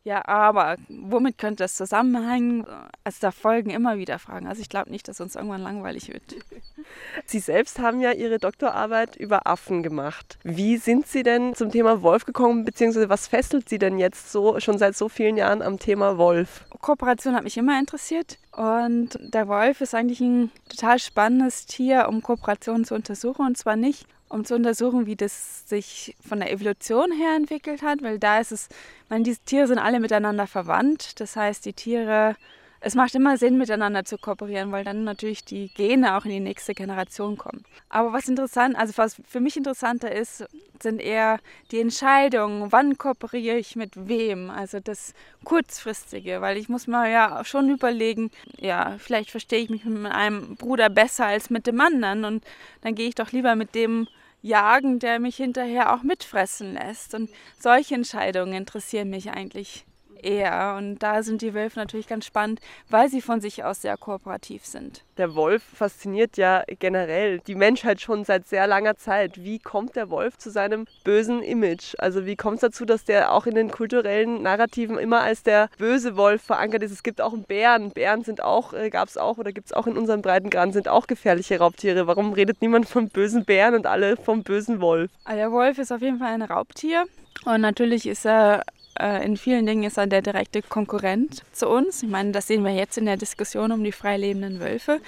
ja, 0.03 0.25
aber 0.25 0.77
womit 0.87 1.37
könnte 1.37 1.63
das 1.63 1.75
zusammenhängen? 1.75 2.65
Also 3.03 3.17
da 3.19 3.31
folgen 3.31 3.71
immer 3.71 3.97
wieder 3.97 4.19
Fragen. 4.19 4.47
Also 4.47 4.61
ich 4.61 4.69
glaube 4.69 4.89
nicht, 4.89 5.07
dass 5.09 5.19
uns 5.19 5.35
irgendwann 5.35 5.61
langweilig 5.61 6.07
wird. 6.07 6.23
Sie 7.25 7.39
selbst 7.39 7.79
haben 7.79 7.99
ja 7.99 8.13
Ihre 8.13 8.39
Doktorarbeit 8.39 9.17
über 9.17 9.47
Affen 9.47 9.83
gemacht. 9.83 10.37
Wie 10.43 10.77
sind 10.77 11.07
Sie 11.07 11.23
denn 11.23 11.55
zum 11.55 11.71
Thema 11.71 12.01
Wolf 12.01 12.23
gekommen, 12.23 12.63
beziehungsweise 12.63 13.09
was 13.09 13.27
fesselt 13.27 13.67
Sie 13.67 13.79
denn 13.79 13.99
jetzt 13.99 14.31
so 14.31 14.59
schon 14.61 14.77
seit 14.77 14.95
so 14.95 15.09
vielen 15.09 15.35
Jahren 15.35 15.61
am 15.61 15.77
Thema 15.77 16.17
Wolf? 16.17 16.65
Kooperation 16.79 17.35
hat 17.35 17.43
mich 17.43 17.57
immer 17.57 17.77
interessiert 17.77 18.37
und 18.53 19.19
der 19.21 19.49
Wolf 19.49 19.81
ist 19.81 19.93
eigentlich 19.93 20.21
ein 20.21 20.51
total 20.69 20.99
spannendes 20.99 21.65
Tier, 21.65 22.07
um 22.07 22.21
Kooperation 22.21 22.85
zu 22.85 22.95
untersuchen 22.95 23.45
und 23.45 23.57
zwar 23.57 23.75
nicht 23.75 24.07
um 24.29 24.45
zu 24.45 24.55
untersuchen, 24.55 25.05
wie 25.05 25.15
das 25.15 25.67
sich 25.67 26.15
von 26.27 26.39
der 26.39 26.51
Evolution 26.51 27.11
her 27.11 27.35
entwickelt 27.35 27.81
hat, 27.81 28.01
weil 28.01 28.19
da 28.19 28.39
ist 28.39 28.51
es, 28.51 28.67
ich 28.69 29.09
meine, 29.09 29.23
diese 29.23 29.39
Tiere 29.41 29.67
sind 29.67 29.79
alle 29.79 29.99
miteinander 29.99 30.47
verwandt. 30.47 31.19
Das 31.19 31.35
heißt, 31.35 31.65
die 31.65 31.73
Tiere 31.73 32.35
es 32.79 32.95
macht 32.95 33.15
immer 33.15 33.37
Sinn, 33.37 33.57
miteinander 33.57 34.05
zu 34.05 34.17
kooperieren, 34.17 34.71
weil 34.71 34.83
dann 34.83 35.03
natürlich 35.03 35.43
die 35.43 35.69
Gene 35.73 36.15
auch 36.15 36.25
in 36.25 36.31
die 36.31 36.39
nächste 36.39 36.73
Generation 36.73 37.37
kommen. 37.37 37.63
Aber 37.89 38.13
was 38.13 38.27
interessant, 38.27 38.77
also 38.77 38.93
was 38.97 39.21
für 39.27 39.39
mich 39.39 39.57
interessanter 39.57 40.11
ist, 40.11 40.45
sind 40.81 40.99
eher 40.99 41.39
die 41.71 41.79
Entscheidungen, 41.79 42.71
wann 42.71 42.97
kooperiere 42.97 43.57
ich 43.57 43.75
mit 43.75 44.07
wem, 44.07 44.49
also 44.49 44.79
das 44.79 45.13
kurzfristige, 45.43 46.41
weil 46.41 46.57
ich 46.57 46.69
muss 46.69 46.87
mir 46.87 47.09
ja 47.09 47.43
schon 47.43 47.69
überlegen, 47.69 48.29
ja, 48.59 48.95
vielleicht 48.99 49.31
verstehe 49.31 49.59
ich 49.59 49.69
mich 49.69 49.83
mit 49.85 50.11
einem 50.11 50.55
Bruder 50.55 50.89
besser 50.89 51.25
als 51.25 51.49
mit 51.49 51.65
dem 51.65 51.81
anderen 51.81 52.25
und 52.25 52.45
dann 52.81 52.95
gehe 52.95 53.07
ich 53.07 53.15
doch 53.15 53.31
lieber 53.31 53.55
mit 53.55 53.73
dem 53.73 54.07
jagen, 54.41 54.99
der 54.99 55.19
mich 55.19 55.37
hinterher 55.37 55.93
auch 55.93 56.03
mitfressen 56.03 56.73
lässt. 56.73 57.13
Und 57.13 57.29
solche 57.59 57.95
Entscheidungen 57.95 58.53
interessieren 58.53 59.09
mich 59.09 59.31
eigentlich 59.31 59.85
eher. 60.23 60.75
Und 60.77 60.99
da 60.99 61.23
sind 61.23 61.41
die 61.41 61.53
Wölfe 61.53 61.79
natürlich 61.79 62.07
ganz 62.07 62.25
spannend, 62.25 62.59
weil 62.89 63.09
sie 63.09 63.21
von 63.21 63.41
sich 63.41 63.63
aus 63.63 63.81
sehr 63.81 63.97
kooperativ 63.97 64.65
sind. 64.65 65.03
Der 65.17 65.35
Wolf 65.35 65.63
fasziniert 65.63 66.37
ja 66.37 66.63
generell 66.79 67.39
die 67.39 67.55
Menschheit 67.55 68.01
schon 68.01 68.23
seit 68.23 68.47
sehr 68.47 68.67
langer 68.67 68.97
Zeit. 68.97 69.43
Wie 69.43 69.59
kommt 69.59 69.95
der 69.95 70.09
Wolf 70.09 70.37
zu 70.37 70.51
seinem 70.51 70.85
bösen 71.03 71.41
Image? 71.41 71.95
Also 71.97 72.25
wie 72.25 72.35
kommt 72.35 72.55
es 72.55 72.61
dazu, 72.61 72.85
dass 72.85 73.03
der 73.03 73.33
auch 73.33 73.47
in 73.47 73.55
den 73.55 73.71
kulturellen 73.71 74.43
Narrativen 74.43 74.97
immer 74.99 75.21
als 75.21 75.43
der 75.43 75.69
böse 75.77 76.15
Wolf 76.17 76.43
verankert 76.43 76.83
ist? 76.83 76.91
Es 76.91 77.03
gibt 77.03 77.19
auch 77.21 77.33
einen 77.33 77.43
Bären. 77.43 77.91
Bären 77.91 78.23
sind 78.23 78.43
auch, 78.43 78.73
äh, 78.73 78.89
gab 78.89 79.09
es 79.09 79.17
auch 79.17 79.37
oder 79.37 79.51
gibt 79.51 79.67
es 79.67 79.73
auch 79.73 79.87
in 79.87 79.97
unserem 79.97 80.21
Breitengrad, 80.21 80.73
sind 80.73 80.87
auch 80.87 81.07
gefährliche 81.07 81.59
Raubtiere. 81.59 82.07
Warum 82.07 82.33
redet 82.33 82.61
niemand 82.61 82.87
vom 82.87 83.09
bösen 83.09 83.45
Bären 83.45 83.75
und 83.75 83.85
alle 83.85 84.17
vom 84.17 84.43
bösen 84.43 84.81
Wolf? 84.81 85.11
Also 85.23 85.37
der 85.37 85.51
Wolf 85.51 85.77
ist 85.77 85.91
auf 85.91 86.01
jeden 86.01 86.19
Fall 86.19 86.33
ein 86.33 86.41
Raubtier. 86.41 87.05
Und 87.45 87.61
natürlich 87.61 88.07
ist 88.07 88.25
er 88.25 88.63
äh, 88.99 89.25
in 89.25 89.37
vielen 89.37 89.65
Dingen 89.65 89.83
ist 89.83 89.97
er 89.97 90.07
der 90.07 90.21
direkte 90.21 90.61
Konkurrent 90.61 91.43
zu 91.51 91.67
uns. 91.67 92.03
Ich 92.03 92.09
meine, 92.09 92.31
das 92.31 92.47
sehen 92.47 92.63
wir 92.63 92.73
jetzt 92.73 92.97
in 92.97 93.05
der 93.05 93.17
Diskussion 93.17 93.71
um 93.71 93.83
die 93.83 93.91
freilebenden 93.91 94.59
Wölfe. 94.59 94.99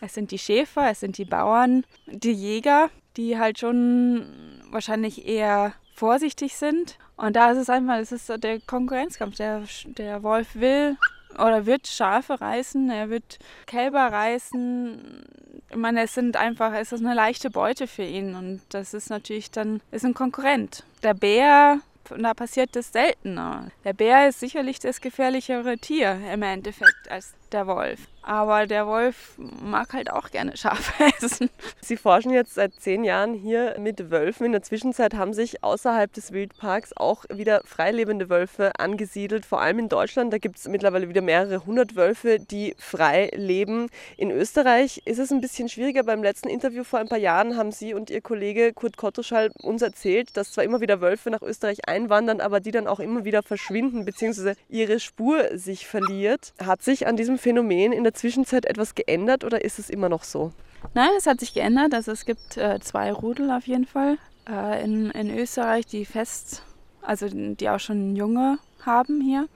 Es 0.00 0.14
sind 0.14 0.30
die 0.30 0.38
Schäfer, 0.38 0.90
es 0.90 1.00
sind 1.00 1.18
die 1.18 1.24
Bauern, 1.24 1.84
die 2.06 2.32
Jäger, 2.32 2.90
die 3.16 3.38
halt 3.38 3.58
schon 3.58 4.26
wahrscheinlich 4.70 5.26
eher 5.26 5.72
vorsichtig 5.94 6.56
sind. 6.56 6.96
Und 7.16 7.34
da 7.34 7.50
ist 7.50 7.58
es 7.58 7.70
einfach, 7.70 7.98
es 7.98 8.12
ist 8.12 8.28
der 8.42 8.60
Konkurrenzkampf. 8.60 9.36
Der, 9.36 9.62
der 9.84 10.22
Wolf 10.22 10.54
will 10.54 10.96
oder 11.36 11.66
wird 11.66 11.86
Schafe 11.86 12.40
reißen, 12.40 12.90
er 12.90 13.10
wird 13.10 13.38
Kälber 13.66 14.06
reißen. 14.06 15.24
Ich 15.70 15.76
meine, 15.76 16.02
es 16.02 16.14
sind 16.14 16.36
einfach, 16.36 16.72
es 16.72 16.92
ist 16.92 17.04
eine 17.04 17.14
leichte 17.14 17.50
Beute 17.50 17.86
für 17.86 18.02
ihn 18.02 18.34
und 18.34 18.60
das 18.70 18.94
ist 18.94 19.10
natürlich 19.10 19.50
dann, 19.50 19.80
ist 19.90 20.04
ein 20.04 20.14
Konkurrent. 20.14 20.84
Der 21.02 21.14
Bär, 21.14 21.80
da 22.16 22.34
passiert 22.34 22.74
das 22.74 22.92
seltener. 22.92 23.70
Der 23.84 23.92
Bär 23.92 24.28
ist 24.28 24.40
sicherlich 24.40 24.78
das 24.78 25.00
gefährlichere 25.00 25.78
Tier 25.78 26.20
im 26.32 26.42
Endeffekt 26.42 27.10
als 27.10 27.34
der 27.52 27.66
Wolf. 27.66 28.00
Aber 28.28 28.66
der 28.66 28.86
Wolf 28.86 29.38
mag 29.38 29.94
halt 29.94 30.10
auch 30.10 30.30
gerne 30.30 30.54
Schafe 30.54 30.92
essen. 31.22 31.48
Sie 31.80 31.96
forschen 31.96 32.30
jetzt 32.30 32.56
seit 32.56 32.74
zehn 32.74 33.02
Jahren 33.02 33.32
hier 33.32 33.76
mit 33.80 34.10
Wölfen. 34.10 34.44
In 34.44 34.52
der 34.52 34.62
Zwischenzeit 34.62 35.14
haben 35.14 35.32
sich 35.32 35.64
außerhalb 35.64 36.12
des 36.12 36.30
Wildparks 36.32 36.94
auch 36.94 37.24
wieder 37.30 37.62
freilebende 37.64 38.28
Wölfe 38.28 38.78
angesiedelt. 38.78 39.46
Vor 39.46 39.62
allem 39.62 39.78
in 39.78 39.88
Deutschland. 39.88 40.30
Da 40.30 40.36
gibt 40.36 40.58
es 40.58 40.68
mittlerweile 40.68 41.08
wieder 41.08 41.22
mehrere 41.22 41.64
hundert 41.64 41.96
Wölfe, 41.96 42.38
die 42.38 42.74
frei 42.76 43.30
leben. 43.34 43.88
In 44.18 44.30
Österreich 44.30 45.00
ist 45.06 45.18
es 45.18 45.30
ein 45.30 45.40
bisschen 45.40 45.70
schwieriger. 45.70 46.02
Beim 46.02 46.22
letzten 46.22 46.50
Interview 46.50 46.84
vor 46.84 46.98
ein 46.98 47.08
paar 47.08 47.16
Jahren 47.16 47.56
haben 47.56 47.72
Sie 47.72 47.94
und 47.94 48.10
Ihr 48.10 48.20
Kollege 48.20 48.74
Kurt 48.74 48.98
Kottoschall 48.98 49.52
uns 49.62 49.80
erzählt, 49.80 50.36
dass 50.36 50.52
zwar 50.52 50.64
immer 50.64 50.82
wieder 50.82 51.00
Wölfe 51.00 51.30
nach 51.30 51.40
Österreich 51.40 51.88
einwandern, 51.88 52.42
aber 52.42 52.60
die 52.60 52.72
dann 52.72 52.88
auch 52.88 53.00
immer 53.00 53.24
wieder 53.24 53.42
verschwinden 53.42 54.04
bzw. 54.04 54.52
ihre 54.68 55.00
Spur 55.00 55.56
sich 55.56 55.86
verliert. 55.86 56.52
Hat 56.62 56.82
sich 56.82 57.06
an 57.06 57.16
diesem 57.16 57.38
Phänomen 57.38 57.92
in 57.92 58.04
der 58.04 58.17
Zwischenzeit 58.18 58.66
etwas 58.66 58.94
geändert 58.94 59.44
oder 59.44 59.64
ist 59.64 59.78
es 59.78 59.90
immer 59.90 60.08
noch 60.08 60.24
so? 60.24 60.52
Nein, 60.94 61.10
es 61.16 61.26
hat 61.26 61.40
sich 61.40 61.54
geändert. 61.54 61.94
Also 61.94 62.12
es 62.12 62.24
gibt 62.24 62.56
äh, 62.56 62.78
zwei 62.80 63.12
Rudel 63.12 63.50
auf 63.50 63.66
jeden 63.66 63.86
Fall 63.86 64.18
äh, 64.48 64.84
in, 64.84 65.10
in 65.10 65.36
Österreich, 65.36 65.86
die 65.86 66.04
fest, 66.04 66.62
also 67.02 67.28
die 67.28 67.68
auch 67.68 67.80
schon 67.80 68.16
Junge 68.16 68.58
haben 68.84 69.20
hier. 69.20 69.48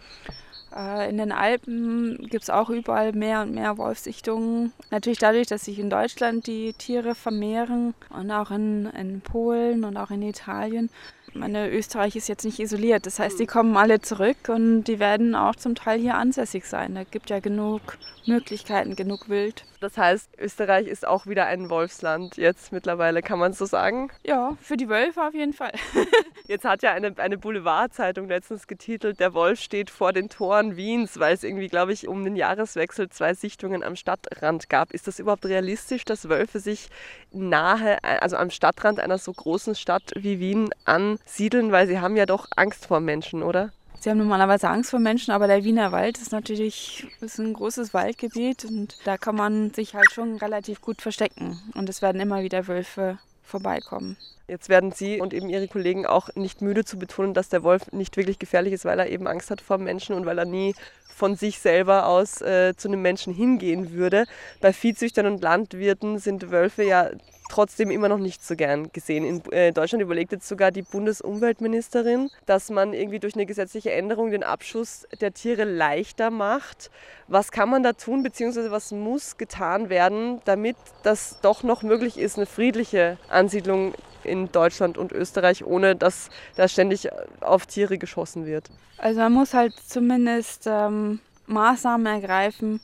Äh, 0.75 1.11
in 1.11 1.19
den 1.19 1.33
Alpen 1.33 2.19
gibt 2.31 2.45
es 2.45 2.51
auch 2.51 2.71
überall 2.71 3.13
mehr 3.13 3.43
und 3.43 3.55
mehr 3.55 3.79
Wolfsichtungen. 3.79 4.73
Natürlich 4.91 5.19
dadurch, 5.19 5.47
dass 5.47 5.65
sich 5.65 5.79
in 5.79 5.91
Deutschland 5.91 6.47
die 6.47 6.73
Tiere 6.73 7.15
vermehren 7.15 7.95
und 8.11 8.31
auch 8.31 8.51
in, 8.51 8.87
in 8.87 9.21
Polen 9.21 9.85
und 9.85 9.97
auch 9.97 10.11
in 10.11 10.23
Italien 10.23 10.91
meine, 11.35 11.71
Österreich 11.71 12.17
ist 12.17 12.29
jetzt 12.29 12.45
nicht 12.45 12.59
isoliert. 12.59 13.07
Das 13.07 13.19
heißt, 13.19 13.39
die 13.41 13.47
kommen 13.47 13.77
alle 13.77 14.01
zurück 14.01 14.49
und 14.49 14.85
die 14.85 14.99
werden 14.99 15.35
auch 15.35 15.57
zum 15.57 15.75
Teil 15.75 16.01
hier 16.01 16.17
ansässig 16.17 16.67
sein. 16.67 16.95
Da 16.95 17.05
gibt 17.05 17.31
ja 17.31 17.41
genug 17.41 17.99
Möglichkeiten, 18.27 18.97
genug 18.97 19.29
Wild. 19.29 19.65
Das 19.83 19.99
heißt, 19.99 20.39
Österreich 20.39 20.87
ist 20.87 21.05
auch 21.05 21.27
wieder 21.27 21.47
ein 21.47 21.69
Wolfsland 21.69 22.37
jetzt 22.37 22.71
mittlerweile, 22.71 23.21
kann 23.21 23.41
man 23.41 23.53
so 23.53 23.67
sagen? 23.67 24.13
Ja, 24.25 24.57
für 24.61 24.77
die 24.77 24.89
Wölfe 24.89 25.21
auf 25.21 25.35
jeden 25.35 25.53
Fall. 25.53 25.73
jetzt 26.47 26.65
hat 26.65 26.85
ja 26.85 26.93
eine, 26.93 27.13
eine 27.19 27.37
Boulevardzeitung 27.37 28.29
letztens 28.29 28.69
getitelt, 28.69 29.19
der 29.19 29.35
Wolf 29.35 29.59
steht 29.59 29.91
vor 29.91 30.13
den 30.13 30.29
Toren 30.29 30.77
Wiens, 30.77 31.19
weil 31.19 31.35
es 31.35 31.43
irgendwie, 31.43 31.67
glaube 31.67 31.93
ich, 31.93 32.07
um 32.07 32.23
den 32.23 32.37
Jahreswechsel 32.37 33.09
zwei 33.09 33.35
Sichtungen 33.35 33.83
am 33.83 33.97
Stadtrand 33.97 34.69
gab. 34.69 34.93
Ist 34.93 35.09
das 35.09 35.19
überhaupt 35.19 35.47
realistisch, 35.47 36.05
dass 36.05 36.29
Wölfe 36.29 36.61
sich 36.61 36.89
nahe, 37.33 37.99
also 38.05 38.37
am 38.37 38.51
Stadtrand 38.51 39.01
einer 39.01 39.19
so 39.19 39.33
großen 39.33 39.75
Stadt 39.75 40.13
wie 40.15 40.39
Wien 40.39 40.71
ansiedeln, 40.85 41.73
weil 41.73 41.89
sie 41.89 41.99
haben 41.99 42.17
ja 42.17 42.27
doch 42.27 42.47
Angst 42.55 42.87
vor 42.87 43.01
Menschen, 43.01 43.43
oder? 43.43 43.73
Sie 44.03 44.11
haben 44.11 44.19
normalerweise 44.19 44.69
Angst 44.69 44.91
vor 44.91 44.99
Menschen, 44.99 45.31
aber 45.31 45.47
der 45.47 45.63
Wiener 45.63 45.93
Wald 45.93 46.19
ist 46.19 46.33
natürlich 46.33 47.07
ist 47.21 47.39
ein 47.39 47.53
großes 47.53 47.95
Waldgebiet 47.95 48.65
und 48.65 48.97
da 49.05 49.17
kann 49.17 49.37
man 49.37 49.73
sich 49.73 49.95
halt 49.95 50.11
schon 50.11 50.39
relativ 50.39 50.81
gut 50.81 51.01
verstecken. 51.01 51.61
Und 51.77 51.89
es 51.89 52.03
werden 52.03 52.21
immer 52.21 52.43
wieder 52.43 52.67
Wölfe 52.67 53.21
vorbeikommen. 53.45 54.17
Jetzt 54.49 54.69
werden 54.69 54.91
Sie 54.91 55.21
und 55.21 55.33
eben 55.33 55.49
Ihre 55.49 55.69
Kollegen 55.69 56.05
auch 56.05 56.35
nicht 56.35 56.63
müde 56.63 56.85
zu 56.85 56.99
betonen, 56.99 57.33
dass 57.33 57.49
der 57.49 57.63
Wolf 57.63 57.93
nicht 57.93 58.17
wirklich 58.17 58.41
gefährlich 58.41 58.73
ist, 58.73 58.85
weil 58.85 58.99
er 58.99 59.09
eben 59.09 59.29
Angst 59.29 59.53
hat 59.53 59.61
vor 59.61 59.79
Menschen 59.79 60.17
und 60.17 60.27
weil 60.27 60.39
er 60.39 60.47
nie 60.47 60.75
von 61.07 61.37
sich 61.37 61.61
selber 61.61 62.07
aus 62.07 62.41
äh, 62.41 62.75
zu 62.77 62.89
einem 62.89 63.03
Menschen 63.03 63.33
hingehen 63.33 63.93
würde. 63.93 64.25
Bei 64.61 64.73
Viehzüchtern 64.73 65.27
und 65.27 65.43
Landwirten 65.43 66.19
sind 66.19 66.51
Wölfe 66.51 66.83
ja 66.83 67.09
trotzdem 67.53 67.91
immer 67.91 68.09
noch 68.09 68.19
nicht 68.19 68.45
so 68.45 68.57
gern 68.57 68.91
gesehen. 68.93 69.25
In 69.25 69.53
äh, 69.53 69.73
Deutschland 69.73 70.03
überlegt 70.03 70.33
jetzt 70.33 70.49
sogar 70.49 70.71
die 70.71 70.83
Bundesumweltministerin, 70.83 72.31
dass 72.47 72.71
man 72.71 72.95
irgendwie 72.95 73.19
durch 73.19 73.35
eine 73.35 73.47
gesetzliche 73.47 73.93
Änderung 73.93 74.31
den 74.31 74.43
Abschuss 74.43 75.07
der 75.21 75.35
Tiere 75.35 75.65
leichter 75.65 76.31
macht. 76.31 76.91
Was 77.29 77.53
kann 77.53 77.69
man 77.69 77.83
da 77.83 77.93
tun, 77.93 78.23
beziehungsweise 78.23 78.71
was 78.71 78.91
muss 78.91 79.37
getan 79.37 79.91
werden, 79.91 80.41
damit 80.47 80.77
das 81.03 81.39
doch 81.43 81.63
noch 81.63 81.83
möglich 81.83 82.19
ist, 82.19 82.39
eine 82.39 82.47
friedliche 82.47 83.19
Ansiedlung 83.29 83.95
in 84.25 84.51
Deutschland 84.51 84.97
und 84.97 85.13
Österreich, 85.13 85.65
ohne 85.65 85.95
dass 85.95 86.31
da 86.57 86.69
ständig 86.69 87.09
auf 87.41 87.67
Tiere 87.67 87.99
geschossen 87.99 88.47
wird? 88.47 88.71
Also 88.97 89.21
man 89.21 89.33
muss 89.33 89.53
halt 89.53 89.75
zumindest 89.87 90.67
ähm, 90.67 91.21
Maßnahmen 91.47 92.07
ergreifen, 92.07 92.81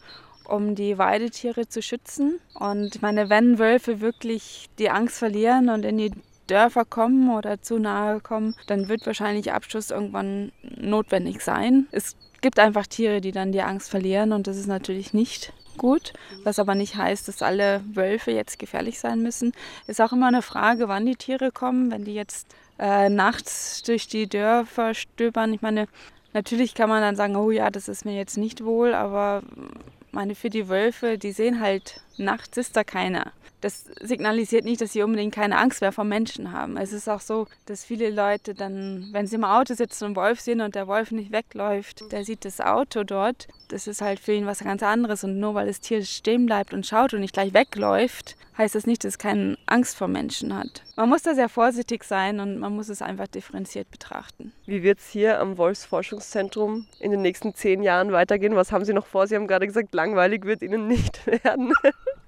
um 0.48 0.74
die 0.74 0.98
Weidetiere 0.98 1.68
zu 1.68 1.82
schützen. 1.82 2.40
Und 2.54 2.96
ich 2.96 3.02
meine, 3.02 3.30
wenn 3.30 3.58
Wölfe 3.58 4.00
wirklich 4.00 4.68
die 4.78 4.90
Angst 4.90 5.18
verlieren 5.18 5.68
und 5.68 5.84
in 5.84 5.98
die 5.98 6.12
Dörfer 6.48 6.84
kommen 6.84 7.30
oder 7.36 7.60
zu 7.60 7.78
nahe 7.78 8.20
kommen, 8.20 8.54
dann 8.66 8.88
wird 8.88 9.06
wahrscheinlich 9.06 9.52
Abschuss 9.52 9.90
irgendwann 9.90 10.50
notwendig 10.62 11.42
sein. 11.42 11.86
Es 11.92 12.16
gibt 12.40 12.58
einfach 12.58 12.86
Tiere, 12.86 13.20
die 13.20 13.32
dann 13.32 13.52
die 13.52 13.62
Angst 13.62 13.90
verlieren 13.90 14.32
und 14.32 14.46
das 14.46 14.56
ist 14.56 14.66
natürlich 14.66 15.12
nicht 15.12 15.52
gut, 15.76 16.12
was 16.44 16.58
aber 16.58 16.74
nicht 16.74 16.96
heißt, 16.96 17.28
dass 17.28 17.42
alle 17.42 17.82
Wölfe 17.92 18.32
jetzt 18.32 18.58
gefährlich 18.58 18.98
sein 18.98 19.22
müssen. 19.22 19.52
Ist 19.86 20.00
auch 20.00 20.12
immer 20.12 20.28
eine 20.28 20.42
Frage, 20.42 20.88
wann 20.88 21.06
die 21.06 21.16
Tiere 21.16 21.52
kommen, 21.52 21.90
wenn 21.90 22.04
die 22.04 22.14
jetzt 22.14 22.54
äh, 22.78 23.08
nachts 23.08 23.82
durch 23.82 24.08
die 24.08 24.28
Dörfer 24.28 24.94
stöbern. 24.94 25.52
Ich 25.52 25.62
meine, 25.62 25.86
natürlich 26.32 26.74
kann 26.74 26.88
man 26.88 27.02
dann 27.02 27.16
sagen, 27.16 27.36
oh 27.36 27.50
ja, 27.50 27.70
das 27.70 27.88
ist 27.88 28.04
mir 28.04 28.16
jetzt 28.16 28.38
nicht 28.38 28.64
wohl, 28.64 28.94
aber 28.94 29.42
meine, 30.18 30.34
für 30.34 30.50
die 30.50 30.68
Wölfe, 30.68 31.16
die 31.16 31.30
sehen 31.30 31.60
halt, 31.60 32.00
nachts 32.18 32.56
ist 32.56 32.76
da 32.76 32.84
keiner. 32.84 33.32
Das 33.60 33.86
signalisiert 34.00 34.64
nicht, 34.64 34.80
dass 34.80 34.92
sie 34.92 35.02
unbedingt 35.02 35.34
keine 35.34 35.58
Angst 35.58 35.80
mehr 35.80 35.90
vor 35.90 36.04
Menschen 36.04 36.52
haben. 36.52 36.76
Es 36.76 36.92
ist 36.92 37.08
auch 37.08 37.20
so, 37.20 37.48
dass 37.66 37.84
viele 37.84 38.10
Leute 38.10 38.54
dann, 38.54 39.08
wenn 39.10 39.26
sie 39.26 39.34
im 39.34 39.44
Auto 39.44 39.74
sitzen 39.74 40.04
und 40.04 40.16
Wolf 40.16 40.40
sehen 40.40 40.60
und 40.60 40.76
der 40.76 40.86
Wolf 40.86 41.10
nicht 41.10 41.32
wegläuft, 41.32 42.12
der 42.12 42.24
sieht 42.24 42.44
das 42.44 42.60
Auto 42.60 43.02
dort. 43.02 43.48
Das 43.68 43.88
ist 43.88 44.00
halt 44.00 44.20
für 44.20 44.32
ihn 44.32 44.46
was 44.46 44.60
ganz 44.60 44.82
anderes. 44.84 45.24
Und 45.24 45.40
nur 45.40 45.54
weil 45.54 45.66
das 45.66 45.80
Tier 45.80 46.04
stehen 46.04 46.46
bleibt 46.46 46.72
und 46.72 46.86
schaut 46.86 47.14
und 47.14 47.20
nicht 47.20 47.34
gleich 47.34 47.52
wegläuft, 47.52 48.36
heißt 48.56 48.74
das 48.74 48.86
nicht, 48.86 49.04
dass 49.04 49.14
es 49.14 49.18
keine 49.18 49.56
Angst 49.66 49.96
vor 49.96 50.08
Menschen 50.08 50.56
hat. 50.56 50.82
Man 50.96 51.08
muss 51.08 51.22
da 51.22 51.34
sehr 51.34 51.48
vorsichtig 51.48 52.04
sein 52.04 52.40
und 52.40 52.58
man 52.58 52.74
muss 52.74 52.88
es 52.88 53.02
einfach 53.02 53.28
differenziert 53.28 53.90
betrachten. 53.90 54.52
Wie 54.66 54.82
wird 54.82 54.98
es 54.98 55.08
hier 55.08 55.40
am 55.40 55.58
Wolfsforschungszentrum 55.58 56.86
in 56.98 57.10
den 57.12 57.22
nächsten 57.22 57.54
zehn 57.54 57.82
Jahren 57.82 58.12
weitergehen? 58.12 58.56
Was 58.56 58.72
haben 58.72 58.84
Sie 58.84 58.92
noch 58.92 59.06
vor? 59.06 59.26
Sie 59.26 59.36
haben 59.36 59.46
gerade 59.46 59.66
gesagt, 59.66 59.94
langweilig 59.94 60.44
wird 60.44 60.62
Ihnen 60.62 60.88
nicht 60.88 61.26
werden. 61.44 61.72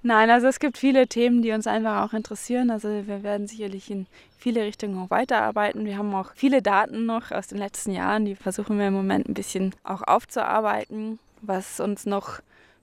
Nein, 0.03 0.31
also 0.31 0.47
es 0.47 0.59
gibt 0.59 0.79
viele 0.79 1.07
Themen, 1.07 1.43
die 1.43 1.51
uns 1.51 1.67
einfach 1.67 2.03
auch 2.03 2.13
interessieren. 2.13 2.71
Also 2.71 2.89
wir 2.89 3.21
werden 3.21 3.47
sicherlich 3.47 3.91
in 3.91 4.07
viele 4.37 4.63
Richtungen 4.63 4.97
auch 4.97 5.11
weiterarbeiten. 5.11 5.85
Wir 5.85 5.97
haben 5.97 6.13
auch 6.15 6.31
viele 6.35 6.63
Daten 6.63 7.05
noch 7.05 7.31
aus 7.31 7.47
den 7.47 7.59
letzten 7.59 7.91
Jahren, 7.91 8.25
die 8.25 8.35
versuchen 8.35 8.79
wir 8.79 8.87
im 8.87 8.93
Moment 8.93 9.29
ein 9.29 9.35
bisschen 9.35 9.75
auch 9.83 10.01
aufzuarbeiten. 10.01 11.19
Was 11.41 11.79
uns 11.79 12.07
noch 12.07 12.39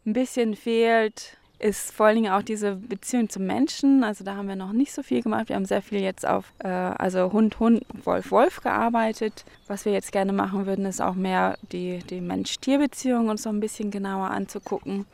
ein 0.06 0.12
bisschen 0.12 0.54
fehlt, 0.54 1.36
ist 1.58 1.90
vor 1.90 2.06
allen 2.06 2.16
Dingen 2.16 2.32
auch 2.32 2.42
diese 2.42 2.76
Beziehung 2.76 3.28
zum 3.28 3.46
Menschen. 3.46 4.04
Also 4.04 4.22
da 4.22 4.36
haben 4.36 4.46
wir 4.46 4.54
noch 4.54 4.72
nicht 4.72 4.92
so 4.92 5.02
viel 5.02 5.22
gemacht. 5.22 5.48
Wir 5.48 5.56
haben 5.56 5.64
sehr 5.64 5.82
viel 5.82 6.00
jetzt 6.00 6.24
auf 6.26 6.52
äh, 6.60 6.68
also 6.68 7.32
Hund, 7.32 7.58
Hund, 7.58 7.84
Wolf, 8.04 8.30
Wolf 8.30 8.60
gearbeitet. 8.60 9.44
Was 9.66 9.84
wir 9.84 9.92
jetzt 9.92 10.12
gerne 10.12 10.32
machen 10.32 10.66
würden, 10.66 10.86
ist 10.86 11.02
auch 11.02 11.14
mehr 11.14 11.58
die, 11.72 11.98
die 12.10 12.20
Mensch-Tier-Beziehung 12.20 13.28
uns 13.28 13.42
so 13.42 13.48
ein 13.48 13.58
bisschen 13.58 13.90
genauer 13.90 14.30
anzugucken. 14.30 15.06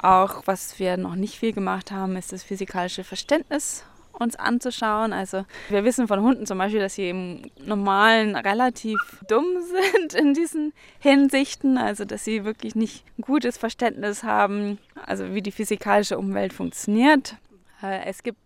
Auch 0.00 0.42
was 0.46 0.78
wir 0.78 0.96
noch 0.96 1.16
nicht 1.16 1.38
viel 1.38 1.52
gemacht 1.52 1.90
haben, 1.90 2.16
ist 2.16 2.32
das 2.32 2.44
physikalische 2.44 3.04
Verständnis 3.04 3.84
uns 4.12 4.36
anzuschauen. 4.36 5.12
Also 5.12 5.44
wir 5.68 5.84
wissen 5.84 6.08
von 6.08 6.20
Hunden 6.20 6.46
zum 6.46 6.58
Beispiel, 6.58 6.80
dass 6.80 6.94
sie 6.94 7.10
im 7.10 7.42
Normalen 7.64 8.36
relativ 8.36 8.98
dumm 9.28 9.46
sind 9.98 10.14
in 10.14 10.34
diesen 10.34 10.72
Hinsichten, 10.98 11.78
also 11.78 12.04
dass 12.04 12.24
sie 12.24 12.44
wirklich 12.44 12.74
nicht 12.74 13.04
ein 13.18 13.22
gutes 13.22 13.58
Verständnis 13.58 14.24
haben, 14.24 14.78
also 15.06 15.34
wie 15.34 15.42
die 15.42 15.52
physikalische 15.52 16.18
Umwelt 16.18 16.52
funktioniert. 16.52 17.36
Äh, 17.82 18.04
es 18.06 18.22
gibt 18.22 18.38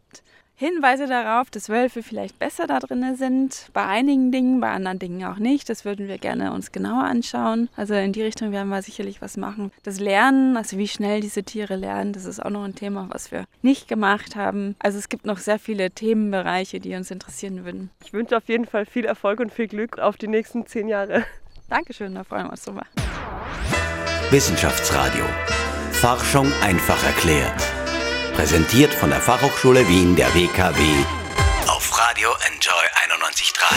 Hinweise 0.62 1.08
darauf, 1.08 1.50
dass 1.50 1.68
Wölfe 1.68 2.04
vielleicht 2.04 2.38
besser 2.38 2.68
da 2.68 2.78
drin 2.78 3.16
sind. 3.16 3.66
Bei 3.72 3.84
einigen 3.84 4.30
Dingen, 4.30 4.60
bei 4.60 4.70
anderen 4.70 5.00
Dingen 5.00 5.24
auch 5.24 5.38
nicht. 5.38 5.68
Das 5.68 5.84
würden 5.84 6.06
wir 6.06 6.18
gerne 6.18 6.52
uns 6.52 6.70
genauer 6.70 7.02
anschauen. 7.02 7.68
Also 7.76 7.94
in 7.94 8.12
die 8.12 8.22
Richtung 8.22 8.52
werden 8.52 8.68
wir 8.68 8.80
sicherlich 8.80 9.20
was 9.20 9.36
machen. 9.36 9.72
Das 9.82 9.98
Lernen, 9.98 10.56
also 10.56 10.78
wie 10.78 10.86
schnell 10.86 11.20
diese 11.20 11.42
Tiere 11.42 11.74
lernen, 11.74 12.12
das 12.12 12.26
ist 12.26 12.40
auch 12.40 12.50
noch 12.50 12.62
ein 12.62 12.76
Thema, 12.76 13.08
was 13.10 13.32
wir 13.32 13.44
nicht 13.60 13.88
gemacht 13.88 14.36
haben. 14.36 14.76
Also 14.78 14.98
es 14.98 15.08
gibt 15.08 15.26
noch 15.26 15.38
sehr 15.38 15.58
viele 15.58 15.90
Themenbereiche, 15.90 16.78
die 16.78 16.94
uns 16.94 17.10
interessieren 17.10 17.64
würden. 17.64 17.90
Ich 18.04 18.12
wünsche 18.12 18.36
auf 18.36 18.48
jeden 18.48 18.66
Fall 18.66 18.86
viel 18.86 19.04
Erfolg 19.04 19.40
und 19.40 19.52
viel 19.52 19.66
Glück 19.66 19.98
auf 19.98 20.16
die 20.16 20.28
nächsten 20.28 20.66
zehn 20.66 20.86
Jahre. 20.86 21.24
Dankeschön, 21.70 22.14
da 22.14 22.22
freuen 22.22 22.46
wir 22.46 22.50
uns 22.52 22.62
drüber. 22.64 22.86
Wissenschaftsradio. 24.30 25.24
Forschung 25.90 26.52
einfach 26.62 27.02
erklärt. 27.04 27.71
Präsentiert 28.34 28.94
von 28.94 29.10
der 29.10 29.20
Fachhochschule 29.20 29.86
Wien 29.88 30.16
der 30.16 30.26
WKW 30.34 30.80
auf 31.68 31.92
Radio 31.98 32.30
Enjoy 32.50 32.72
91.3. 33.20 33.74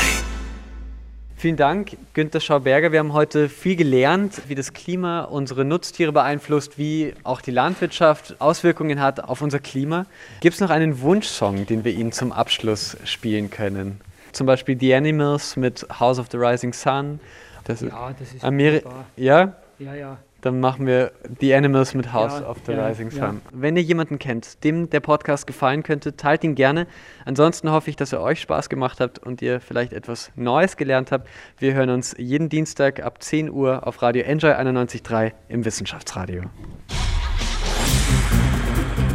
Vielen 1.36 1.58
Dank, 1.58 1.98
Günter 2.14 2.40
Schauberger. 2.40 2.94
Wir 2.94 3.00
haben 3.00 3.12
heute 3.12 3.50
viel 3.50 3.76
gelernt, 3.76 4.42
wie 4.48 4.56
das 4.56 4.72
Klima 4.72 5.24
unsere 5.24 5.66
Nutztiere 5.66 6.14
beeinflusst, 6.14 6.78
wie 6.78 7.14
auch 7.24 7.42
die 7.42 7.52
Landwirtschaft 7.52 8.40
Auswirkungen 8.40 9.02
hat 9.02 9.20
auf 9.20 9.42
unser 9.42 9.60
Klima. 9.60 10.06
Gibt 10.40 10.56
es 10.56 10.62
noch 10.62 10.70
einen 10.70 11.02
Wunschsong, 11.02 11.66
den 11.66 11.84
wir 11.84 11.92
Ihnen 11.92 12.14
zum 12.14 12.32
Abschluss 12.32 12.96
spielen 13.04 13.50
können? 13.50 14.00
Zum 14.32 14.48
Beispiel 14.48 14.80
The 14.80 14.96
Animals 14.96 15.58
mit 15.58 15.86
House 16.00 16.18
of 16.18 16.28
the 16.32 16.38
Rising 16.38 16.72
Sun. 16.72 17.20
Das 17.66 17.82
ja, 17.82 18.16
das 18.18 18.34
ist 18.34 18.44
Ameri 18.44 18.84
Ja? 19.18 19.54
Ja, 19.80 19.94
ja. 19.94 20.18
Dann 20.46 20.60
machen 20.60 20.86
wir 20.86 21.12
The 21.40 21.56
Animals 21.56 21.96
mit 21.96 22.14
House 22.14 22.40
ja, 22.40 22.48
of 22.48 22.58
the 22.68 22.74
ja, 22.74 22.86
Rising 22.86 23.10
Sun. 23.10 23.20
Ja. 23.20 23.34
Wenn 23.52 23.76
ihr 23.78 23.82
jemanden 23.82 24.20
kennt, 24.20 24.64
dem 24.64 24.92
der 24.92 25.00
Podcast 25.00 25.48
gefallen 25.48 25.82
könnte, 25.82 26.18
teilt 26.18 26.44
ihn 26.44 26.54
gerne. 26.54 26.86
Ansonsten 27.26 27.72
hoffe 27.72 27.90
ich, 27.90 27.96
dass 27.96 28.14
er 28.14 28.22
euch 28.22 28.42
Spaß 28.42 28.70
gemacht 28.70 29.00
hat 29.00 29.18
und 29.18 29.42
ihr 29.42 29.60
vielleicht 29.60 29.92
etwas 29.92 30.32
Neues 30.36 30.78
gelernt 30.78 31.12
habt. 31.12 31.28
Wir 31.58 31.74
hören 31.74 31.90
uns 31.90 32.14
jeden 32.20 32.48
Dienstag 32.48 33.02
ab 33.02 33.24
10 33.24 33.50
Uhr 33.50 33.88
auf 33.88 34.04
Radio 34.04 34.22
Enjoy 34.22 34.52
91.3 34.52 35.32
im 35.50 35.66
Wissenschaftsradio. 35.66 36.44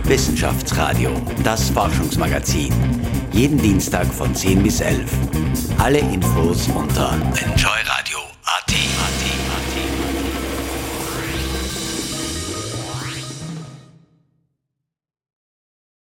Wissenschaftsradio, 0.03 1.12
das 1.45 1.70
Forschungsmagazin. 1.70 2.74
Jeden 3.31 3.59
Dienstag 3.59 4.07
von 4.07 4.35
10 4.35 4.64
bis 4.64 4.81
11. 4.81 5.09
Alle 5.78 5.99
Infos 5.99 6.66
unter 6.74 7.12
enjoyradio.at. 7.37 9.30